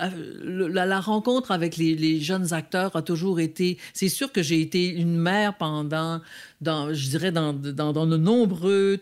euh, 0.00 0.68
la, 0.72 0.86
la 0.86 1.00
rencontre 1.00 1.50
avec 1.50 1.76
les, 1.76 1.96
les 1.96 2.20
jeunes 2.20 2.52
acteurs 2.52 2.94
a 2.94 3.02
toujours 3.02 3.40
été. 3.40 3.76
C'est 3.92 4.08
sûr 4.08 4.30
que 4.30 4.40
j'ai 4.40 4.60
été 4.60 4.86
une 4.86 5.16
mère 5.16 5.56
pendant, 5.56 6.20
dans, 6.60 6.94
je 6.94 7.08
dirais, 7.08 7.32
dans, 7.32 7.52
dans, 7.52 7.92
dans 7.92 8.06
de 8.06 8.16
nombreux 8.16 9.00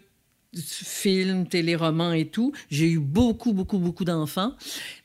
films, 0.55 1.47
téléromans 1.47 2.12
et 2.12 2.27
tout. 2.27 2.53
J'ai 2.71 2.88
eu 2.91 2.99
beaucoup, 2.99 3.53
beaucoup, 3.53 3.79
beaucoup 3.79 4.05
d'enfants 4.05 4.55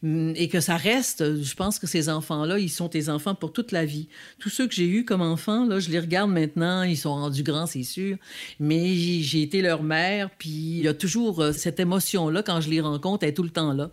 hum, 0.04 0.34
et 0.36 0.48
que 0.50 0.60
ça 0.60 0.76
reste. 0.78 1.42
Je 1.42 1.54
pense 1.56 1.80
que 1.80 1.88
ces 1.88 2.10
enfants-là, 2.10 2.60
ils 2.60 2.70
sont 2.70 2.90
tes 2.90 3.10
enfants 3.10 3.36
pour 3.36 3.54
toute 3.54 3.72
la 3.72 3.86
vie. 3.86 4.08
Tous 4.40 4.50
ceux 4.50 4.68
que 4.68 4.74
j'ai 4.76 4.88
eus 4.88 5.06
comme 5.06 5.22
enfants, 5.22 5.66
là, 5.66 5.80
je 5.80 5.90
les 5.90 6.00
regarde 6.00 6.32
maintenant, 6.32 6.84
ils 6.84 6.98
sont 6.98 7.14
rendus 7.14 7.44
grands, 7.44 7.66
c'est 7.66 7.84
sûr, 7.84 8.18
mais 8.60 8.96
j'ai 8.96 9.42
été 9.42 9.62
leur 9.62 9.84
mère, 9.84 10.30
puis 10.38 10.50
il 10.50 10.84
y 10.84 10.88
a 10.88 10.94
toujours 10.94 11.42
euh, 11.42 11.52
cette 11.54 11.80
émotion-là 11.80 12.44
quand 12.44 12.62
je 12.62 12.70
les 12.70 12.82
rencontre, 12.82 13.24
elle 13.24 13.30
est 13.30 13.34
tout 13.34 13.44
le 13.44 13.50
temps 13.50 13.74
là. 13.74 13.92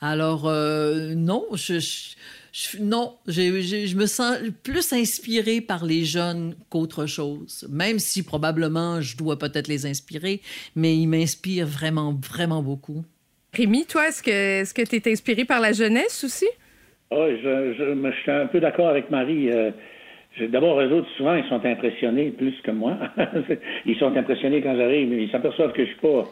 Alors, 0.00 0.46
euh, 0.46 1.14
non, 1.14 1.44
je- 1.54 2.14
je- 2.52 2.78
non, 2.78 3.14
je 3.26 3.96
me 3.96 4.06
sens 4.06 4.36
plus 4.62 4.92
inspirée 4.92 5.60
par 5.60 5.84
les 5.84 6.04
jeunes 6.04 6.54
qu'autre 6.68 7.06
chose, 7.06 7.66
même 7.70 7.98
si 7.98 8.22
probablement 8.22 9.00
je 9.00 9.16
dois 9.16 9.38
peut-être 9.38 9.68
les 9.68 9.86
inspirer, 9.86 10.40
mais 10.76 10.96
ils 10.96 11.06
m'inspirent 11.06 11.66
vraiment, 11.66 12.12
vraiment 12.12 12.62
beaucoup. 12.62 13.04
Rémi, 13.54 13.86
toi, 13.86 14.08
est-ce 14.08 14.22
que 14.22 14.30
est-ce 14.30 14.74
que 14.74 14.82
tu 14.82 14.96
es 14.96 15.12
inspiré 15.12 15.44
par 15.44 15.60
la 15.60 15.72
jeunesse 15.72 16.24
aussi? 16.24 16.46
Ah, 17.10 17.26
je, 17.28 17.74
je, 17.74 18.12
suis 18.22 18.30
un 18.30 18.46
peu 18.46 18.60
d'accord 18.60 18.88
avec 18.88 19.10
Marie. 19.10 19.50
Euh, 19.50 19.70
D'abord, 20.40 20.80
eux 20.80 20.90
autres, 20.92 21.10
souvent, 21.16 21.34
ils 21.34 21.46
sont 21.48 21.62
impressionnés 21.64 22.30
plus 22.30 22.54
que 22.62 22.70
moi. 22.70 22.96
ils 23.86 23.96
sont 23.98 24.16
impressionnés 24.16 24.62
quand 24.62 24.74
j'arrive, 24.76 25.10
mais 25.10 25.24
ils 25.24 25.30
s'aperçoivent 25.30 25.72
que 25.72 25.84
je 25.84 25.90
suis 25.90 26.00
pas, 26.00 26.24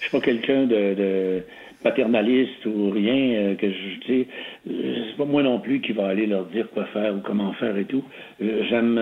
je 0.00 0.08
suis 0.08 0.10
pas 0.10 0.20
quelqu'un 0.20 0.64
de, 0.64 0.94
de 0.94 1.42
paternaliste 1.84 2.64
ou 2.66 2.90
rien. 2.90 3.14
euh, 3.14 3.54
que 3.54 3.70
je, 3.70 4.06
sais, 4.06 4.26
euh, 4.68 5.04
c'est 5.06 5.16
pas 5.16 5.26
moi 5.26 5.42
non 5.42 5.60
plus 5.60 5.80
qui 5.80 5.92
va 5.92 6.08
aller 6.08 6.26
leur 6.26 6.46
dire 6.46 6.68
quoi 6.70 6.86
faire 6.86 7.14
ou 7.14 7.20
comment 7.20 7.52
faire 7.52 7.76
et 7.76 7.84
tout. 7.84 8.02
Euh, 8.42 8.64
J'aime, 8.68 8.98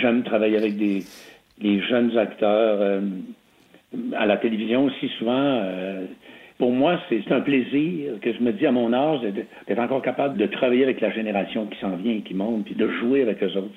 j'aime 0.00 0.24
travailler 0.24 0.56
avec 0.56 0.76
des, 0.76 1.02
jeunes 1.88 2.16
acteurs. 2.18 3.02
à 4.16 4.26
la 4.26 4.36
télévision 4.38 4.86
aussi 4.86 5.08
souvent. 5.18 5.62
pour 6.58 6.72
moi, 6.72 7.00
c'est 7.08 7.30
un 7.30 7.40
plaisir 7.40 8.18
que 8.20 8.32
je 8.32 8.40
me 8.42 8.52
dis 8.52 8.66
à 8.66 8.72
mon 8.72 8.92
âge 8.92 9.20
d'être 9.66 9.78
encore 9.78 10.02
capable 10.02 10.36
de 10.38 10.46
travailler 10.46 10.84
avec 10.84 11.00
la 11.00 11.10
génération 11.10 11.66
qui 11.66 11.78
s'en 11.80 11.96
vient 11.96 12.14
et 12.14 12.22
qui 12.22 12.34
monte, 12.34 12.64
puis 12.64 12.74
de 12.74 12.88
jouer 12.88 13.22
avec 13.22 13.42
eux 13.42 13.56
autres. 13.56 13.74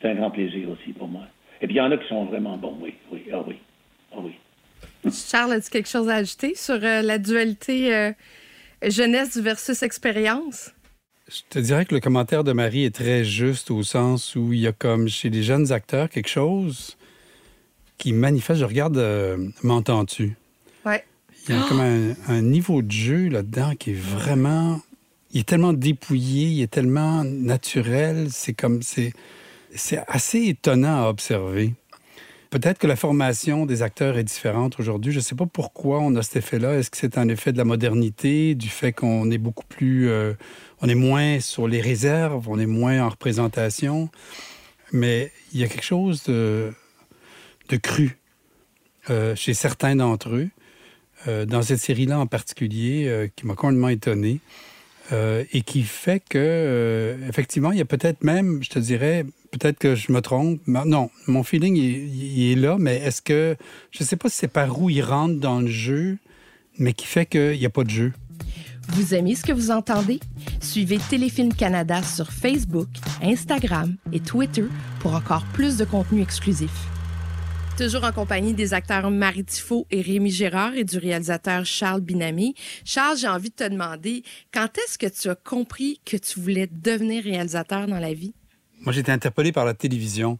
C'est 0.00 0.08
un 0.10 0.14
grand 0.14 0.30
plaisir 0.30 0.68
aussi 0.70 0.92
pour 0.92 1.08
moi. 1.08 1.22
Et 1.60 1.66
puis 1.66 1.76
il 1.76 1.78
y 1.78 1.80
en 1.80 1.90
a 1.90 1.96
qui 1.96 2.08
sont 2.08 2.24
vraiment 2.24 2.56
bons, 2.56 2.76
oui, 2.80 2.94
oui, 3.12 3.22
ah 3.32 3.42
oui, 3.46 3.56
ah 4.12 4.18
oui. 4.22 4.32
Charles, 5.10 5.52
as-tu 5.52 5.70
quelque 5.70 5.88
chose 5.88 6.08
à 6.08 6.16
ajouter 6.16 6.54
sur 6.54 6.78
euh, 6.82 7.02
la 7.02 7.18
dualité 7.18 7.94
euh, 7.94 8.12
jeunesse 8.86 9.36
versus 9.36 9.82
expérience? 9.82 10.70
Je 11.28 11.40
te 11.48 11.58
dirais 11.58 11.86
que 11.86 11.94
le 11.94 12.00
commentaire 12.00 12.44
de 12.44 12.52
Marie 12.52 12.84
est 12.84 12.94
très 12.94 13.24
juste 13.24 13.70
au 13.70 13.82
sens 13.82 14.36
où 14.36 14.52
il 14.52 14.60
y 14.60 14.66
a 14.66 14.72
comme 14.72 15.08
chez 15.08 15.30
les 15.30 15.42
jeunes 15.42 15.72
acteurs 15.72 16.08
quelque 16.08 16.28
chose 16.28 16.96
qui 17.98 18.12
manifeste. 18.12 18.60
Je 18.60 18.64
regarde 18.64 18.98
euh, 18.98 19.48
M'entends-tu? 19.62 20.36
Ouais. 20.84 21.04
Il 21.48 21.54
y 21.54 21.58
a 21.58 21.62
comme 21.68 21.80
un, 21.80 22.14
un 22.28 22.42
niveau 22.42 22.82
de 22.82 22.90
jeu 22.92 23.28
là-dedans 23.28 23.74
qui 23.74 23.90
est 23.90 24.00
vraiment. 24.00 24.80
Il 25.32 25.40
est 25.40 25.48
tellement 25.48 25.72
dépouillé, 25.72 26.48
il 26.48 26.62
est 26.62 26.70
tellement 26.70 27.24
naturel. 27.24 28.28
C'est 28.30 28.52
comme. 28.52 28.82
C'est, 28.82 29.12
c'est 29.74 30.02
assez 30.06 30.46
étonnant 30.48 31.04
à 31.04 31.08
observer. 31.08 31.74
Peut-être 32.52 32.76
que 32.76 32.86
la 32.86 32.96
formation 32.96 33.64
des 33.64 33.80
acteurs 33.80 34.18
est 34.18 34.24
différente 34.24 34.78
aujourd'hui. 34.78 35.10
Je 35.10 35.20
ne 35.20 35.22
sais 35.22 35.34
pas 35.34 35.46
pourquoi 35.46 36.00
on 36.00 36.14
a 36.16 36.22
cet 36.22 36.36
effet-là. 36.36 36.74
Est-ce 36.74 36.90
que 36.90 36.98
c'est 36.98 37.16
un 37.16 37.30
effet 37.30 37.50
de 37.50 37.56
la 37.56 37.64
modernité, 37.64 38.54
du 38.54 38.68
fait 38.68 38.92
qu'on 38.92 39.30
est 39.30 39.38
beaucoup 39.38 39.64
plus. 39.64 40.10
euh, 40.10 40.34
on 40.82 40.88
est 40.90 40.94
moins 40.94 41.40
sur 41.40 41.66
les 41.66 41.80
réserves, 41.80 42.50
on 42.50 42.58
est 42.58 42.66
moins 42.66 43.02
en 43.02 43.08
représentation? 43.08 44.10
Mais 44.92 45.32
il 45.54 45.60
y 45.60 45.64
a 45.64 45.66
quelque 45.66 45.82
chose 45.82 46.24
de, 46.24 46.74
cru 47.82 48.18
euh, 49.08 49.34
chez 49.34 49.54
certains 49.54 49.96
d'entre 49.96 50.34
eux, 50.34 50.50
euh, 51.28 51.46
dans 51.46 51.62
cette 51.62 51.80
série-là 51.80 52.18
en 52.18 52.26
particulier, 52.26 53.30
qui 53.34 53.46
m'a 53.46 53.54
complètement 53.54 53.88
étonné. 53.88 54.40
Euh, 55.12 55.44
et 55.52 55.62
qui 55.62 55.82
fait 55.82 56.20
que, 56.20 56.38
euh, 56.38 57.28
effectivement, 57.28 57.72
il 57.72 57.78
y 57.78 57.82
a 57.82 57.84
peut-être 57.84 58.24
même, 58.24 58.62
je 58.62 58.70
te 58.70 58.78
dirais, 58.78 59.24
peut-être 59.50 59.78
que 59.78 59.94
je 59.94 60.10
me 60.12 60.20
trompe. 60.20 60.60
non, 60.66 61.10
mon 61.26 61.42
feeling, 61.42 61.76
il, 61.76 62.38
il 62.38 62.52
est 62.52 62.60
là, 62.60 62.76
mais 62.78 62.96
est-ce 62.96 63.20
que, 63.20 63.56
je 63.90 64.02
ne 64.02 64.06
sais 64.06 64.16
pas 64.16 64.28
si 64.28 64.36
c'est 64.36 64.48
par 64.48 64.80
où 64.80 64.90
il 64.90 65.02
rentre 65.02 65.38
dans 65.38 65.60
le 65.60 65.68
jeu, 65.68 66.18
mais 66.78 66.92
qui 66.92 67.06
fait 67.06 67.26
qu'il 67.26 67.58
n'y 67.58 67.66
a 67.66 67.70
pas 67.70 67.84
de 67.84 67.90
jeu. 67.90 68.12
Vous 68.88 69.14
aimez 69.14 69.34
ce 69.34 69.44
que 69.44 69.52
vous 69.52 69.70
entendez? 69.70 70.18
Suivez 70.60 70.98
Téléfilm 71.08 71.54
Canada 71.54 72.02
sur 72.02 72.32
Facebook, 72.32 72.88
Instagram 73.22 73.96
et 74.12 74.20
Twitter 74.20 74.64
pour 75.00 75.14
encore 75.14 75.44
plus 75.52 75.76
de 75.76 75.84
contenu 75.84 76.20
exclusif. 76.20 76.91
Toujours 77.82 78.04
en 78.04 78.12
compagnie 78.12 78.54
des 78.54 78.74
acteurs 78.74 79.10
Marie 79.10 79.44
Tifo 79.44 79.88
et 79.90 80.02
Rémi 80.02 80.30
Gérard 80.30 80.76
et 80.76 80.84
du 80.84 80.98
réalisateur 80.98 81.66
Charles 81.66 82.00
Binamé. 82.00 82.54
Charles, 82.84 83.16
j'ai 83.16 83.26
envie 83.26 83.50
de 83.50 83.56
te 83.56 83.68
demander, 83.68 84.22
quand 84.54 84.68
est-ce 84.78 84.96
que 84.96 85.08
tu 85.08 85.28
as 85.28 85.34
compris 85.34 86.00
que 86.04 86.16
tu 86.16 86.38
voulais 86.38 86.68
devenir 86.70 87.24
réalisateur 87.24 87.88
dans 87.88 87.98
la 87.98 88.14
vie? 88.14 88.34
Moi, 88.82 88.92
j'étais 88.92 89.10
interpellé 89.10 89.50
par 89.50 89.64
la 89.64 89.74
télévision. 89.74 90.38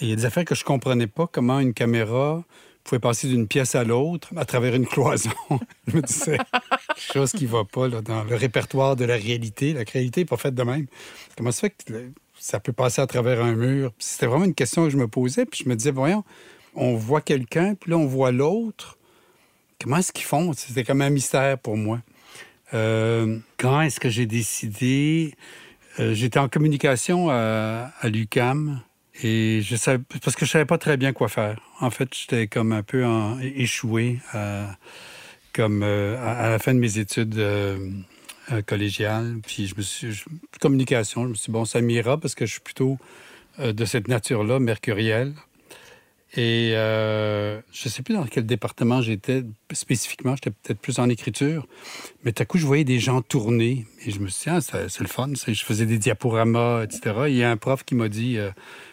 Il 0.00 0.08
y 0.08 0.12
a 0.12 0.16
des 0.16 0.24
affaires 0.24 0.44
que 0.44 0.56
je 0.56 0.64
comprenais 0.64 1.06
pas, 1.06 1.28
comment 1.30 1.60
une 1.60 1.74
caméra 1.74 2.42
pouvait 2.82 2.98
passer 2.98 3.28
d'une 3.28 3.46
pièce 3.46 3.76
à 3.76 3.84
l'autre 3.84 4.30
à 4.36 4.44
travers 4.44 4.74
une 4.74 4.86
cloison. 4.88 5.30
je 5.86 5.96
me 5.96 6.02
disais, 6.02 6.38
chose 6.98 7.30
qui 7.30 7.44
ne 7.44 7.50
va 7.50 7.62
pas 7.62 7.86
là, 7.86 8.02
dans 8.02 8.24
le 8.24 8.34
répertoire 8.34 8.96
de 8.96 9.04
la 9.04 9.14
réalité. 9.14 9.74
La 9.74 9.84
réalité 9.84 10.22
n'est 10.22 10.26
pas 10.26 10.36
faite 10.36 10.56
de 10.56 10.64
même. 10.64 10.86
Comment 11.36 11.52
ça 11.52 11.60
fait 11.60 11.70
que 11.70 12.10
ça 12.36 12.58
peut 12.58 12.72
passer 12.72 13.00
à 13.00 13.06
travers 13.06 13.44
un 13.44 13.54
mur? 13.54 13.92
C'était 14.00 14.26
vraiment 14.26 14.44
une 14.44 14.56
question 14.56 14.82
que 14.82 14.90
je 14.90 14.96
me 14.96 15.06
posais. 15.06 15.46
Puis 15.46 15.62
je 15.62 15.68
me 15.68 15.76
disais, 15.76 15.92
voyons, 15.92 16.24
on 16.74 16.94
voit 16.94 17.20
quelqu'un, 17.20 17.74
puis 17.74 17.90
là, 17.90 17.98
on 17.98 18.06
voit 18.06 18.32
l'autre. 18.32 18.98
Comment 19.80 19.98
est-ce 19.98 20.12
qu'ils 20.12 20.24
font? 20.24 20.52
C'était 20.52 20.84
comme 20.84 21.02
un 21.02 21.10
mystère 21.10 21.58
pour 21.58 21.76
moi. 21.76 22.00
Euh, 22.72 23.38
quand 23.58 23.82
est-ce 23.82 24.00
que 24.00 24.08
j'ai 24.08 24.26
décidé? 24.26 25.34
Euh, 26.00 26.14
j'étais 26.14 26.38
en 26.38 26.48
communication 26.48 27.28
à, 27.30 27.92
à 28.00 28.08
l'UCAM 28.08 28.80
et 29.22 29.60
je 29.62 29.76
savais, 29.76 30.02
parce 30.22 30.34
que 30.34 30.44
je 30.44 30.50
savais 30.50 30.64
pas 30.64 30.78
très 30.78 30.96
bien 30.96 31.12
quoi 31.12 31.28
faire. 31.28 31.60
En 31.80 31.90
fait, 31.90 32.08
j'étais 32.12 32.46
comme 32.48 32.72
un 32.72 32.82
peu 32.82 33.04
échoué 33.42 34.18
comme 35.52 35.84
euh, 35.84 36.16
à, 36.18 36.50
la 36.50 36.58
fin 36.58 36.74
de 36.74 36.80
mes 36.80 36.98
études 36.98 37.40
collégiales. 38.66 39.36
Puis 39.46 39.68
je 39.68 39.76
me 39.76 39.82
suis... 39.82 40.24
communication, 40.60 41.24
je 41.24 41.28
me 41.28 41.34
suis 41.34 41.46
dit, 41.46 41.52
bon, 41.52 41.64
ça 41.64 41.80
m'ira 41.80 42.18
parce 42.18 42.34
que 42.34 42.44
je 42.44 42.52
suis 42.52 42.60
plutôt 42.60 42.98
de 43.60 43.84
cette 43.84 44.08
nature-là, 44.08 44.58
mercurielle. 44.58 45.34
Et 46.36 46.72
euh, 46.74 47.60
je 47.72 47.88
ne 47.88 47.90
sais 47.90 48.02
plus 48.02 48.14
dans 48.14 48.24
quel 48.24 48.44
département 48.44 49.00
j'étais 49.00 49.44
spécifiquement. 49.72 50.34
J'étais 50.34 50.50
peut-être 50.50 50.80
plus 50.80 50.98
en 50.98 51.08
écriture. 51.08 51.66
Mais 52.24 52.32
tout 52.32 52.42
à 52.42 52.46
coup, 52.46 52.58
je 52.58 52.66
voyais 52.66 52.82
des 52.82 52.98
gens 52.98 53.22
tourner. 53.22 53.86
Et 54.04 54.10
je 54.10 54.18
me 54.18 54.26
suis 54.26 54.50
dit, 54.50 54.56
ah, 54.56 54.60
c'est 54.60 55.00
le 55.00 55.06
fun. 55.06 55.30
Je 55.34 55.64
faisais 55.64 55.86
des 55.86 55.98
diaporamas, 55.98 56.82
etc. 56.82 57.14
il 57.28 57.36
y 57.36 57.44
a 57.44 57.50
un 57.50 57.56
prof 57.56 57.84
qui 57.84 57.94
m'a 57.94 58.08
dit, 58.08 58.36
euh, 58.38 58.50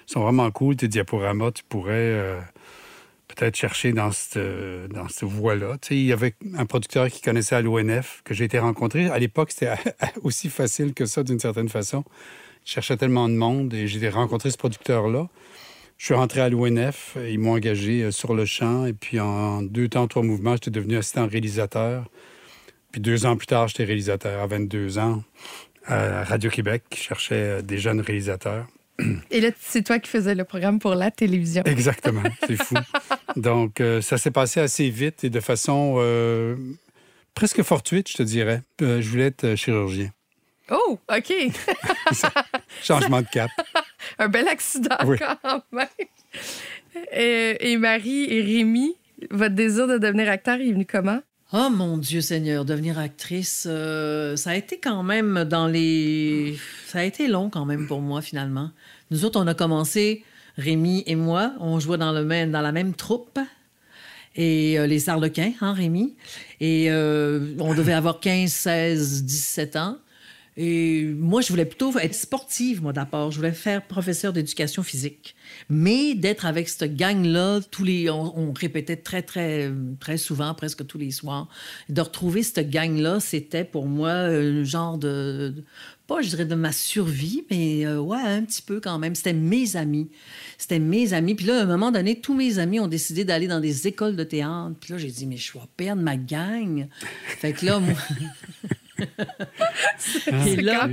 ils 0.08 0.12
sont 0.12 0.22
vraiment 0.22 0.52
cool, 0.52 0.76
tes 0.76 0.88
diaporamas. 0.88 1.52
Tu 1.52 1.64
pourrais 1.68 1.94
euh, 1.94 2.40
peut-être 3.28 3.56
chercher 3.56 3.92
dans 3.92 4.12
cette, 4.12 4.38
dans 4.92 5.08
cette 5.08 5.28
voie-là. 5.28 5.78
Il 5.90 6.06
y 6.06 6.14
avait 6.14 6.36
un 6.56 6.68
producteur 6.68 7.10
qui 7.10 7.22
connaissait 7.22 7.56
à 7.56 7.62
l'ONF 7.62 8.22
que 8.24 8.36
j'ai 8.36 8.44
été 8.44 8.60
rencontré. 8.60 9.08
À 9.08 9.18
l'époque, 9.18 9.50
c'était 9.52 9.74
aussi 10.22 10.50
facile 10.50 10.94
que 10.94 11.06
ça, 11.08 11.24
d'une 11.24 11.40
certaine 11.40 11.70
façon. 11.70 12.04
Je 12.66 12.74
cherchais 12.74 12.98
tellement 12.98 13.28
de 13.28 13.34
monde 13.34 13.74
et 13.74 13.88
j'ai 13.88 14.10
rencontré 14.10 14.52
ce 14.52 14.58
producteur-là. 14.58 15.28
Je 16.02 16.06
suis 16.08 16.16
rentré 16.16 16.42
à 16.42 16.50
l'ONF. 16.50 17.16
Ils 17.30 17.38
m'ont 17.38 17.54
engagé 17.54 18.02
euh, 18.02 18.10
sur 18.10 18.34
le 18.34 18.44
champ. 18.44 18.88
Et 18.88 18.94
puis, 18.94 19.20
en 19.20 19.62
deux 19.62 19.88
temps, 19.88 20.08
trois 20.08 20.24
mouvements, 20.24 20.54
j'étais 20.54 20.72
devenu 20.72 20.98
assistant 20.98 21.28
réalisateur. 21.28 22.06
Puis 22.92 23.00
deux 23.00 23.28
ans 23.28 23.38
plus 23.38 23.46
tard, 23.46 23.68
j'étais 23.68 23.84
réalisateur 23.84 24.42
à 24.42 24.48
22 24.48 24.98
ans 24.98 25.24
à 25.86 26.24
Radio-Québec. 26.24 26.86
Je 26.90 27.04
cherchais 27.04 27.36
euh, 27.36 27.62
des 27.62 27.78
jeunes 27.78 28.02
réalisateurs. 28.02 28.66
Et 29.30 29.42
là, 29.42 29.50
c'est 29.60 29.84
toi 29.84 30.00
qui 30.00 30.10
faisais 30.10 30.34
le 30.34 30.44
programme 30.44 30.80
pour 30.80 30.96
la 30.96 31.12
télévision. 31.12 31.62
Exactement, 31.66 32.24
c'est 32.48 32.60
fou. 32.60 32.74
Donc, 33.36 33.80
euh, 33.80 34.02
ça 34.02 34.18
s'est 34.18 34.32
passé 34.32 34.60
assez 34.60 34.90
vite 34.90 35.24
et 35.24 35.30
de 35.30 35.40
façon 35.40 35.98
presque 37.36 37.62
fortuite, 37.62 38.10
je 38.10 38.18
te 38.18 38.24
dirais. 38.24 38.64
je 38.80 39.08
voulais 39.08 39.28
être 39.28 39.54
chirurgien. 39.54 40.10
Oh, 40.72 40.98
OK. 41.16 41.34
Changement 42.82 43.22
de 43.22 43.28
cap. 43.28 43.52
Un 44.20 44.28
bel 44.28 44.48
accident 44.48 44.98
quand 45.00 45.64
même. 45.72 45.88
Et, 47.14 47.78
Marie 47.78 48.26
et 48.26 48.42
Rémi, 48.42 48.96
votre 49.30 49.56
désir 49.56 49.88
de 49.88 49.98
devenir 49.98 50.30
acteur 50.30 50.60
est 50.60 50.72
venu 50.72 50.86
comment? 50.86 51.22
Oh 51.54 51.70
mon 51.70 51.98
Dieu 51.98 52.22
Seigneur, 52.22 52.64
devenir 52.64 52.98
actrice, 52.98 53.68
euh, 53.70 54.38
ça 54.38 54.52
a 54.52 54.56
été 54.56 54.80
quand 54.80 55.04
même 55.04 55.44
dans 55.44 55.68
les... 55.68 56.58
Ça 56.88 57.00
a 57.00 57.04
été 57.04 57.28
long 57.28 57.50
quand 57.50 57.66
même 57.66 57.88
pour 57.88 58.00
moi 58.00 58.22
finalement. 58.22 58.72
Nous 59.10 59.26
autres, 59.26 59.38
on 59.38 59.48
a 59.48 59.54
commencé, 59.54 60.24
Rémi 60.58 61.04
et 61.08 61.16
moi, 61.16 61.54
on 61.60 61.80
jouait 61.80 61.98
dans, 61.98 62.14
le 62.14 62.24
même, 62.24 62.52
dans 62.52 62.62
la 62.62 62.72
même 62.72 62.94
troupe. 62.94 63.38
Et 64.36 64.80
euh, 64.80 64.88
les 64.88 65.10
Arlequins, 65.10 65.52
hein, 65.60 65.74
Rémi? 65.74 66.16
Et 66.62 66.90
euh, 66.90 67.54
on 67.60 67.74
devait 67.74 67.92
avoir 67.92 68.22
15, 68.22 68.50
16, 68.50 69.24
17 69.26 69.76
ans. 69.76 69.98
Et 70.58 71.06
moi, 71.06 71.40
je 71.40 71.50
voulais 71.50 71.66
plutôt 71.66 71.98
être 71.98 72.14
sportive, 72.14 72.82
moi, 72.82 72.92
d'abord. 72.92 73.32
Je 73.32 73.38
voulais 73.38 73.54
faire 73.54 73.86
professeur 73.88 74.34
d'éducation 74.34 74.84
physique. 74.84 75.36
Mais 75.70 76.14
d'être 76.14 76.46
avec 76.46 76.68
cette 76.68 76.96
gang-là, 76.96 77.62
tous 77.72 77.86
les, 77.86 78.10
on, 78.10 78.52
répétait 78.52 78.98
très, 78.98 79.22
très, 79.22 79.72
très 80.02 80.18
souvent, 80.18 80.54
presque 80.54 80.86
tous 80.86 80.98
les 80.98 81.12
soirs. 81.12 81.48
De 81.88 82.02
retrouver 82.02 82.44
cette 82.44 82.70
gang-là, 82.70 83.22
c'était 83.22 83.64
pour 83.64 83.86
moi 83.86 84.12
un 84.12 84.64
genre 84.66 84.98
de, 84.98 85.54
pas, 86.06 86.22
je 86.22 86.28
dirais, 86.28 86.46
de 86.46 86.56
ma 86.56 86.74
survie, 86.74 87.46
mais 87.50 87.86
euh, 87.86 88.00
ouais, 88.00 88.20
un 88.20 88.44
petit 88.44 88.62
peu 88.62 88.82
quand 88.82 89.00
même. 89.00 89.16
C'était 89.16 89.32
mes 89.32 89.78
amis. 89.78 90.10
C'était 90.58 90.80
mes 90.80 91.14
amis. 91.14 91.36
Puis 91.36 91.46
là, 91.46 91.60
à 91.60 91.64
un 91.64 91.66
moment 91.66 91.92
donné, 91.92 92.20
tous 92.20 92.36
mes 92.36 92.60
amis 92.60 92.82
ont 92.82 92.90
décidé 92.90 93.24
d'aller 93.24 93.48
dans 93.48 93.62
des 93.62 93.88
écoles 93.88 94.18
de 94.18 94.26
théâtre. 94.26 94.76
Puis 94.82 94.92
là, 94.92 95.00
j'ai 95.00 95.12
dit, 95.12 95.26
mais 95.26 95.38
je 95.38 95.54
vais 95.54 95.60
perdre 95.78 96.02
ma 96.02 96.18
gang. 96.18 96.90
Fait 97.40 97.54
que 97.54 97.66
là, 97.66 97.80
moi... 97.80 97.96
et 100.48 100.56
là, 100.58 100.90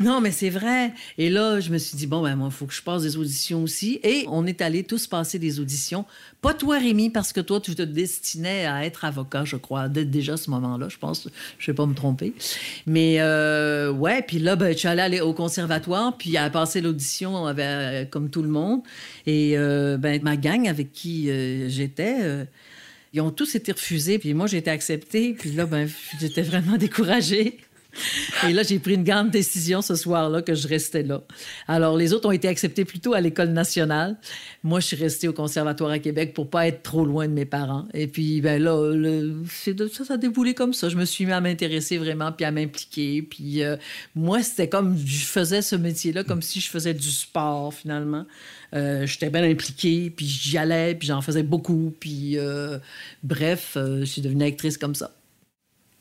non, 0.00 0.20
mais 0.20 0.30
c'est 0.30 0.50
vrai. 0.50 0.92
Et 1.16 1.30
là, 1.30 1.60
je 1.60 1.70
me 1.70 1.78
suis 1.78 1.96
dit, 1.96 2.06
bon, 2.06 2.22
ben, 2.22 2.38
il 2.44 2.50
faut 2.50 2.66
que 2.66 2.74
je 2.74 2.82
passe 2.82 3.02
des 3.02 3.16
auditions 3.16 3.62
aussi. 3.62 4.00
Et 4.02 4.26
on 4.28 4.46
est 4.46 4.60
allés 4.60 4.84
tous 4.84 5.06
passer 5.06 5.38
des 5.38 5.58
auditions. 5.58 6.04
Pas 6.42 6.54
toi, 6.54 6.78
Rémi, 6.78 7.10
parce 7.10 7.32
que 7.32 7.40
toi, 7.40 7.60
tu 7.60 7.74
te 7.74 7.82
destinais 7.82 8.66
à 8.66 8.84
être 8.84 9.04
avocat, 9.04 9.44
je 9.44 9.56
crois, 9.56 9.88
déjà 9.88 10.34
à 10.34 10.36
ce 10.36 10.50
moment-là, 10.50 10.88
je 10.88 10.98
pense. 10.98 11.28
Je 11.58 11.70
vais 11.70 11.74
pas 11.74 11.86
me 11.86 11.94
tromper. 11.94 12.34
Mais, 12.86 13.16
euh, 13.20 13.90
ouais, 13.90 14.22
puis 14.22 14.38
là, 14.38 14.56
ben, 14.56 14.72
je 14.72 14.78
suis 14.78 14.88
allée 14.88 15.02
aller 15.02 15.20
au 15.20 15.32
conservatoire, 15.32 16.16
puis 16.16 16.36
à 16.36 16.50
passer 16.50 16.80
l'audition 16.80 17.48
euh, 17.48 18.04
comme 18.04 18.28
tout 18.28 18.42
le 18.42 18.48
monde. 18.48 18.80
Et, 19.26 19.56
euh, 19.56 19.96
ben, 19.96 20.20
ma 20.22 20.36
gang 20.36 20.68
avec 20.68 20.92
qui 20.92 21.30
j'étais, 21.68 22.46
ils 23.16 23.22
ont 23.22 23.30
tous 23.30 23.54
été 23.54 23.72
refusés, 23.72 24.18
puis 24.18 24.34
moi, 24.34 24.46
j'ai 24.46 24.58
été 24.58 24.70
acceptée. 24.70 25.32
Puis 25.32 25.52
là, 25.52 25.64
ben, 25.64 25.88
j'étais 26.20 26.42
vraiment 26.42 26.76
découragée. 26.76 27.58
Et 28.48 28.52
là, 28.52 28.62
j'ai 28.62 28.78
pris 28.78 28.94
une 28.94 29.04
grande 29.04 29.30
décision 29.30 29.82
ce 29.82 29.94
soir-là 29.94 30.42
que 30.42 30.54
je 30.54 30.68
restais 30.68 31.02
là. 31.02 31.22
Alors, 31.68 31.96
les 31.96 32.12
autres 32.12 32.28
ont 32.28 32.32
été 32.32 32.48
acceptés 32.48 32.84
plutôt 32.84 33.14
à 33.14 33.20
l'École 33.20 33.50
nationale. 33.50 34.16
Moi, 34.62 34.80
je 34.80 34.86
suis 34.86 34.96
restée 34.96 35.28
au 35.28 35.32
Conservatoire 35.32 35.90
à 35.90 35.98
Québec 35.98 36.34
pour 36.34 36.50
pas 36.50 36.66
être 36.66 36.82
trop 36.82 37.04
loin 37.04 37.26
de 37.26 37.32
mes 37.32 37.44
parents. 37.44 37.86
Et 37.94 38.06
puis, 38.06 38.40
ben 38.40 38.62
là, 38.62 38.92
ça, 39.92 40.04
ça 40.04 40.14
a 40.14 40.16
déboulé 40.16 40.54
comme 40.54 40.72
ça. 40.72 40.88
Je 40.88 40.96
me 40.96 41.04
suis 41.04 41.26
mis 41.26 41.32
à 41.32 41.40
m'intéresser 41.40 41.98
vraiment, 41.98 42.32
puis 42.32 42.44
à 42.44 42.50
m'impliquer. 42.50 43.22
Puis 43.22 43.62
euh, 43.62 43.76
moi, 44.14 44.42
c'était 44.42 44.68
comme, 44.68 44.96
je 44.98 45.24
faisais 45.24 45.62
ce 45.62 45.76
métier-là 45.76 46.24
comme 46.24 46.42
si 46.42 46.60
je 46.60 46.68
faisais 46.68 46.94
du 46.94 47.10
sport, 47.10 47.72
finalement. 47.72 48.26
Euh, 48.74 49.06
j'étais 49.06 49.30
bien 49.30 49.44
impliquée, 49.44 50.12
puis 50.14 50.26
j'y 50.26 50.58
allais, 50.58 50.94
puis 50.94 51.08
j'en 51.08 51.22
faisais 51.22 51.42
beaucoup. 51.42 51.94
Puis, 51.98 52.38
euh, 52.38 52.78
bref, 53.22 53.72
je 53.76 54.04
suis 54.04 54.22
devenue 54.22 54.44
actrice 54.44 54.78
comme 54.78 54.94
ça. 54.94 55.12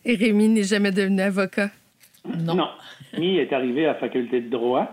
Et 0.04 0.16
Rémi 0.16 0.50
n'est 0.50 0.64
jamais 0.64 0.92
devenu 0.92 1.22
avocat? 1.22 1.72
Non. 2.40 2.56
non. 2.56 2.68
Rémi 3.14 3.38
est 3.38 3.54
arrivé 3.54 3.86
à 3.86 3.90
la 3.90 3.96
faculté 3.96 4.42
de 4.42 4.50
droit. 4.50 4.88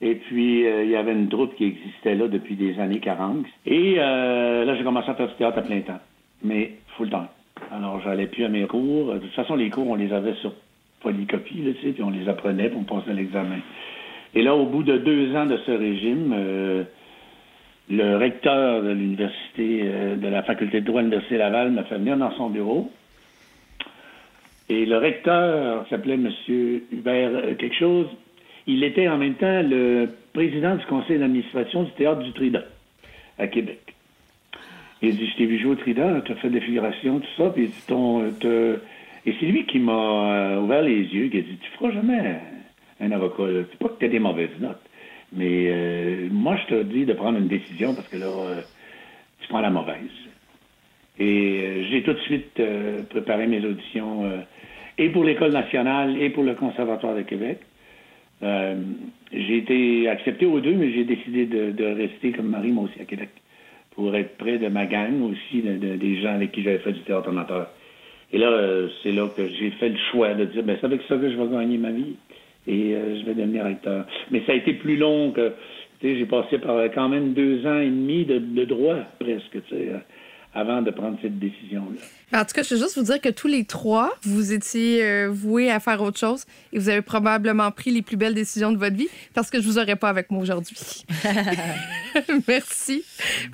Et 0.00 0.14
puis, 0.14 0.66
euh, 0.66 0.84
il 0.84 0.90
y 0.90 0.96
avait 0.96 1.12
une 1.12 1.28
troupe 1.28 1.56
qui 1.56 1.64
existait 1.64 2.14
là 2.14 2.28
depuis 2.28 2.54
des 2.54 2.78
années 2.78 3.00
40. 3.00 3.44
Et 3.66 3.96
là, 3.96 4.74
j'ai 4.76 4.84
commencé 4.84 5.10
à 5.10 5.14
faire 5.14 5.28
du 5.28 5.34
théâtre 5.34 5.58
à 5.58 5.62
plein 5.62 5.80
temps, 5.80 6.00
mais 6.42 6.72
full 6.96 7.10
temps. 7.10 7.26
Alors, 7.72 8.00
j'allais 8.02 8.26
plus 8.26 8.44
à 8.44 8.48
mes 8.48 8.66
cours. 8.66 9.14
De 9.14 9.18
toute 9.18 9.32
façon, 9.32 9.56
les 9.56 9.70
cours, 9.70 9.88
on 9.88 9.96
les 9.96 10.12
avait 10.12 10.34
sur 10.34 10.52
polycopie, 11.00 11.62
là, 11.62 11.72
sais, 11.82 11.90
puis 11.90 12.02
on 12.02 12.10
les 12.10 12.28
apprenait, 12.28 12.68
puis 12.68 12.78
on 12.80 12.84
passait 12.84 13.12
l'examen. 13.12 13.58
Et 14.34 14.42
là, 14.42 14.54
au 14.54 14.66
bout 14.66 14.84
de 14.84 14.98
deux 14.98 15.34
ans 15.34 15.46
de 15.46 15.56
ce 15.66 15.70
régime, 15.72 16.86
le 17.90 18.16
recteur 18.16 18.82
de 18.82 18.90
l'université, 18.90 19.80
euh, 19.84 20.16
de 20.16 20.28
la 20.28 20.42
faculté 20.42 20.80
de 20.80 20.86
droit 20.86 21.00
de 21.00 21.06
l'Université 21.06 21.38
Laval 21.38 21.70
m'a 21.70 21.84
fait 21.84 21.96
venir 21.96 22.16
dans 22.16 22.32
son 22.32 22.50
bureau. 22.50 22.90
Et 24.68 24.84
le 24.84 24.98
recteur 24.98 25.86
s'appelait 25.88 26.14
M. 26.14 26.30
Hubert 26.92 27.30
euh, 27.34 27.54
quelque 27.54 27.76
chose. 27.76 28.06
Il 28.66 28.84
était 28.84 29.08
en 29.08 29.16
même 29.16 29.34
temps 29.34 29.62
le 29.62 30.08
président 30.32 30.76
du 30.76 30.84
conseil 30.86 31.18
d'administration 31.18 31.84
du 31.84 31.92
théâtre 31.92 32.22
du 32.22 32.32
Trident 32.32 32.64
à 33.38 33.46
Québec. 33.46 33.80
Il 35.00 35.16
dit, 35.16 35.26
je 35.26 35.36
t'ai 35.36 35.46
vu 35.46 35.58
jouer 35.58 35.72
au 35.72 35.76
Trident, 35.76 36.20
tu 36.20 36.32
as 36.32 36.36
fait 36.36 36.50
des 36.50 36.60
figurations, 36.60 37.20
tout 37.20 37.28
ça, 37.36 37.50
puis 37.50 37.64
il 37.64 37.70
dit, 37.70 37.84
ton, 37.86 38.30
et 39.28 39.34
c'est 39.38 39.46
lui 39.46 39.64
qui 39.66 39.78
m'a 39.78 40.58
ouvert 40.58 40.82
les 40.82 41.02
yeux, 41.02 41.28
qui 41.28 41.38
a 41.38 41.40
dit, 41.42 41.58
tu 41.60 41.70
feras 41.78 41.92
jamais 41.92 42.40
un 43.00 43.12
avocat, 43.12 43.44
c'est 43.70 43.78
pas 43.78 43.88
que 43.88 43.98
tu 43.98 44.06
as 44.06 44.08
des 44.08 44.18
mauvaises 44.18 44.58
notes. 44.60 44.80
Mais 45.32 45.66
euh, 45.68 46.28
moi, 46.30 46.56
je 46.56 46.74
te 46.74 46.82
dis 46.82 47.04
de 47.04 47.12
prendre 47.12 47.38
une 47.38 47.48
décision 47.48 47.94
parce 47.94 48.08
que 48.08 48.16
là, 48.16 48.26
euh, 48.26 48.62
tu 49.40 49.48
prends 49.48 49.60
la 49.60 49.70
mauvaise. 49.70 49.96
Et 51.18 51.60
euh, 51.62 51.84
j'ai 51.90 52.02
tout 52.02 52.14
de 52.14 52.20
suite 52.20 52.60
préparé 53.10 53.46
mes 53.46 53.64
auditions 53.64 54.30
et 54.98 55.08
pour 55.10 55.24
l'École 55.24 55.52
nationale 55.52 56.20
et 56.20 56.30
pour 56.30 56.44
le 56.44 56.54
Conservatoire 56.54 57.14
de 57.14 57.22
Québec. 57.22 57.58
j'ai 58.40 59.56
été 59.56 60.08
accepté 60.08 60.46
aux 60.46 60.60
deux, 60.60 60.74
mais 60.74 60.92
j'ai 60.92 61.04
décidé 61.04 61.46
de, 61.46 61.84
rester 61.84 62.32
comme 62.32 62.48
Marie, 62.48 62.72
moi 62.72 62.84
aussi, 62.84 63.00
à 63.00 63.04
Québec, 63.04 63.30
pour 63.94 64.14
être 64.14 64.36
près 64.36 64.58
de 64.58 64.68
ma 64.68 64.86
gang 64.86 65.22
aussi, 65.22 65.62
des 65.62 66.20
gens 66.20 66.34
avec 66.34 66.52
qui 66.52 66.62
j'avais 66.62 66.78
fait 66.78 66.92
du 66.92 67.00
théâtre 67.00 67.28
amateur. 67.28 67.68
Et 68.32 68.38
là, 68.38 68.88
c'est 69.02 69.12
là 69.12 69.28
que 69.34 69.48
j'ai 69.48 69.70
fait 69.72 69.88
le 69.88 69.98
choix 70.10 70.34
de 70.34 70.44
dire, 70.44 70.62
ben, 70.62 70.76
c'est 70.80 70.86
avec 70.86 71.00
ça 71.08 71.16
que 71.16 71.30
je 71.30 71.36
vais 71.36 71.48
gagner 71.48 71.78
ma 71.78 71.90
vie 71.90 72.16
et 72.66 72.94
euh, 72.94 73.18
je 73.18 73.24
vais 73.24 73.34
devenir 73.34 73.64
acteur. 73.64 74.04
Mais 74.30 74.42
ça 74.46 74.52
a 74.52 74.54
été 74.54 74.74
plus 74.74 74.96
long 74.96 75.32
que, 75.32 75.52
tu 76.00 76.08
sais, 76.08 76.18
j'ai 76.18 76.26
passé 76.26 76.58
par 76.58 76.78
quand 76.94 77.08
même 77.08 77.32
deux 77.32 77.66
ans 77.66 77.80
et 77.80 77.86
demi 77.86 78.24
de, 78.26 78.64
droit, 78.64 78.98
presque, 79.18 79.62
tu 79.68 79.74
sais, 79.74 79.92
avant 80.54 80.82
de 80.82 80.90
prendre 80.90 81.18
cette 81.20 81.38
décision-là. 81.38 82.40
En 82.40 82.44
tout 82.44 82.52
cas, 82.52 82.62
je 82.62 82.74
veux 82.74 82.80
juste 82.80 82.98
vous 82.98 83.04
dire 83.04 83.20
que 83.20 83.28
tous 83.30 83.48
les 83.48 83.64
trois, 83.64 84.14
vous 84.22 84.52
étiez 84.52 85.02
euh, 85.02 85.30
voués 85.30 85.70
à 85.70 85.80
faire 85.80 86.02
autre 86.02 86.18
chose 86.18 86.44
et 86.72 86.78
vous 86.78 86.88
avez 86.88 87.00
probablement 87.00 87.70
pris 87.70 87.90
les 87.90 88.02
plus 88.02 88.16
belles 88.16 88.34
décisions 88.34 88.70
de 88.70 88.76
votre 88.76 88.96
vie 88.96 89.08
parce 89.34 89.50
que 89.50 89.60
je 89.60 89.66
vous 89.66 89.78
aurais 89.78 89.96
pas 89.96 90.10
avec 90.10 90.30
moi 90.30 90.42
aujourd'hui. 90.42 91.04
merci. 92.48 93.02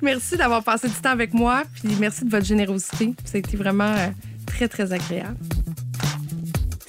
Merci 0.01 0.35
d'avoir 0.37 0.63
passé 0.63 0.89
du 0.89 0.95
temps 0.95 1.11
avec 1.11 1.33
moi 1.33 1.63
puis 1.75 1.93
merci 1.99 2.25
de 2.25 2.29
votre 2.29 2.45
générosité. 2.45 3.13
Ça 3.23 3.35
a 3.35 3.39
été 3.39 3.55
vraiment 3.55 3.93
euh, 3.93 4.07
très, 4.45 4.67
très 4.67 4.91
agréable. 4.91 5.37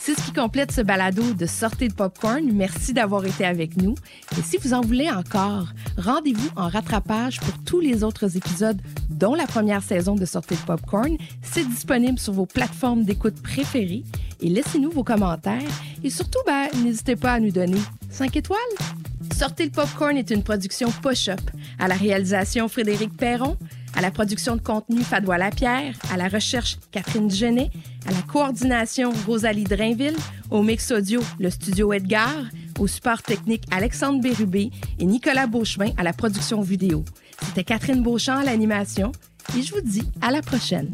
C'est 0.06 0.14
ce 0.14 0.22
qui 0.22 0.32
complète 0.32 0.70
ce 0.70 0.82
balado 0.82 1.34
de 1.34 1.46
Sortez 1.46 1.88
de 1.88 1.92
Popcorn. 1.92 2.48
Merci 2.52 2.92
d'avoir 2.92 3.26
été 3.26 3.44
avec 3.44 3.76
nous. 3.76 3.96
Et 4.38 4.42
si 4.42 4.56
vous 4.56 4.72
en 4.72 4.80
voulez 4.80 5.10
encore, 5.10 5.66
rendez-vous 5.98 6.48
en 6.54 6.68
rattrapage 6.68 7.40
pour 7.40 7.58
tous 7.64 7.80
les 7.80 8.04
autres 8.04 8.36
épisodes, 8.36 8.80
dont 9.10 9.34
la 9.34 9.48
première 9.48 9.82
saison 9.82 10.14
de 10.14 10.24
Sortez 10.24 10.54
de 10.54 10.60
Popcorn. 10.60 11.16
C'est 11.42 11.68
disponible 11.68 12.20
sur 12.20 12.34
vos 12.34 12.46
plateformes 12.46 13.02
d'écoute 13.02 13.42
préférées. 13.42 14.04
Et 14.40 14.48
laissez-nous 14.48 14.92
vos 14.92 15.02
commentaires. 15.02 15.60
Et 16.04 16.10
surtout, 16.10 16.38
ben, 16.46 16.68
n'hésitez 16.84 17.16
pas 17.16 17.32
à 17.32 17.40
nous 17.40 17.50
donner 17.50 17.80
5 18.10 18.36
étoiles. 18.36 18.60
Sortez 19.34 19.64
le 19.64 19.72
Popcorn 19.72 20.16
est 20.16 20.30
une 20.30 20.44
production 20.44 20.88
Push-Up. 21.02 21.40
À 21.80 21.88
la 21.88 21.96
réalisation, 21.96 22.68
Frédéric 22.68 23.16
Perron. 23.16 23.56
À 23.96 24.02
la 24.02 24.10
production 24.10 24.56
de 24.56 24.60
contenu, 24.60 25.02
Fadois 25.02 25.38
Lapierre. 25.38 25.94
À 26.12 26.18
la 26.18 26.28
recherche, 26.28 26.76
Catherine 26.92 27.30
Genet. 27.30 27.70
À 28.06 28.12
la 28.12 28.20
coordination, 28.30 29.10
Rosalie 29.26 29.64
Drainville. 29.64 30.16
Au 30.50 30.62
mix 30.62 30.90
audio, 30.90 31.22
le 31.40 31.48
studio 31.48 31.94
Edgar. 31.94 32.44
Au 32.78 32.86
support 32.86 33.22
technique, 33.22 33.64
Alexandre 33.70 34.20
Bérubé 34.20 34.70
et 34.98 35.06
Nicolas 35.06 35.46
Beauchemin 35.46 35.92
à 35.96 36.02
la 36.02 36.12
production 36.12 36.60
vidéo. 36.60 37.06
C'était 37.42 37.64
Catherine 37.64 38.02
Beauchamp 38.02 38.36
à 38.36 38.44
l'animation. 38.44 39.12
Et 39.56 39.62
je 39.62 39.72
vous 39.72 39.80
dis 39.80 40.04
à 40.20 40.30
la 40.30 40.42
prochaine. 40.42 40.92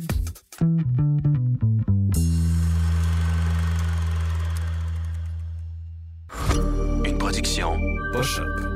Une 7.05 7.19
production 7.19 7.73
Push-Up. 8.13 8.72